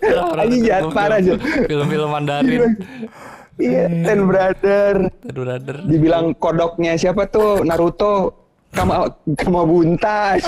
Pernah 0.00 0.34
Anjing 0.42 0.62
denger 0.64 0.72
jahat 0.72 0.84
parah, 0.90 1.18
Jul. 1.20 1.38
Film-film 1.68 2.08
Mandarin 2.10 2.72
Iya, 3.60 3.84
Ten 4.08 4.20
Brother. 4.24 5.12
Ten 5.22 5.36
Brother 5.36 5.76
Dibilang 5.84 6.32
kodoknya 6.34 6.96
siapa 6.96 7.28
tuh 7.28 7.62
Naruto 7.62 8.32
Kama 8.72 9.04
Kama 9.36 9.68
Bunta. 9.68 10.40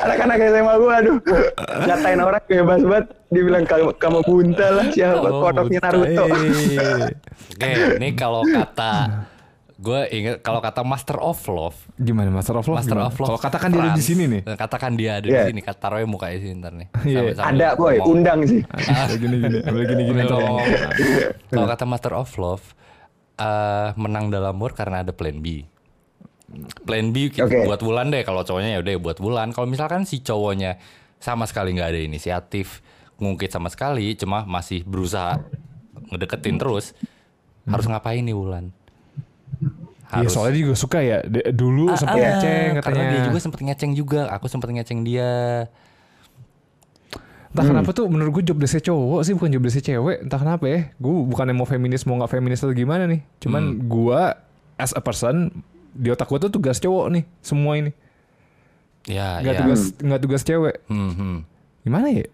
Anak-anak 0.00 0.36
SMA 0.42 0.74
gue 0.74 0.92
aduh 0.92 1.16
ngatain 1.86 2.18
orang 2.18 2.42
bebas 2.44 2.80
banget 2.82 3.06
dibilang 3.28 3.64
Kama, 3.64 3.90
Kama 3.94 4.20
Bunta 4.20 4.66
lah 4.68 4.86
siapa 4.88 5.22
Kama 5.22 5.38
kodoknya. 5.40 5.78
Naruto. 5.80 6.24
Eh, 6.26 7.06
Oke 7.50 7.68
ini 7.98 8.08
kalau 8.12 8.42
kata 8.42 8.94
Gue 9.74 10.00
inget 10.08 10.40
kalau 10.40 10.58
kata 10.58 10.80
Master 10.80 11.18
of 11.18 11.38
Love 11.44 11.76
gimana 11.96 12.30
Master 12.30 12.56
of 12.56 12.64
Love? 12.64 12.78
Master 12.78 12.94
gimana? 12.94 13.10
of 13.10 13.16
Love 13.16 13.28
Kalau 13.28 13.40
katakan 13.40 13.68
dia 13.70 13.82
ada 13.82 13.92
di 13.92 14.04
sini 14.04 14.24
nih. 14.24 14.40
Eh, 14.44 14.56
Katakan 14.56 14.90
dia 14.94 15.10
ada 15.14 15.26
Iya. 15.26 15.34
di 15.36 15.48
sini 15.48 15.60
Kata 15.60 15.78
taruhnya 15.80 16.06
mukanya 16.06 16.38
sini 16.40 16.54
ntar 16.56 16.72
nih 16.72 16.88
Iya. 17.04 17.20
Sambil 17.34 17.44
Ada 17.44 17.68
boy, 17.74 17.94
ngomong. 17.94 18.10
undang 18.10 18.38
sih. 18.44 18.60
Ah, 18.90 19.06
gini 19.12 19.36
gini, 19.36 19.58
ambil 19.62 19.82
gini 19.84 20.02
gini 20.04 20.20
ngomong. 20.24 20.56
Kalau 21.48 21.66
kata 21.68 21.84
Master 21.84 22.12
of 22.12 22.30
Love 22.34 22.64
eh, 23.36 23.88
Menang 23.94 24.30
dalam 24.30 24.54
war 24.56 24.72
karena 24.72 25.02
ada 25.02 25.10
plan 25.10 25.36
B 25.36 25.62
Plan 26.84 27.08
B 27.08 27.28
kita 27.28 27.44
Oke. 27.44 27.64
buat 27.64 27.80
bulan 27.80 28.08
deh 28.08 28.20
Kalau 28.20 28.42
cowoknya 28.42 28.76
ya 28.76 28.80
udah 28.80 28.94
buat 28.98 29.16
bulan 29.16 29.50
Kalau 29.50 29.64
misalkan 29.64 30.04
si 30.04 30.20
cowoknya 30.20 30.76
Sama 31.16 31.44
sekali 31.44 31.72
nggak 31.72 31.88
ada 31.88 32.00
inisiatif 32.00 32.84
Ngungkit 33.16 33.48
sama 33.48 33.66
sekali 33.66 34.12
Cuma 34.12 34.44
masih 34.44 34.82
berusaha 34.82 35.40
Ngedeketin 36.08 36.56
terus 36.56 36.92
Harus 37.64 37.86
ngapain 37.86 38.20
nih 38.20 38.32
bulan 38.32 38.70
Iya 40.14 40.28
soalnya 40.28 40.54
dia 40.54 40.62
juga 40.62 40.76
suka 40.76 40.98
ya. 41.00 41.24
D- 41.24 41.48
dulu 41.50 41.90
sempat 41.96 42.14
Ah, 42.14 42.22
ngeceng 42.36 42.70
Karena 42.76 42.82
katanya. 42.84 43.10
dia 43.10 43.20
juga 43.24 43.38
sempet 43.40 43.60
ngeceng 43.62 43.92
juga 43.92 44.20
Aku 44.30 44.46
sempet 44.46 44.68
ngeceng 44.70 45.00
dia 45.00 45.30
Entah 47.50 47.64
kenapa 47.64 47.90
tuh 47.90 48.06
menurut 48.06 48.34
gue 48.34 48.44
job 48.44 48.58
desknya 48.58 48.82
cowok 48.84 49.20
sih 49.22 49.30
bukan 49.30 49.46
job 49.48 49.62
desknya 49.62 49.94
cewek. 49.94 50.26
Entah 50.26 50.42
kenapa 50.42 50.64
ya. 50.66 50.90
Gue 50.98 51.22
bukan 51.24 51.54
mau 51.54 51.62
feminis 51.62 52.02
mau 52.02 52.18
nggak 52.18 52.26
feminis 52.28 52.58
atau 52.58 52.74
gimana 52.74 53.06
nih. 53.06 53.22
Cuman 53.38 53.78
gue 53.80 54.20
as 54.74 54.90
a 54.90 54.98
person 54.98 55.54
di 55.94 56.08
otak 56.08 56.26
gue 56.26 56.38
tuh 56.40 56.52
tugas 56.52 56.76
cowok 56.76 57.06
nih 57.08 57.24
semua 57.40 57.74
ini 57.76 57.90
Ya, 59.04 59.38
nggak 59.38 59.52
ya. 59.52 59.60
tugas 59.60 59.80
nggak 59.96 60.20
tugas 60.20 60.42
cewek 60.42 60.76
Hmm, 60.86 61.12
hmm. 61.12 61.36
gimana 61.82 62.08
ya 62.10 62.26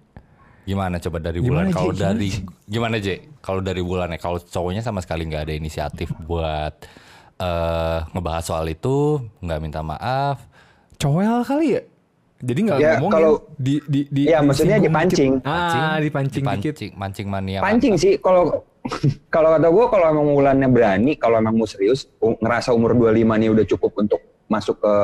Gimana 0.60 0.96
coba 0.96 1.18
dari 1.18 1.40
bulan? 1.40 1.72
Kalau 1.72 1.90
dari 1.90 2.30
gimana 2.64 2.96
J? 2.96 3.26
Kalau 3.40 3.58
dari 3.58 3.80
bulan 3.80 4.06
ya, 4.08 4.18
kalau 4.18 4.38
cowoknya 4.38 4.80
sama 4.80 5.00
sekali 5.00 5.26
nggak 5.26 5.42
ada 5.42 5.54
inisiatif 5.56 6.14
buat 6.20 6.76
eh 7.36 7.98
ngebahas 8.06 8.44
soal 8.44 8.68
itu, 8.68 9.18
nggak 9.40 9.58
minta 9.58 9.80
maaf. 9.80 10.38
cowel 10.94 11.42
kali 11.42 11.74
ya 11.74 11.82
jadi 12.38 12.60
nggak 12.62 12.78
Ya, 12.78 12.90
ngomongin 12.94 13.12
kalau- 13.18 13.40
di 13.56 13.74
di 13.82 14.00
di 14.06 14.22
Ya, 14.26 14.40
maksudnya 14.40 14.76
disinggung 14.76 14.94
dipancing. 14.94 15.32
dikit. 15.34 15.48
ah 15.48 15.96
dipancing, 15.98 16.44
dikit 16.44 16.74
Dipancing, 16.76 16.90
mancing 16.94 17.26
mania. 17.26 17.58
Pancing 17.60 17.94
sih 17.96 18.12
kalau 18.16 18.62
kalau 19.34 19.54
kata 19.54 19.68
gue 19.68 19.84
kalau 19.88 20.06
emang 20.08 20.26
Wulannya 20.32 20.68
berani, 20.68 21.12
kalau 21.14 21.36
emang 21.38 21.56
mau 21.56 21.68
serius, 21.68 22.08
ngerasa 22.18 22.72
umur 22.72 22.96
25 22.96 23.40
nih 23.40 23.48
udah 23.52 23.64
cukup 23.68 23.92
untuk 24.00 24.20
masuk 24.48 24.80
ke 24.80 24.94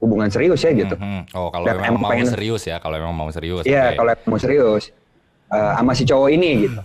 hubungan 0.00 0.28
serius 0.28 0.60
ya 0.62 0.72
gitu. 0.72 0.94
Mhm. 0.96 1.32
Oh, 1.34 1.48
kalau 1.48 1.64
Dan 1.66 1.76
memang 1.80 1.88
emang 1.90 2.02
mau 2.02 2.10
pengen- 2.12 2.30
serius 2.30 2.62
ya, 2.64 2.76
kalau 2.78 2.96
memang 3.00 3.16
mau 3.16 3.30
serius. 3.32 3.64
Iya, 3.64 3.92
oke. 3.92 3.96
kalau 3.96 4.10
emang 4.12 4.28
mau 4.28 4.40
serius 4.40 4.82
eh, 5.46 5.72
sama 5.78 5.92
si 5.94 6.02
cowok 6.04 6.28
ini 6.32 6.50
gitu. 6.68 6.80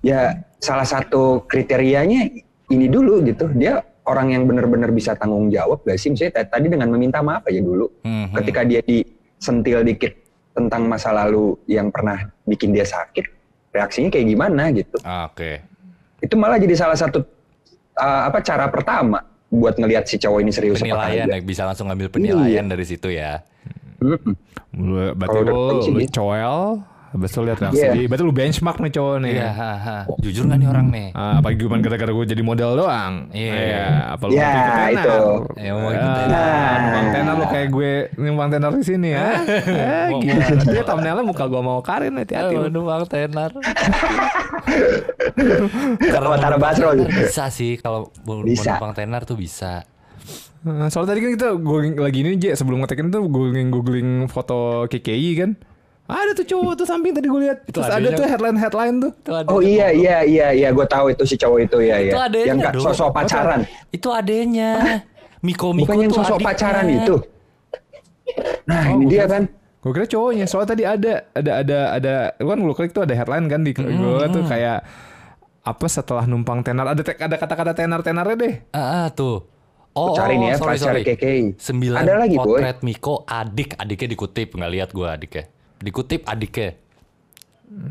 Ya 0.00 0.20
salah 0.58 0.86
satu 0.86 1.42
kriterianya 1.44 2.30
ini 2.70 2.86
dulu 2.86 3.22
gitu. 3.26 3.50
Dia 3.52 3.82
orang 4.08 4.32
yang 4.32 4.42
benar-benar 4.48 4.88
bisa 4.90 5.12
tanggung 5.18 5.52
jawab 5.52 5.84
gak 5.84 5.98
sih? 6.00 6.08
Misalnya 6.08 6.46
tadi 6.48 6.66
dengan 6.70 6.88
meminta 6.88 7.20
maaf 7.20 7.44
aja 7.44 7.60
dulu. 7.60 7.90
Mhm. 8.02 8.34
Ketika 8.34 8.60
dia 8.64 8.80
disentil 8.80 9.84
dikit 9.84 10.14
tentang 10.56 10.88
masa 10.88 11.12
lalu 11.12 11.54
yang 11.68 11.92
pernah 11.92 12.16
bikin 12.42 12.72
dia 12.72 12.82
sakit, 12.82 13.37
reaksinya 13.78 14.10
kayak 14.10 14.26
gimana 14.26 14.62
gitu. 14.74 14.96
Ah, 15.02 15.30
Oke. 15.30 15.62
Itu 16.18 16.34
malah 16.34 16.58
jadi 16.58 16.74
salah 16.74 16.98
satu 16.98 17.22
uh, 17.94 18.22
apa 18.26 18.42
cara 18.42 18.66
pertama 18.66 19.22
buat 19.48 19.78
ngelihat 19.78 20.04
si 20.04 20.18
cowok 20.18 20.38
ini 20.42 20.52
serius 20.52 20.82
apa 20.82 21.08
Penilaian 21.08 21.26
ya, 21.30 21.38
bisa 21.40 21.62
langsung 21.64 21.88
ngambil 21.88 22.08
penilaian 22.10 22.66
Iya. 22.66 22.72
dari 22.74 22.84
situ 22.84 23.08
ya. 23.08 23.40
Lu- 23.98 25.14
berarti 25.16 25.38
lu, 25.42 25.54
lu 25.88 25.98
gitu. 26.04 26.20
cowel 26.20 26.82
habis 27.08 27.30
itu 27.30 27.40
lihat 27.40 27.58
reaksi 27.58 27.80
Iya. 27.80 28.04
berarti 28.04 28.22
lu 28.22 28.32
benchmark 28.32 28.78
nih 28.78 28.92
cowok 28.92 29.16
nih 29.18 29.32
Iya, 29.34 29.48
ha, 29.50 29.72
ha. 29.74 29.98
Jujur 30.18 30.44
nggak 30.44 30.58
nih 30.58 30.68
orang 30.68 30.86
nih? 30.88 31.08
Ah, 31.12 31.32
apalagi 31.38 31.60
cuma 31.60 31.76
gara-gara 31.78 32.10
gue 32.10 32.26
jadi 32.26 32.42
model 32.42 32.70
doang. 32.76 33.14
Iya. 33.30 33.86
apa 34.10 34.22
lu 34.24 34.32
Ya, 34.32 34.50
mau 34.50 34.88
itu. 34.90 35.18
Ya, 35.56 35.70
mau 35.72 35.88
Ah, 35.88 35.96
tenar. 36.18 36.76
numpang 36.78 37.08
tenar 37.10 37.34
lu 37.34 37.46
kayak 37.46 37.68
gue 37.68 37.92
numpang 38.14 38.48
tenar 38.50 38.70
di 38.70 38.84
sini 38.84 39.08
ya. 39.10 39.26
eh, 39.40 40.06
gila. 40.14 40.46
Dia 40.66 40.82
thumbnailnya 40.82 41.22
muka 41.22 41.44
gue 41.44 41.60
mau 41.60 41.80
Karin 41.80 42.12
hati-hati. 42.14 42.52
lu. 42.52 42.68
Aduh, 42.68 42.84
bang 42.84 43.02
tenar. 43.06 43.50
Avatar 46.10 46.52
mau 46.52 46.60
Basro 46.60 46.88
gitu. 46.94 47.08
Bisa 47.08 47.48
sih 47.48 47.76
kalau 47.76 48.10
Bisa. 48.44 48.74
numpang 48.74 48.92
tenar 48.92 49.24
tuh 49.24 49.34
bisa. 49.34 49.84
Nah, 50.60 50.90
soalnya 50.90 51.14
tadi 51.14 51.20
kan 51.22 51.30
kita 51.32 51.48
googling 51.54 51.94
lagi 51.96 52.18
ini 52.20 52.34
J 52.36 52.52
sebelum 52.52 52.82
ngetekin 52.82 53.08
tuh 53.08 53.24
googling 53.24 53.70
googling 53.70 54.08
foto 54.26 54.84
KKI 54.86 55.30
kan. 55.36 55.50
Ada 56.08 56.32
tuh 56.34 56.46
cowok 56.48 56.72
tuh 56.74 56.86
samping 56.88 57.12
tadi 57.12 57.28
gue 57.28 57.40
lihat. 57.44 57.68
Terus 57.68 57.84
ada 57.84 58.08
tuh 58.10 58.24
headline 58.24 58.56
headline 58.56 58.96
tuh. 58.96 59.12
Oh 59.46 59.60
iya 59.60 59.92
iya 59.92 60.24
iya 60.24 60.46
iya 60.50 60.68
gue 60.72 60.86
tahu 60.86 61.12
itu 61.12 61.22
si 61.22 61.36
cowok 61.36 61.58
itu 61.62 61.76
ya 61.82 61.96
Itu 62.00 62.16
ya. 62.16 62.44
Yang 62.48 62.58
ka- 62.58 62.72
dong. 62.72 62.84
sosok 62.88 63.08
pacaran. 63.12 63.60
Itu 63.88 64.08
adenya. 64.08 65.04
Miko 65.38 65.70
Miko 65.70 65.84
Bukan 65.86 65.96
yang 66.00 66.10
tuh 66.10 66.18
sosok 66.18 66.36
adiknya. 66.36 66.48
pacaran 66.48 66.86
itu. 66.88 67.14
Nah, 68.64 68.82
Oh, 68.84 68.94
ini 68.94 69.04
dia 69.06 69.24
kan. 69.24 69.42
Gue 69.78 69.92
kira 69.92 70.06
cowoknya. 70.06 70.44
Soalnya 70.48 70.68
tadi 70.68 70.82
ada 70.82 71.12
ada 71.30 71.52
ada 71.60 71.78
ada 71.92 72.12
kan 72.34 72.58
lu 72.58 72.72
klik 72.72 72.90
tuh 72.90 73.04
ada 73.04 73.12
headline 73.12 73.46
kan 73.46 73.60
di 73.60 73.72
gue 73.72 74.26
tuh 74.28 74.42
kayak 74.44 74.80
apa 75.60 75.86
setelah 75.86 76.24
numpang 76.24 76.64
tenar 76.64 76.88
ada 76.88 77.04
ada 77.04 77.36
kata-kata 77.36 77.72
tenar-tenarnya 77.74 78.36
deh. 78.38 78.54
Ah, 78.72 79.04
ah, 79.04 79.06
tuh. 79.12 79.44
Oh, 79.92 80.14
Cari 80.14 80.38
nih 80.38 80.48
ya, 80.48 80.54
oh, 80.54 80.60
sorry, 80.62 80.78
sorry. 80.78 81.02
KKI. 81.02 81.58
Sembilan 81.58 81.98
Ada 81.98 82.14
lagi, 82.16 82.38
Boy. 82.38 82.62
potret 82.62 82.78
Miko 82.80 83.26
adik, 83.26 83.74
adiknya 83.74 84.08
dikutip 84.08 84.54
nggak 84.54 84.70
lihat 84.70 84.88
gua 84.94 85.18
adiknya. 85.18 85.50
Dikutip 85.78 86.26
adiknya. 86.26 86.74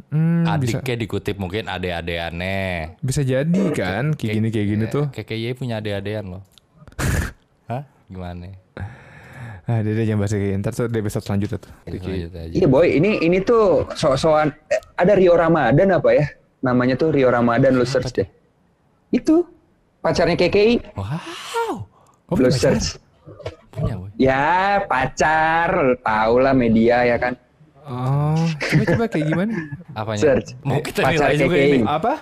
Hmm, 0.09 0.41
bisa 0.57 0.81
adiknya 0.81 0.95
dikutip 1.05 1.35
mungkin 1.37 1.69
ade-adeannya. 1.69 2.97
bisa 2.97 3.21
jadi 3.21 3.63
kan 3.77 4.17
kayak 4.17 4.33
gini 4.41 4.47
kayak 4.49 4.67
gini 4.73 4.85
tuh. 4.89 5.05
KKY 5.13 5.53
punya 5.53 5.77
ade-adean 5.77 6.25
loh. 6.33 6.43
Hah? 7.69 7.85
Gimana? 8.09 8.57
Ah, 9.67 9.83
dia, 9.83 9.93
dia 9.93 10.09
jangan 10.09 10.25
bahas 10.25 10.33
kayak 10.33 10.43
gini. 10.49 10.55
Ntar 10.63 10.71
tuh 10.73 10.87
di 10.89 10.97
episode 10.97 11.23
selanjutnya 11.27 11.59
tuh. 11.61 11.71
Iya 12.55 12.67
boy, 12.71 12.87
ini 12.87 13.21
ini 13.21 13.37
tuh 13.43 13.85
so-soan 13.93 14.49
eh, 14.71 14.81
ada 14.97 15.13
Rio 15.13 15.37
Ramadan 15.37 15.93
apa 15.93 16.09
ya? 16.15 16.25
Namanya 16.65 16.97
tuh 16.97 17.13
Rio 17.13 17.29
Ramadan 17.29 17.77
lu 17.77 17.85
search 17.85 18.15
deh. 18.17 18.27
Itu 19.13 19.45
pacarnya 20.01 20.39
KKI 20.39 20.97
Wow. 20.97 21.85
Oh, 22.31 22.35
lu 22.39 22.49
search. 22.49 22.97
Punya, 23.69 23.93
boy. 23.99 24.09
Ya 24.17 24.81
pacar, 24.89 26.01
tau 26.01 26.41
lah 26.41 26.57
media 26.57 27.05
ya 27.05 27.21
kan. 27.21 27.37
Oh, 27.87 28.35
coba 28.51 28.83
coba 28.85 29.03
kayak 29.07 29.25
gimana? 29.25 29.53
Apanya? 29.93 30.19
Search. 30.21 30.49
Mau 30.61 30.79
kita 30.79 30.99
Pacar 31.01 31.15
nilai 31.23 31.35
juga 31.37 31.55
KKI. 31.55 31.65
ini. 31.65 31.79
Apa? 31.81 32.13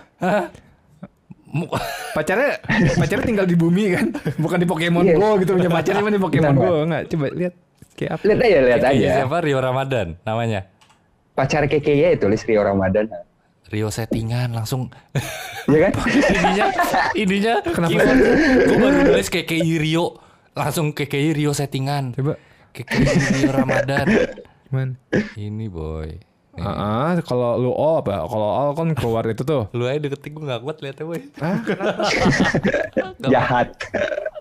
Pacarnya 2.14 2.52
pacarnya 2.94 3.26
tinggal 3.26 3.46
di 3.46 3.56
bumi 3.56 3.84
kan? 3.92 4.08
Bukan 4.38 4.58
di 4.58 4.68
Pokemon 4.68 5.04
Iya. 5.04 5.16
Go 5.16 5.30
gitu 5.38 5.52
punya 5.54 5.72
pacarnya 5.72 6.02
mah 6.02 6.12
di 6.12 6.22
Pokemon 6.22 6.52
Bentar, 6.52 6.62
Go. 6.62 6.76
Enggak, 6.84 7.04
coba 7.08 7.26
lihat 7.32 7.54
kayak 7.96 8.12
apa? 8.12 8.22
Lihat 8.24 8.40
aja, 8.42 8.60
lihat 8.62 8.84
aja. 8.86 9.08
siapa? 9.18 9.38
Rio 9.40 9.58
Ramadan 9.58 10.08
namanya. 10.22 10.60
Pacar 11.32 11.66
KKI 11.66 11.98
ya 11.98 12.10
tulis 12.16 12.44
Rio 12.44 12.62
Ramadan. 12.62 13.06
Rio 13.66 13.90
settingan 13.90 14.54
langsung 14.54 14.94
Ya 15.66 15.90
kan? 15.90 15.92
ininya 16.06 16.66
ininya 17.18 17.54
Kenapa? 17.66 17.98
gue 18.62 18.78
baru 18.78 18.98
nulis 19.10 19.28
KKI 19.28 19.82
Rio 19.82 20.22
langsung 20.54 20.94
KKI 20.94 21.34
Rio 21.34 21.50
settingan 21.50 22.14
Coba 22.14 22.38
KKI 22.70 23.02
Rio 23.34 23.50
Ramadan 23.52 24.06
gimana? 24.76 24.94
ini 25.36 25.66
boy. 25.66 26.20
Ah, 26.56 27.16
kalau 27.22 27.56
lu 27.58 27.72
all 27.72 28.00
apa? 28.00 28.24
Kalau 28.24 28.48
all 28.50 28.72
kan 28.72 28.92
keluar 28.92 29.24
itu 29.26 29.44
tuh. 29.44 29.68
lu 29.72 29.84
aja 29.84 30.00
deketin 30.00 30.32
gue 30.32 30.44
gak 30.46 30.62
kuat 30.62 30.80
liatnya 30.80 31.04
boy 31.04 31.20
Ah, 31.38 31.60
Jahat. 33.32 33.76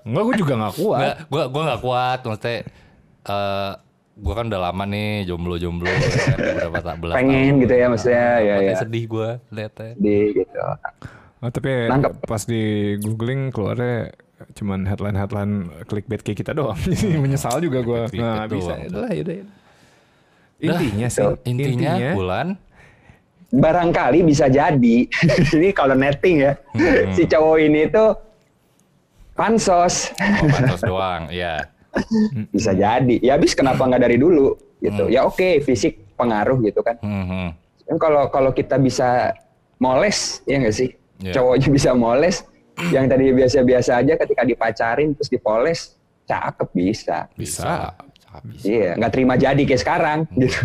enggak 0.02 0.22
gue 0.24 0.34
juga 0.36 0.52
gak 0.60 0.74
kuat. 0.76 0.98
Nggak, 1.00 1.16
gue 1.26 1.42
gue 1.48 1.62
gak 1.64 1.82
kuat 1.82 2.18
maksudnya 2.20 2.56
eh 3.24 3.72
gue 4.14 4.30
kan 4.32 4.46
udah 4.46 4.60
lama 4.62 4.84
nih 4.84 5.26
jomblo 5.26 5.58
jomblo 5.58 5.90
kan, 5.90 6.38
tak 6.86 6.98
belas 6.98 7.18
Pengen 7.18 7.58
gitu 7.58 7.74
ya 7.74 7.86
maksudnya 7.88 8.26
ya 8.38 8.54
ya. 8.62 8.74
sedih 8.78 9.04
gue 9.04 9.28
liatnya 9.50 9.90
Di 9.96 10.16
gitu. 10.32 10.58
Oh, 11.40 11.50
tapi 11.50 11.70
Nangkep. 11.90 12.12
pas 12.22 12.40
di 12.40 12.62
googling 12.96 13.50
keluarnya 13.50 14.14
cuman 14.54 14.86
headline-headline 14.86 15.52
clickbait 15.84 16.20
kayak 16.20 16.40
kita 16.40 16.52
doang. 16.52 16.78
Jadi 16.86 17.18
menyesal 17.18 17.58
juga 17.58 17.82
gue. 17.82 18.00
Nah, 18.14 18.46
bisa. 18.46 18.70
doang. 18.70 18.80
Udah, 18.88 19.10
yaudah. 19.10 19.34
Intinya 20.72 21.08
sih, 21.10 21.26
intinya, 21.44 21.92
bulan 22.16 22.48
Barangkali 23.54 24.26
bisa 24.26 24.50
jadi. 24.50 25.06
ini 25.54 25.70
kalau 25.70 25.94
netting 25.94 26.42
ya. 26.42 26.52
Hmm. 26.74 27.14
Si 27.14 27.22
cowok 27.30 27.56
ini 27.62 27.86
tuh 27.86 28.18
pansos. 29.38 30.10
oh, 30.18 30.46
pansos 30.50 30.82
doang 30.82 31.30
ya 31.30 31.62
bisa 32.54 32.74
jadi. 32.74 33.16
Ya 33.22 33.38
habis 33.38 33.54
kenapa 33.54 33.86
nggak 33.86 34.02
dari 34.02 34.18
dulu 34.18 34.58
gitu. 34.82 35.06
Hmm. 35.06 35.14
Ya 35.14 35.22
oke, 35.22 35.62
fisik 35.62 36.02
pengaruh 36.18 36.58
gitu 36.66 36.82
kan. 36.82 36.98
Hmm, 36.98 37.24
hmm. 37.30 37.48
Kan 37.86 37.96
kalau 38.02 38.26
kalau 38.34 38.50
kita 38.50 38.74
bisa 38.82 39.30
moles 39.78 40.42
ya 40.50 40.58
nggak 40.58 40.74
sih? 40.74 40.90
Iya. 41.22 41.38
Cowoknya 41.38 41.68
bisa 41.70 41.90
moles, 41.94 42.42
yang 42.90 43.06
tadi 43.06 43.30
biasa-biasa 43.30 44.02
aja 44.02 44.18
ketika 44.18 44.42
dipacarin 44.42 45.14
terus 45.14 45.30
dipoles, 45.30 45.94
cakep 46.26 46.68
bisa. 46.74 47.30
bisa 47.38 47.94
Bisa. 48.42 48.64
Iya, 48.64 48.90
nggak 48.96 49.12
terima 49.12 49.34
jadi 49.36 49.60
kayak 49.60 49.80
sekarang 49.80 50.18
Hmm. 50.26 50.38
gitu. 50.40 50.58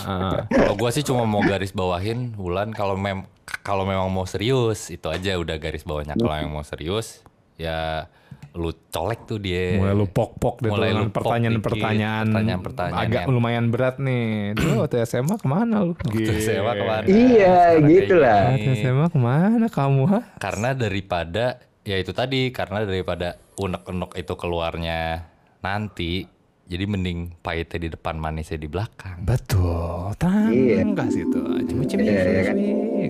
Ah, 0.00 0.48
Kalau 0.48 0.74
gua 0.74 0.88
sih 0.88 1.02
cuma 1.02 1.22
mau 1.22 1.38
garis 1.40 1.70
bawahin 1.70 2.32
Wulan 2.34 2.72
kalau 2.72 2.96
mem 2.96 3.28
kalau 3.60 3.84
memang 3.84 4.08
mau 4.08 4.24
serius 4.24 4.88
itu 4.88 5.06
aja 5.06 5.36
udah 5.36 5.54
garis 5.54 5.82
bawahnya. 5.82 6.16
Kalau 6.16 6.34
yang 6.34 6.50
mau 6.50 6.62
serius 6.62 7.20
ya 7.54 8.08
lu 8.52 8.70
colek 8.88 9.22
tuh 9.24 9.36
dia. 9.36 9.76
mulai 9.76 9.92
lu 9.92 10.06
pok-pok 10.06 10.58
deh 10.58 10.70
Mulai 10.70 10.88
dengan 10.88 11.04
lu 11.04 11.12
pertanyaan-pertanyaan 11.12 12.26
pertanyaan-pertanyaan 12.28 13.02
agak 13.02 13.20
yang- 13.20 13.30
lumayan 13.30 13.66
berat 13.68 13.96
nih. 13.98 14.54
Dulu 14.54 14.72
waktu 14.82 14.96
SMA 15.04 15.36
ke 15.36 15.46
mana 15.46 15.76
lu? 15.82 15.92
Waktu 15.92 16.32
SMA 16.38 16.72
ke 16.72 16.84
mana? 16.84 17.04
Iya, 17.04 17.56
gitu 17.84 18.14
lah. 18.16 18.42
Waktu 18.50 18.70
SMA 18.78 19.06
ke 19.06 19.18
mana 19.20 19.66
kamu? 19.68 20.02
ha? 20.08 20.20
Karena 20.38 20.70
daripada 20.72 21.58
ya 21.82 21.96
itu 21.96 22.10
tadi 22.10 22.48
karena 22.48 22.82
daripada 22.82 23.28
unek-unek 23.54 24.16
itu 24.16 24.34
keluarnya 24.34 25.28
nanti 25.60 26.24
jadi 26.64 26.84
mending 26.88 27.36
pahitnya 27.44 27.78
di 27.78 27.88
depan 27.92 28.16
manisnya 28.16 28.56
di 28.56 28.68
belakang. 28.68 29.20
Betul, 29.20 30.16
tenang 30.16 30.48
Iya. 30.48 30.80
tuh. 31.28 31.60
Cuma-cuma 31.68 32.00
Iya, 32.00 32.20
iya 32.24 32.42
kan? 32.48 32.56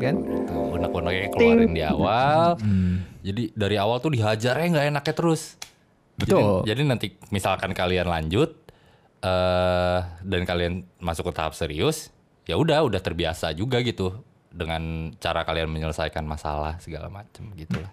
kan. 0.02 0.14
Tuh, 0.50 0.64
unek-uneknya 0.74 1.28
keluarin 1.30 1.70
di 1.70 1.82
awal. 1.82 2.59
Jadi 3.22 3.42
dari 3.55 3.76
awal 3.78 4.02
tuh 4.02 4.11
dihajarnya 4.11 4.66
nggak 4.74 4.86
enaknya 4.90 5.14
terus. 5.14 5.55
Betul. 6.18 6.62
Jadi, 6.66 6.74
jadi 6.74 6.80
nanti 6.86 7.07
misalkan 7.30 7.70
kalian 7.74 8.07
lanjut 8.07 8.50
eh 9.24 9.98
dan 10.20 10.42
kalian 10.44 10.84
masuk 11.00 11.30
ke 11.30 11.32
tahap 11.32 11.57
serius, 11.57 12.12
ya 12.44 12.61
udah 12.61 12.84
udah 12.84 13.00
terbiasa 13.00 13.57
juga 13.57 13.80
gitu 13.80 14.20
dengan 14.52 15.11
cara 15.16 15.42
kalian 15.42 15.72
menyelesaikan 15.72 16.22
masalah 16.22 16.76
segala 16.78 17.09
macam 17.09 17.48
gitulah. 17.57 17.90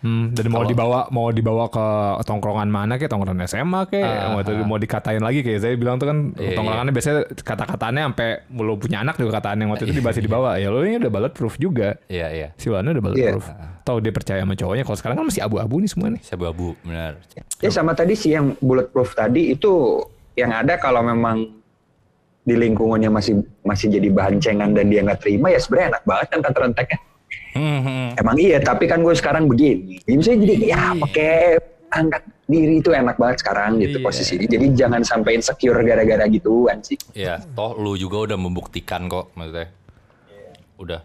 Hmm, 0.00 0.32
dan 0.32 0.48
mau 0.48 0.64
dibawa 0.64 1.12
mau 1.12 1.28
dibawa 1.28 1.68
ke 1.68 1.86
tongkrongan 2.24 2.72
mana 2.72 2.96
kayak 2.96 3.12
tongkrongan 3.12 3.44
SMA 3.44 3.84
kayak 3.92 4.32
mau, 4.32 4.40
mau 4.64 4.78
dikatain 4.80 5.20
lagi 5.20 5.44
kayak 5.44 5.60
saya 5.60 5.76
bilang 5.76 6.00
tuh 6.00 6.08
kan 6.08 6.32
Iya, 6.40 6.56
tongkrongannya 6.56 6.92
biasanya 6.96 7.20
kata-katanya 7.44 8.08
sampai 8.08 8.48
lu 8.56 8.80
punya 8.80 9.04
anak 9.04 9.20
juga 9.20 9.36
kataan 9.36 9.60
yang 9.60 9.76
waktu 9.76 9.92
itu 9.92 10.00
dibahas 10.00 10.16
dibawa 10.16 10.56
ya 10.56 10.72
lu 10.72 10.88
ini 10.88 11.04
udah 11.04 11.12
bulletproof 11.12 11.60
juga. 11.60 12.00
Iya 12.08 12.26
iya. 12.32 12.48
si 12.56 12.72
Wano 12.72 12.96
udah 12.96 13.04
bulletproof 13.04 13.52
tahu 13.84 13.98
dia 14.00 14.12
percaya 14.14 14.40
sama 14.46 14.54
cowoknya? 14.54 14.84
Kalau 14.86 14.98
sekarang 15.02 15.16
kan 15.18 15.26
masih 15.26 15.42
abu-abu 15.42 15.74
nih 15.82 15.90
semua 15.90 16.08
nih. 16.14 16.22
Saya 16.22 16.38
abu 16.46 16.78
benar. 16.86 17.12
Ya 17.60 17.70
sama 17.74 17.92
tadi 17.92 18.14
sih 18.14 18.32
yang 18.32 18.54
bulletproof 18.62 19.18
tadi 19.18 19.52
itu 19.52 20.00
yang 20.38 20.54
ada 20.54 20.78
kalau 20.78 21.02
memang 21.02 21.44
di 22.40 22.54
lingkungannya 22.56 23.12
masih 23.12 23.44
masih 23.66 23.92
jadi 23.92 24.08
bahan 24.08 24.40
cengan 24.40 24.72
dan 24.72 24.88
dia 24.88 25.04
nggak 25.04 25.20
terima 25.20 25.52
ya 25.52 25.60
sebenarnya 25.60 25.98
enak 25.98 26.02
banget 26.08 26.26
kan 26.32 26.40
renteknya. 26.56 26.98
Hmm, 27.50 27.80
hmm. 27.80 28.06
Emang 28.14 28.36
iya, 28.36 28.58
tapi 28.58 28.84
kan 28.84 29.00
gue 29.00 29.12
sekarang 29.12 29.44
begini. 29.44 29.98
Misalnya 30.04 30.46
jadi 30.46 30.54
ya 30.66 30.82
pakai 30.94 31.58
angkat 31.90 32.22
diri 32.46 32.78
itu 32.78 32.90
enak 32.90 33.14
banget 33.14 33.40
sekarang 33.40 33.78
gitu 33.78 33.98
Iya. 33.98 34.04
posisinya. 34.04 34.46
Jadi 34.48 34.66
jangan 34.72 35.02
sampai 35.02 35.30
insecure 35.34 35.80
gara-gara 35.80 36.24
gituan 36.26 36.78
sih. 36.80 36.94
Iya, 37.12 37.42
toh 37.50 37.74
lu 37.74 37.94
juga 37.94 38.24
udah 38.24 38.38
membuktikan 38.38 39.06
kok 39.06 39.34
maksudnya. 39.34 39.66
Udah 40.76 41.00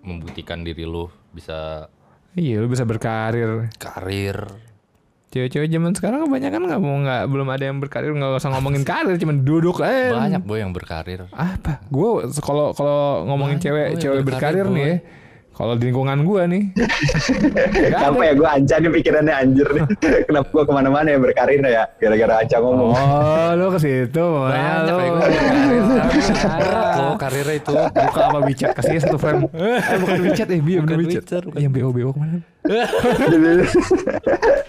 membuktikan 0.00 0.62
diri 0.62 0.82
lu 0.82 1.04
bisa 1.28 1.90
iya 2.32 2.56
lu 2.56 2.66
bisa 2.66 2.82
berkarir 2.82 3.68
karir. 3.76 4.46
cewek-cewek 5.28 5.68
zaman 5.68 5.92
sekarang 5.92 6.24
kebanyakan 6.24 6.60
nggak 6.64 6.80
mau 6.80 6.96
nggak 6.98 7.22
belum 7.26 7.48
ada 7.50 7.64
yang 7.66 7.76
berkarir 7.76 8.08
nggak 8.10 8.40
usah 8.40 8.48
ngomongin 8.48 8.80
karir 8.80 9.12
cuman 9.14 9.44
duduk 9.44 9.84
eh 9.84 10.08
Banyak 10.08 10.40
boy 10.40 10.56
yang 10.56 10.72
berkarir. 10.72 11.28
apa 11.28 11.84
gue 11.84 12.08
kalau 12.40 12.72
kalau 12.72 13.00
ngomongin 13.26 13.60
Banyak, 13.60 13.66
cewek 13.68 13.86
cewek 14.00 14.22
berkarir, 14.24 14.64
berkarir 14.64 14.66
nih 14.72 14.86
ya 14.86 14.96
kalau 15.58 15.74
di 15.74 15.90
lingkungan 15.90 16.22
gue 16.22 16.42
nih 16.46 16.62
Kenapa 17.90 18.22
ya 18.22 18.32
gue 18.32 18.46
Anca 18.48 18.74
nih 18.78 18.90
pikirannya 18.94 19.34
anjir 19.34 19.66
nih. 19.66 19.82
Kenapa 20.30 20.48
gue 20.48 20.62
ke 20.62 20.72
mana-mana 20.72 21.08
ya 21.08 21.18
berkarir 21.18 21.58
ya 21.60 21.82
gara-gara 21.98 22.34
Anca 22.38 22.56
ngomong. 22.58 22.94
oh 22.94 23.50
lu 23.52 23.66
ke 23.74 23.78
situ 23.82 24.22
Banyak 24.22 24.74
lu 24.78 24.92
kayak 24.94 25.10
gue. 25.10 25.28
Berat 26.38 27.16
karirnya 27.18 27.54
itu. 27.58 27.74
buka 27.74 28.20
apa 28.22 28.38
WeChat 28.40 28.70
kasih 28.72 29.02
satu 29.02 29.18
frame 29.18 29.50
eh 29.50 29.98
bukan 29.98 30.16
WeChat 30.24 30.48
eh 30.48 30.60
biar 30.62 30.80
bener 30.80 30.94
Bukan 30.94 30.98
WeChat 31.02 31.24
yang 31.58 31.72
BO 31.74 31.90
BO 31.90 32.10
ke 32.14 32.18
mana 32.22 32.38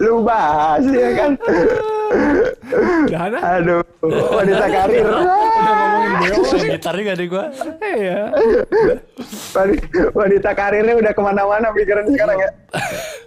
Lu 0.00 0.24
bahas 0.24 0.82
ya 0.82 1.08
kan. 1.14 1.30
Dana 3.12 3.38
Aduh, 3.56 3.82
wanita 4.30 4.66
karir. 4.66 5.04
udah 5.04 5.22
ngomongin 5.76 6.12
BO 6.20 6.42
Gitarnya 6.68 7.02
gak 7.04 7.16
ada 7.16 7.24
gue. 7.24 7.44
iya 7.92 8.20
Wanita- 9.52 10.10
Wanita 10.12 10.50
karirnya 10.52 10.94
udah 10.96 11.12
ke 11.12 11.20
mana-mana 11.20 11.66
pikirannya 11.70 12.10
sekarang 12.10 12.38
ya. 12.38 12.50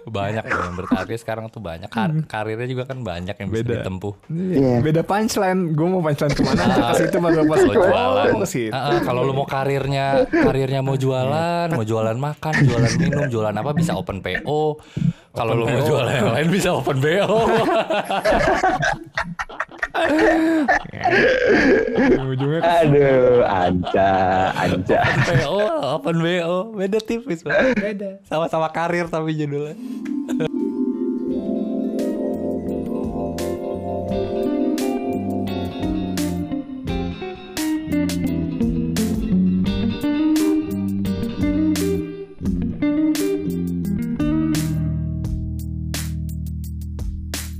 Banyak 0.04 0.44
loh 0.44 0.60
yang 0.62 0.76
berkarir 0.76 1.16
sekarang 1.16 1.44
tuh 1.48 1.60
banyak. 1.60 1.88
Kar- 1.88 2.24
karirnya 2.26 2.66
juga 2.66 2.84
kan 2.84 3.00
banyak 3.00 3.34
yang 3.34 3.48
bisa 3.48 3.62
Beda. 3.62 3.74
ditempuh. 3.80 4.14
Iya. 4.28 4.72
beda 4.80 5.02
punchline 5.02 5.72
gue 5.72 5.86
mau 5.86 6.00
punchline 6.00 6.32
ke 6.32 6.42
mana 6.42 6.62
ke 6.64 6.94
situ 6.98 7.16
baru 7.18 7.42
pas 7.42 7.58
Kalau 7.58 7.74
jualan, 7.74 8.32
Oh. 8.34 8.42
Ah, 8.70 8.80
ah, 8.90 8.98
kalau 9.00 9.20
lu 9.22 9.32
mau 9.32 9.46
karirnya, 9.46 10.06
karirnya 10.28 10.80
mau 10.80 10.94
jualan, 10.94 11.68
mau 11.70 11.82
jualan 11.82 12.14
makan, 12.14 12.54
jualan 12.62 12.92
minum, 12.96 13.24
jualan 13.26 13.54
apa 13.54 13.70
bisa 13.72 13.94
open 13.94 14.20
PO. 14.20 14.76
Kalau 15.34 15.52
lu 15.58 15.66
mau 15.66 15.82
jualan 15.82 16.14
yang 16.14 16.30
lain 16.30 16.46
bisa 16.46 16.70
open 16.78 17.02
BO. 17.02 17.26
ujungnya 22.34 22.60
Aduh, 22.62 23.42
Anca, 23.46 24.10
Anca. 24.54 24.98
PO, 25.26 25.58
open 25.98 26.16
BO, 26.22 26.74
beda 26.74 26.98
tipis, 27.02 27.42
beda. 27.46 28.22
Sama-sama 28.26 28.70
karir 28.70 29.06
tapi 29.10 29.34
judulnya. 29.34 29.74